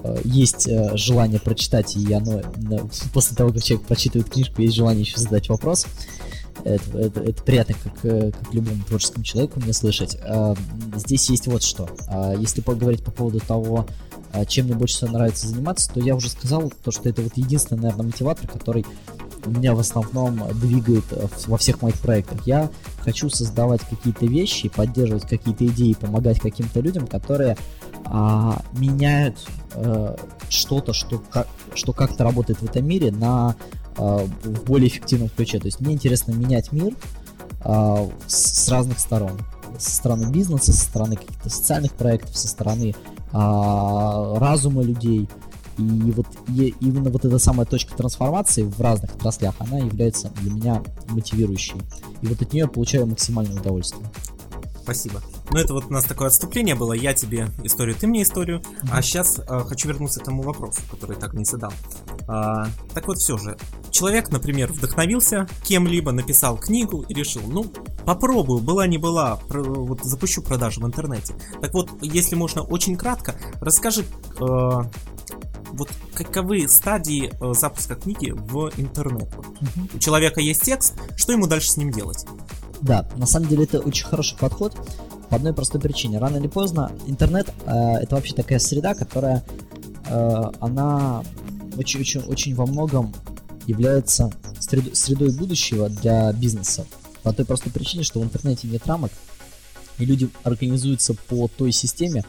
э, 0.04 0.20
есть 0.24 0.68
э, 0.68 0.96
желание 0.96 1.40
прочитать, 1.40 1.96
и 1.96 2.12
оно 2.12 2.42
после 3.12 3.36
того, 3.36 3.52
как 3.52 3.62
человек 3.62 3.86
прочитывает 3.88 4.30
книжку, 4.30 4.62
есть 4.62 4.76
желание 4.76 5.02
еще 5.02 5.18
задать 5.18 5.48
вопрос. 5.48 5.86
Это, 6.68 6.98
это, 6.98 7.20
это 7.20 7.42
приятно, 7.42 7.74
как, 7.82 8.00
как 8.00 8.54
любому 8.54 8.84
творческому 8.84 9.24
человеку 9.24 9.60
мне 9.60 9.72
слышать. 9.72 10.16
А, 10.22 10.54
здесь 10.94 11.30
есть 11.30 11.46
вот 11.46 11.62
что. 11.62 11.88
А, 12.08 12.34
если 12.34 12.60
поговорить 12.60 13.04
по 13.04 13.10
поводу 13.10 13.40
того, 13.40 13.86
чем 14.46 14.66
мне 14.66 14.74
больше 14.74 14.96
всего 14.96 15.12
нравится 15.12 15.48
заниматься, 15.48 15.90
то 15.90 16.00
я 16.00 16.14
уже 16.14 16.28
сказал, 16.28 16.70
то, 16.84 16.90
что 16.90 17.08
это 17.08 17.22
вот 17.22 17.32
единственный, 17.36 17.80
наверное, 17.80 18.06
мотиватор, 18.06 18.46
который 18.46 18.84
меня 19.46 19.74
в 19.74 19.80
основном 19.80 20.40
двигает 20.60 21.04
э, 21.10 21.26
во 21.46 21.56
всех 21.56 21.82
моих 21.82 21.98
проектах. 21.98 22.46
Я 22.46 22.70
хочу 23.00 23.30
создавать 23.30 23.80
какие-то 23.82 24.26
вещи, 24.26 24.68
поддерживать 24.68 25.28
какие-то 25.28 25.66
идеи, 25.66 25.94
помогать 25.94 26.40
каким-то 26.40 26.80
людям, 26.80 27.06
которые 27.06 27.56
а, 28.04 28.62
меняют 28.72 29.46
а, 29.74 30.16
что-то, 30.48 30.92
что, 30.92 31.18
как, 31.18 31.48
что 31.74 31.92
как-то 31.92 32.24
работает 32.24 32.60
в 32.60 32.64
этом 32.64 32.86
мире 32.86 33.10
на 33.10 33.50
а, 33.50 33.56
в 33.98 34.64
более 34.64 34.88
эффективном 34.88 35.28
ключе. 35.28 35.58
То 35.58 35.66
есть 35.66 35.80
мне 35.80 35.94
интересно 35.94 36.32
менять 36.32 36.72
мир 36.72 36.94
а, 37.60 38.08
с, 38.26 38.68
разных 38.68 38.98
сторон. 38.98 39.32
Со 39.78 39.90
стороны 39.96 40.30
бизнеса, 40.30 40.72
со 40.72 40.84
стороны 40.84 41.16
каких-то 41.16 41.50
социальных 41.50 41.92
проектов, 41.92 42.36
со 42.36 42.48
стороны 42.48 42.94
а, 43.32 44.38
разума 44.38 44.82
людей. 44.82 45.28
И 45.76 46.10
вот 46.10 46.26
именно 46.48 47.08
вот 47.08 47.24
эта 47.24 47.38
самая 47.38 47.64
точка 47.64 47.96
трансформации 47.96 48.64
в 48.64 48.80
разных 48.80 49.14
отраслях, 49.14 49.54
она 49.60 49.78
является 49.78 50.28
для 50.40 50.50
меня 50.50 50.82
мотивирующей. 51.08 51.76
И 52.20 52.26
вот 52.26 52.42
от 52.42 52.52
нее 52.52 52.62
я 52.62 52.68
получаю 52.68 53.06
максимальное 53.06 53.60
удовольствие. 53.60 54.04
Спасибо. 54.88 55.20
Ну, 55.50 55.58
это 55.58 55.74
вот 55.74 55.84
у 55.90 55.92
нас 55.92 56.04
такое 56.04 56.28
отступление 56.28 56.74
было. 56.74 56.94
Я 56.94 57.12
тебе 57.12 57.48
историю, 57.62 57.94
ты 57.94 58.06
мне 58.06 58.22
историю. 58.22 58.60
Mm-hmm. 58.60 58.88
А 58.90 59.02
сейчас 59.02 59.38
э, 59.38 59.60
хочу 59.66 59.86
вернуться 59.86 60.20
к 60.20 60.24
тому 60.24 60.42
вопросу, 60.42 60.80
который 60.90 61.14
так 61.14 61.34
не 61.34 61.44
задал. 61.44 61.74
А, 62.26 62.68
так 62.94 63.06
вот, 63.06 63.18
все 63.18 63.36
же. 63.36 63.58
Человек, 63.90 64.30
например, 64.30 64.72
вдохновился 64.72 65.46
кем-либо, 65.62 66.12
написал 66.12 66.56
книгу 66.56 67.02
и 67.02 67.12
решил, 67.12 67.42
ну, 67.46 67.64
попробую, 68.06 68.60
была 68.60 68.86
не 68.86 68.96
была, 68.96 69.36
про, 69.36 69.62
вот 69.62 70.04
запущу 70.04 70.40
продажи 70.40 70.80
в 70.80 70.86
интернете. 70.86 71.34
Так 71.60 71.74
вот, 71.74 71.90
если 72.00 72.34
можно 72.34 72.62
очень 72.62 72.96
кратко, 72.96 73.38
расскажи, 73.60 74.06
э, 74.40 74.44
вот 75.72 75.90
каковы 76.14 76.66
стадии 76.66 77.30
э, 77.30 77.52
запуска 77.52 77.94
книги 77.94 78.30
в 78.34 78.70
интернет? 78.78 79.28
Угу. 79.36 79.88
У 79.96 79.98
человека 79.98 80.40
есть 80.40 80.62
текст, 80.62 80.94
что 81.16 81.32
ему 81.32 81.46
дальше 81.46 81.72
с 81.72 81.76
ним 81.76 81.90
делать? 81.90 82.24
Да, 82.80 83.06
на 83.16 83.26
самом 83.26 83.48
деле 83.48 83.64
это 83.64 83.80
очень 83.80 84.06
хороший 84.06 84.38
подход 84.38 84.74
по 85.28 85.36
одной 85.36 85.52
простой 85.52 85.80
причине. 85.80 86.18
Рано 86.18 86.36
или 86.36 86.46
поздно 86.46 86.92
интернет 87.06 87.52
э, 87.66 87.70
это 88.02 88.14
вообще 88.14 88.34
такая 88.34 88.58
среда, 88.58 88.94
которая 88.94 89.44
э, 90.06 90.50
она 90.60 91.22
очень, 91.76 92.00
очень, 92.00 92.20
очень 92.20 92.54
во 92.54 92.66
многом 92.66 93.14
является 93.66 94.32
средой, 94.60 94.94
средой 94.94 95.32
будущего 95.32 95.88
для 95.88 96.32
бизнеса. 96.32 96.86
По 97.22 97.32
той 97.32 97.44
простой 97.44 97.72
причине, 97.72 98.04
что 98.04 98.20
в 98.20 98.24
интернете 98.24 98.68
нет 98.68 98.86
рамок, 98.86 99.10
и 99.98 100.04
люди 100.04 100.30
организуются 100.44 101.14
по 101.14 101.48
той 101.48 101.72
системе, 101.72 102.24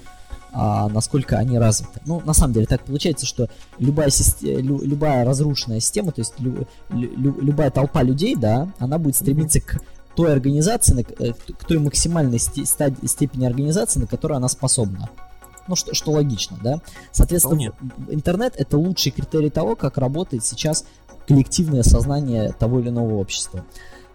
а, 0.51 0.89
насколько 0.89 1.37
они 1.37 1.57
развиты. 1.59 2.01
Ну, 2.05 2.21
на 2.21 2.33
самом 2.33 2.53
деле, 2.53 2.65
так 2.65 2.83
получается, 2.83 3.25
что 3.25 3.49
любая, 3.77 4.09
система, 4.09 4.59
лю, 4.59 4.81
любая 4.81 5.23
разрушенная 5.23 5.79
система, 5.79 6.11
то 6.11 6.21
есть 6.21 6.33
лю, 6.39 6.67
лю, 6.89 7.39
любая 7.39 7.69
толпа 7.69 8.01
людей, 8.01 8.35
да, 8.35 8.67
она 8.79 8.97
будет 8.97 9.15
стремиться 9.15 9.61
к 9.61 9.79
той 10.15 10.31
организации, 10.31 11.05
э, 11.19 11.33
к 11.33 11.65
той 11.65 11.79
максимальной 11.79 12.39
стадии, 12.39 13.05
степени 13.05 13.45
организации, 13.45 13.99
на 13.99 14.07
которую 14.07 14.37
она 14.37 14.49
способна. 14.49 15.09
Ну, 15.67 15.75
что, 15.75 15.93
что 15.93 16.11
логично, 16.11 16.57
да? 16.63 16.81
Соответственно, 17.11 17.71
Вполне. 17.71 18.15
интернет 18.15 18.55
это 18.57 18.77
лучший 18.77 19.11
критерий 19.11 19.49
того, 19.51 19.75
как 19.75 19.97
работает 19.97 20.43
сейчас 20.43 20.83
коллективное 21.27 21.83
сознание 21.83 22.53
того 22.53 22.79
или 22.79 22.89
иного 22.89 23.15
общества. 23.15 23.63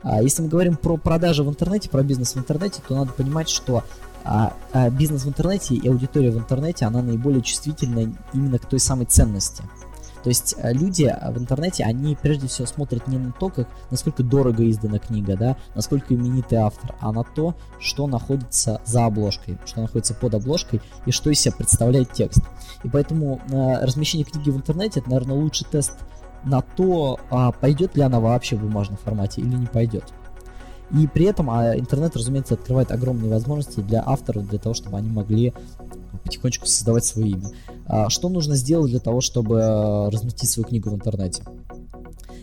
А 0.03 0.21
если 0.23 0.43
мы 0.43 0.49
говорим 0.49 0.77
про 0.77 0.97
продажи 0.97 1.43
в 1.45 1.49
интернете, 1.49 1.89
про 1.89 2.03
бизнес 2.03 2.35
в 2.35 2.39
интернете, 2.39 2.83
то 2.87 2.95
надо 2.95 3.13
понимать, 3.13 3.49
что 3.49 3.85
а, 4.25 4.55
а 4.73 4.91
бизнес 4.91 5.25
в 5.25 5.29
интернете 5.29 5.75
и 5.75 5.89
аудитория 5.89 6.31
в 6.31 6.39
интернете, 6.39 6.87
она 6.87 7.03
наиболее 7.03 7.43
чувствительна 7.43 8.15
именно 8.33 8.59
к 8.59 8.67
той 8.67 8.81
самой 8.81 9.07
ценности. 9.07 9.63
То 10.25 10.31
есть 10.31 10.57
а, 10.59 10.73
люди 10.73 11.05
а, 11.05 11.31
в 11.31 11.39
интернете, 11.39 11.85
они 11.85 12.17
прежде 12.17 12.49
всего 12.49 12.67
смотрят 12.67 13.07
не 13.07 13.19
на 13.19 13.31
то, 13.33 13.51
как, 13.51 13.69
насколько 13.91 14.23
дорого 14.23 14.69
издана 14.69 14.99
книга, 14.99 15.37
да, 15.37 15.57
насколько 15.75 16.15
именитый 16.15 16.59
автор, 16.59 16.97
а 17.01 17.13
на 17.13 17.25
то, 17.25 17.55
что 17.79 18.07
находится 18.07 18.81
за 18.87 19.05
обложкой, 19.05 19.59
что 19.67 19.83
находится 19.83 20.15
под 20.15 20.35
обложкой 20.35 20.81
и 21.05 21.11
что 21.11 21.29
из 21.29 21.41
себя 21.41 21.55
представляет 21.55 22.11
текст. 22.13 22.41
И 22.83 22.89
поэтому 22.89 23.43
э, 23.51 23.85
размещение 23.85 24.25
книги 24.25 24.49
в 24.49 24.57
интернете 24.57 25.01
это, 25.01 25.11
наверное, 25.11 25.37
лучший 25.37 25.67
тест 25.71 25.93
на 26.43 26.63
то, 26.63 27.21
а 27.31 27.53
пойдет 27.53 27.95
ли 27.95 28.03
она 28.03 28.19
вообще 28.19 28.57
в 28.57 28.63
бумажном 28.63 28.97
формате 28.97 29.43
или 29.43 29.55
не 29.55 29.67
пойдет. 29.67 30.05
И 30.91 31.07
при 31.07 31.27
этом 31.27 31.51
а 31.51 31.77
интернет, 31.77 32.17
разумеется, 32.17 32.55
открывает 32.55 32.93
огромные 32.93 33.31
возможности 33.31 33.81
для 33.81 34.03
авторов, 34.05 34.49
для 34.49 34.59
того, 34.59 34.75
чтобы 34.75 34.97
они 34.97 35.11
могли 35.11 35.53
потихонечку 36.23 36.67
создавать 36.67 37.05
свое 37.05 37.31
имя. 37.31 37.51
А 37.87 38.09
что 38.11 38.29
нужно 38.29 38.57
сделать 38.57 38.91
для 38.91 39.01
того, 39.01 39.21
чтобы 39.21 39.59
э, 39.59 40.09
разместить 40.09 40.51
свою 40.51 40.67
книгу 40.67 40.91
в 40.91 40.95
интернете? 40.95 41.43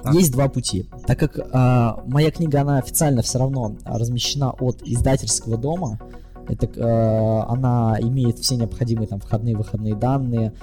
Так. 0.04 0.14
Есть 0.14 0.32
два 0.32 0.50
пути. 0.50 0.90
Так 1.06 1.20
как 1.20 1.40
а, 1.52 2.02
моя 2.08 2.32
книга, 2.32 2.62
она 2.62 2.80
официально 2.80 3.22
все 3.22 3.38
равно 3.38 3.76
размещена 3.86 4.52
от 4.52 4.82
издательского 4.84 5.58
дома, 5.58 6.00
это, 6.48 6.68
а, 6.78 7.46
она 7.48 7.98
имеет 8.02 8.40
все 8.40 8.56
необходимые 8.56 9.08
там 9.08 9.20
входные 9.20 9.56
выходные 9.56 9.96
данные, 9.96 10.54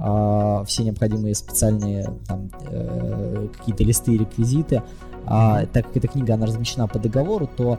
а, 0.00 0.64
все 0.64 0.82
необходимые 0.82 1.36
специальные 1.36 2.12
там, 2.26 2.50
э, 2.70 3.48
какие-то 3.56 3.84
листы 3.84 4.14
и 4.14 4.18
реквизиты 4.18 4.82
а, 5.30 5.66
так 5.66 5.86
как 5.86 5.96
эта 5.98 6.08
книга, 6.08 6.34
она 6.34 6.46
размещена 6.46 6.88
по 6.88 6.98
договору, 6.98 7.48
то 7.54 7.78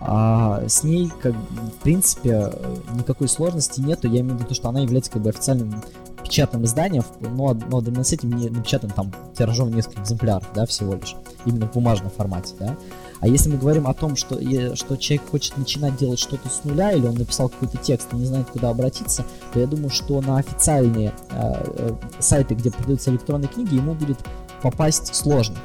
а, 0.00 0.62
с 0.66 0.82
ней, 0.82 1.10
как, 1.22 1.34
в 1.34 1.82
принципе, 1.82 2.52
никакой 2.94 3.28
сложности 3.28 3.80
нету. 3.80 4.08
Я 4.08 4.20
имею 4.20 4.38
в 4.38 4.42
виду, 4.42 4.54
что 4.54 4.68
она 4.68 4.80
является 4.80 5.10
как 5.10 5.22
бы 5.22 5.28
официальным 5.28 5.82
печатным 6.22 6.64
изданием, 6.64 7.04
но, 7.20 7.28
но 7.28 7.78
одновременно 7.78 8.04
с 8.04 8.12
этим 8.12 8.32
не 8.32 8.48
напечатан 8.48 8.90
там 8.90 9.12
тиражом 9.36 9.72
несколько 9.72 10.02
экземпляров, 10.02 10.48
да, 10.54 10.64
всего 10.64 10.94
лишь, 10.94 11.16
именно 11.44 11.66
в 11.66 11.72
бумажном 11.72 12.10
формате, 12.10 12.54
да. 12.58 12.76
А 13.20 13.28
если 13.28 13.50
мы 13.50 13.58
говорим 13.58 13.86
о 13.86 13.94
том, 13.94 14.16
что, 14.16 14.36
что 14.76 14.96
человек 14.96 15.28
хочет 15.30 15.56
начинать 15.58 15.96
делать 15.96 16.18
что-то 16.18 16.48
с 16.48 16.64
нуля, 16.64 16.92
или 16.92 17.06
он 17.06 17.16
написал 17.16 17.48
какой-то 17.48 17.76
текст 17.78 18.08
и 18.12 18.16
не 18.16 18.24
знает, 18.24 18.48
куда 18.48 18.70
обратиться, 18.70 19.24
то 19.52 19.60
я 19.60 19.66
думаю, 19.66 19.90
что 19.90 20.20
на 20.22 20.38
официальные 20.38 21.12
э, 21.30 21.92
сайты, 22.18 22.54
где 22.54 22.70
продаются 22.70 23.10
электронные 23.10 23.48
книги, 23.48 23.74
ему 23.74 23.94
будет 23.94 24.18
попасть 24.62 25.14
сложно. 25.14 25.56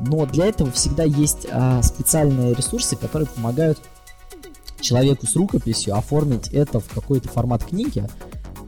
Но 0.00 0.26
для 0.26 0.46
этого 0.46 0.70
всегда 0.70 1.04
есть 1.04 1.46
а, 1.50 1.82
специальные 1.82 2.54
ресурсы, 2.54 2.96
которые 2.96 3.28
помогают 3.28 3.78
человеку 4.80 5.26
с 5.26 5.34
рукописью 5.34 5.96
оформить 5.96 6.48
это 6.48 6.80
в 6.80 6.88
какой-то 6.88 7.28
формат 7.28 7.64
книги 7.64 8.06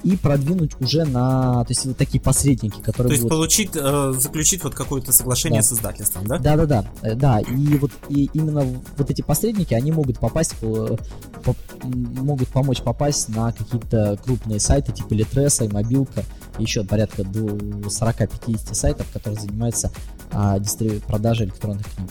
и 0.02 0.16
продвинуть 0.16 0.80
уже 0.80 1.04
на, 1.04 1.64
то 1.64 1.70
есть 1.70 1.84
вот 1.84 1.96
такие 1.96 2.20
посредники, 2.20 2.80
которые. 2.80 3.08
То 3.08 3.12
есть 3.12 3.22
будут... 3.22 3.36
получить, 3.36 3.70
э, 3.74 4.14
заключить 4.16 4.64
вот 4.64 4.74
какое-то 4.74 5.12
соглашение 5.12 5.60
да. 5.60 5.66
с 5.66 5.72
издательством, 5.72 6.26
да? 6.26 6.38
Да, 6.38 6.56
да, 6.56 6.66
да, 6.66 7.14
да. 7.14 7.40
И 7.40 7.76
вот 7.76 7.90
и 8.08 8.30
именно 8.32 8.64
вот 8.96 9.10
эти 9.10 9.22
посредники, 9.22 9.74
они 9.74 9.92
могут 9.92 10.18
попасть, 10.18 10.56
по, 10.56 10.98
по, 11.44 11.54
могут 11.84 12.48
помочь 12.48 12.80
попасть 12.80 13.28
на 13.28 13.52
какие-то 13.52 14.18
крупные 14.24 14.58
сайты 14.58 14.92
типа 14.92 15.12
Литреса 15.12 15.64
и 15.64 15.68
Мобилка, 15.68 16.24
еще 16.58 16.84
порядка 16.84 17.24
до 17.24 17.40
40-50 17.40 18.74
сайтов, 18.74 19.06
которые 19.12 19.40
занимаются 19.40 19.90
а, 20.32 20.58
дистриб... 20.58 21.02
продажей 21.04 21.46
электронных 21.46 21.86
книг. 21.94 22.10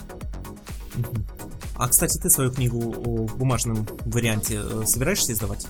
А, 1.75 1.87
кстати, 1.87 2.17
ты 2.17 2.29
свою 2.29 2.51
книгу 2.51 2.79
в 2.79 3.37
бумажном 3.37 3.87
варианте 4.05 4.59
э, 4.61 4.83
собираешься 4.85 5.31
издавать? 5.31 5.65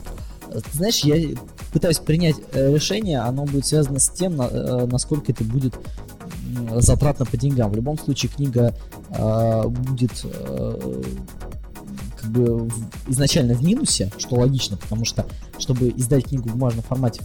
Ты 0.51 0.77
знаешь, 0.77 0.99
я 1.03 1.37
пытаюсь 1.71 1.99
принять 1.99 2.37
э, 2.51 2.73
решение, 2.73 3.19
оно 3.19 3.45
будет 3.45 3.67
связано 3.67 3.99
с 3.99 4.09
тем, 4.09 4.41
э, 4.41 4.87
насколько 4.87 5.31
это 5.31 5.43
будет 5.43 5.75
затратно 6.77 7.25
по 7.25 7.37
деньгам. 7.37 7.71
В 7.71 7.75
любом 7.75 7.97
случае 7.97 8.31
книга 8.31 8.73
э, 9.09 9.67
будет 9.67 10.11
э, 10.23 11.03
как 12.29 12.43
бы 12.43 12.69
изначально 13.07 13.53
в 13.53 13.63
минусе, 13.63 14.11
что 14.17 14.35
логично, 14.35 14.77
потому 14.77 15.05
что 15.05 15.25
чтобы 15.57 15.89
издать 15.89 16.27
книгу 16.27 16.49
в 16.49 16.53
бумажном 16.53 16.83
формате, 16.83 17.21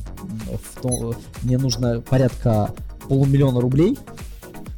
в 0.63 0.81
том, 0.81 1.15
мне 1.43 1.59
нужно 1.59 2.01
порядка 2.01 2.75
полумиллиона 3.09 3.61
рублей, 3.61 3.99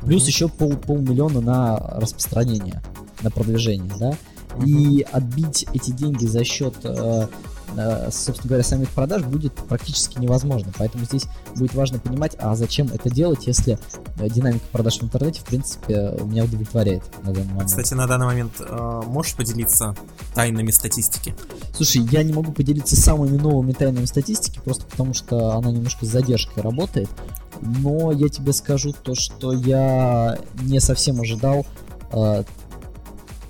плюс 0.01 0.25
mm-hmm. 0.25 0.27
еще 0.27 0.49
пол, 0.49 0.77
полмиллиона 0.77 1.41
на 1.41 1.77
распространение, 1.77 2.83
на 3.23 3.31
продвижение, 3.31 3.93
да. 3.99 4.11
Mm-hmm. 4.11 4.67
И 4.67 5.03
отбить 5.03 5.67
эти 5.75 5.91
деньги 5.91 6.27
за 6.27 6.45
счет 6.45 6.75
э, 6.83 7.29
собственно 8.11 8.49
говоря, 8.49 8.65
самих 8.65 8.91
продаж 8.91 9.23
будет 9.23 9.55
практически 9.55 10.19
невозможно. 10.19 10.73
Поэтому 10.79 11.05
здесь 11.05 11.25
будет 11.55 11.75
важно 11.75 11.99
понимать, 11.99 12.37
а 12.39 12.55
зачем 12.57 12.89
это 12.89 13.11
делать, 13.11 13.47
если 13.47 13.79
э, 14.19 14.29
динамика 14.29 14.65
продаж 14.73 14.99
в 14.99 15.05
интернете, 15.05 15.41
в 15.41 15.45
принципе, 15.45 16.17
меня 16.25 16.45
удовлетворяет 16.45 17.03
на 17.23 17.33
данный 17.33 17.53
момент. 17.53 17.71
Кстати, 17.71 17.95
на 17.95 18.07
данный 18.07 18.27
момент 18.27 18.53
э, 18.61 19.03
можешь 19.07 19.35
поделиться 19.35 19.95
тайнами 20.35 20.71
статистики? 20.71 21.35
Слушай, 21.75 22.03
я 22.11 22.23
не 22.23 22.33
могу 22.33 22.53
поделиться 22.53 22.97
самыми 22.97 23.37
новыми 23.37 23.73
тайнами 23.73 24.07
статистики, 24.07 24.61
просто 24.65 24.87
потому 24.87 25.13
что 25.15 25.53
она 25.53 25.71
немножко 25.71 26.07
с 26.07 26.09
задержкой 26.09 26.63
работает. 26.63 27.11
Но 27.61 28.13
я 28.13 28.29
тебе 28.29 28.53
скажу 28.53 28.93
то, 28.93 29.15
что 29.15 29.53
я 29.53 30.39
не 30.63 30.81
совсем 30.81 31.21
ожидал 31.21 31.67
э, 32.13 32.45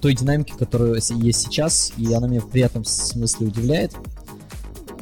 той 0.01 0.15
динамики, 0.15 0.53
которая 0.57 0.95
есть 0.95 1.41
сейчас, 1.41 1.93
и 1.97 2.13
она 2.13 2.29
меня 2.29 2.41
в 2.41 2.49
приятном 2.49 2.85
смысле 2.85 3.49
удивляет, 3.49 3.93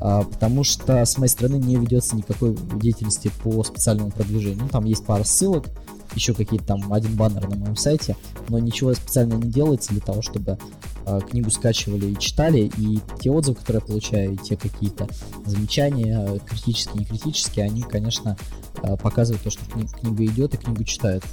потому 0.04 0.64
что 0.64 1.04
с 1.04 1.16
моей 1.16 1.30
стороны 1.30 1.56
не 1.56 1.76
ведется 1.76 2.14
никакой 2.14 2.54
деятельности 2.74 3.30
по 3.42 3.64
специальному 3.64 4.10
продвижению. 4.10 4.64
Ну, 4.64 4.68
там 4.68 4.84
есть 4.84 5.06
пара 5.06 5.24
ссылок, 5.24 5.66
еще 6.14 6.34
какие-то 6.34 6.66
там 6.66 6.92
один 6.92 7.16
баннер 7.16 7.48
на 7.48 7.56
моем 7.56 7.76
сайте, 7.76 8.16
но 8.48 8.58
ничего 8.58 8.92
специально 8.92 9.34
не 9.34 9.50
делается 9.50 9.92
для 9.92 10.00
того, 10.00 10.20
чтобы 10.20 10.58
э, 11.06 11.20
книгу 11.28 11.50
скачивали 11.50 12.06
и 12.06 12.18
читали, 12.18 12.70
и 12.76 13.00
те 13.18 13.30
отзывы, 13.30 13.56
которые 13.56 13.80
я 13.80 13.86
получаю, 13.86 14.32
и 14.34 14.36
те 14.36 14.56
какие-то 14.56 15.08
замечания, 15.46 16.38
критические, 16.46 16.98
не 16.98 17.04
критические, 17.06 17.64
они, 17.64 17.82
конечно, 17.82 18.36
э, 18.82 18.96
показывают 18.96 19.42
то, 19.42 19.50
что 19.50 19.64
кни- 19.64 19.88
книга 19.88 20.24
идет 20.24 20.54
и 20.54 20.58
книгу 20.58 20.84
читают. 20.84 21.24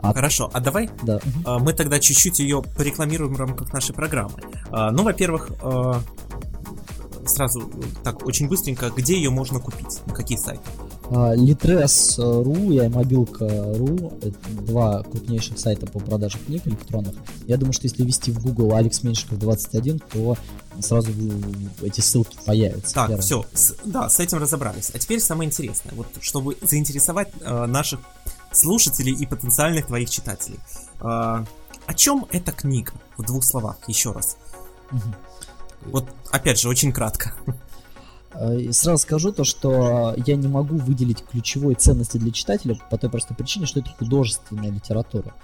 А... 0.00 0.12
Хорошо, 0.12 0.50
а 0.52 0.60
давай 0.60 0.90
да. 1.02 1.18
а, 1.46 1.58
мы 1.58 1.72
тогда 1.72 1.98
чуть-чуть 1.98 2.38
ее 2.38 2.62
порекламируем 2.76 3.32
в 3.34 3.38
рамках 3.38 3.72
нашей 3.72 3.94
программы. 3.94 4.34
А, 4.70 4.90
ну, 4.90 5.02
во-первых, 5.02 5.50
а, 5.62 6.02
сразу 7.26 7.70
так 8.02 8.26
очень 8.26 8.48
быстренько, 8.48 8.90
где 8.90 9.16
ее 9.16 9.30
можно 9.30 9.60
купить, 9.60 10.00
на 10.06 10.14
каких 10.14 10.38
сайтах? 10.38 10.72
Litres.ru 11.10 12.74
и 12.74 12.78
iMobilka.ru 12.78 14.34
два 14.64 15.02
крупнейших 15.02 15.58
сайта 15.58 15.86
по 15.86 16.00
продаже 16.00 16.38
книг 16.38 16.66
электронных. 16.66 17.14
Я 17.46 17.56
думаю, 17.56 17.72
что 17.72 17.84
если 17.86 18.02
ввести 18.02 18.30
в 18.30 18.42
Google 18.42 18.74
Алекс 18.74 19.02
Меньшиков 19.02 19.38
21, 19.38 19.98
то 19.98 20.36
сразу 20.80 21.10
эти 21.82 22.00
ссылки 22.00 22.36
появятся. 22.44 22.94
Так, 22.94 23.20
все, 23.20 23.44
с, 23.52 23.76
да, 23.84 24.08
с 24.08 24.18
этим 24.18 24.38
разобрались. 24.38 24.90
А 24.94 24.98
теперь 24.98 25.20
самое 25.20 25.48
интересное, 25.48 25.92
вот 25.94 26.06
чтобы 26.20 26.56
заинтересовать 26.62 27.28
э, 27.40 27.66
наших 27.66 28.00
слушателей 28.52 29.12
и 29.12 29.26
потенциальных 29.26 29.86
твоих 29.86 30.08
читателей. 30.10 30.58
Э, 31.00 31.44
о 31.86 31.94
чем 31.94 32.26
эта 32.30 32.52
книга? 32.52 32.92
В 33.18 33.22
двух 33.22 33.44
словах, 33.44 33.76
еще 33.86 34.12
раз. 34.12 34.36
Угу. 34.90 35.00
Вот, 35.86 36.08
опять 36.30 36.60
же, 36.60 36.68
очень 36.68 36.92
кратко. 36.92 37.34
Сразу 38.70 38.98
скажу 38.98 39.30
то, 39.30 39.44
что 39.44 40.14
я 40.26 40.34
не 40.34 40.48
могу 40.48 40.76
выделить 40.76 41.24
ключевой 41.24 41.76
ценности 41.76 42.18
для 42.18 42.32
читателя 42.32 42.76
по 42.90 42.98
той 42.98 43.08
простой 43.08 43.36
причине, 43.36 43.66
что 43.66 43.80
это 43.80 43.90
художественная 43.90 44.70
литература. 44.70 45.34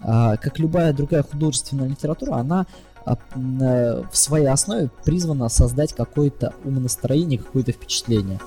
Как 0.00 0.58
любая 0.58 0.92
другая 0.92 1.22
художественная 1.22 1.88
литература, 1.88 2.34
она 2.34 2.66
в 3.06 4.10
своей 4.12 4.48
основе 4.48 4.90
призвана 5.04 5.48
создать 5.48 5.94
какое-то 5.94 6.52
умонастроение, 6.64 7.38
какое-то 7.38 7.72
впечатление. 7.72 8.40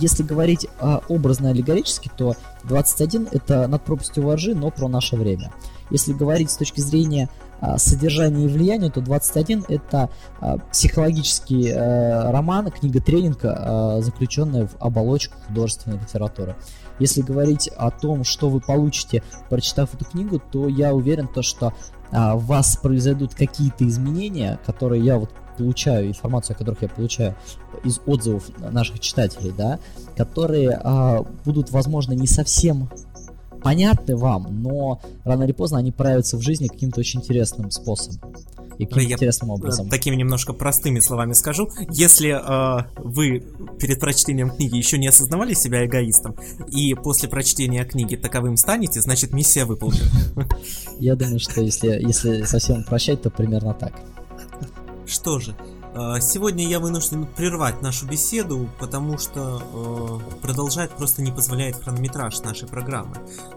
Если 0.00 0.22
говорить 0.22 0.68
образно-аллегорически, 1.08 2.10
то 2.16 2.36
21 2.64 3.28
это 3.32 3.66
над 3.66 3.82
пропастью 3.82 4.22
воржи, 4.24 4.54
но 4.54 4.70
про 4.70 4.88
наше 4.88 5.16
время. 5.16 5.52
Если 5.90 6.12
говорить 6.12 6.50
с 6.50 6.56
точки 6.56 6.80
зрения 6.80 7.28
а, 7.60 7.78
содержания 7.78 8.44
и 8.44 8.48
влияния, 8.48 8.90
то 8.90 9.00
21 9.00 9.64
это 9.68 10.10
а, 10.40 10.58
психологический 10.58 11.68
э, 11.68 12.30
роман, 12.30 12.70
книга 12.70 13.00
тренинга, 13.00 13.56
а, 13.56 14.00
заключенная 14.02 14.66
в 14.66 14.76
оболочку 14.78 15.36
художественной 15.46 15.98
литературы. 15.98 16.56
Если 16.98 17.22
говорить 17.22 17.68
о 17.76 17.90
том, 17.90 18.24
что 18.24 18.48
вы 18.48 18.60
получите, 18.60 19.22
прочитав 19.48 19.94
эту 19.94 20.04
книгу, 20.04 20.40
то 20.50 20.68
я 20.68 20.94
уверен, 20.94 21.28
то, 21.28 21.42
что 21.42 21.72
в 22.10 22.46
вас 22.46 22.76
произойдут 22.76 23.34
какие-то 23.34 23.86
изменения, 23.86 24.60
которые 24.64 25.04
я 25.04 25.18
вот 25.18 25.30
получаю, 25.56 26.08
информацию 26.08 26.54
о 26.54 26.58
которых 26.58 26.82
я 26.82 26.88
получаю 26.88 27.34
из 27.84 28.00
отзывов 28.06 28.44
наших 28.58 29.00
читателей, 29.00 29.52
да, 29.56 29.78
которые 30.16 30.80
а, 30.82 31.24
будут, 31.44 31.70
возможно, 31.70 32.12
не 32.12 32.26
совсем 32.26 32.88
понятны 33.66 34.16
вам, 34.16 34.62
но 34.62 35.00
рано 35.24 35.42
или 35.42 35.50
поздно 35.50 35.78
они 35.78 35.90
проявятся 35.90 36.36
в 36.36 36.40
жизни 36.40 36.68
каким-то 36.68 37.00
очень 37.00 37.18
интересным 37.18 37.72
способом. 37.72 38.20
И 38.78 38.86
каким-то 38.86 39.14
интересным 39.14 39.50
образом. 39.50 39.88
Такими 39.88 40.14
немножко 40.14 40.52
простыми 40.52 41.00
словами 41.00 41.32
скажу. 41.32 41.68
Если 41.90 42.30
э, 42.30 42.84
вы 42.98 43.42
перед 43.80 43.98
прочтением 43.98 44.50
книги 44.50 44.76
еще 44.76 44.98
не 44.98 45.08
осознавали 45.08 45.54
себя 45.54 45.84
эгоистом, 45.84 46.36
и 46.68 46.94
после 46.94 47.28
прочтения 47.28 47.84
книги 47.84 48.14
таковым 48.14 48.56
станете, 48.56 49.00
значит 49.00 49.32
миссия 49.32 49.64
выполнена. 49.64 50.06
Я 51.00 51.16
думаю, 51.16 51.40
что 51.40 51.60
если, 51.60 52.44
совсем 52.44 52.84
прощать, 52.84 53.22
то 53.22 53.30
примерно 53.30 53.74
так. 53.74 53.94
Что 55.06 55.40
же, 55.40 55.56
сегодня 56.20 56.66
я 56.66 56.78
вынужден 56.78 57.26
прервать 57.26 57.80
нашу 57.80 58.06
беседу, 58.06 58.68
потому 58.78 59.16
что 59.18 60.20
э, 60.30 60.36
продолжать 60.42 60.90
просто 60.90 61.22
не 61.22 61.32
позволяет 61.32 61.76
хронометраж 61.76 62.40
нашей 62.40 62.68
программы. 62.68 63.16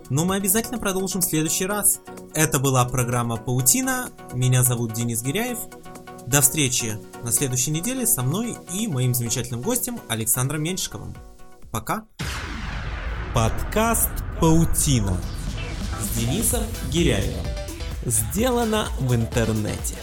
Но 0.09 0.23
мы 0.23 0.35
обязательно 0.35 0.77
продолжим 0.77 1.21
в 1.21 1.25
следующий 1.25 1.65
раз. 1.65 1.99
Это 2.33 2.59
была 2.59 2.85
программа 2.85 3.35
«Паутина». 3.37 4.09
Меня 4.33 4.63
зовут 4.63 4.93
Денис 4.93 5.21
Гиряев. 5.21 5.59
До 6.27 6.41
встречи 6.41 6.97
на 7.23 7.31
следующей 7.31 7.71
неделе 7.71 8.05
со 8.07 8.21
мной 8.21 8.55
и 8.71 8.87
моим 8.87 9.13
замечательным 9.13 9.61
гостем 9.61 9.99
Александром 10.07 10.63
Меньшиковым. 10.63 11.15
Пока. 11.71 12.05
Подкаст 13.33 14.11
«Паутина» 14.39 15.17
с 16.01 16.17
Денисом 16.17 16.63
Гиряевым. 16.91 17.45
Сделано 18.05 18.87
в 18.99 19.13
интернете. 19.13 19.95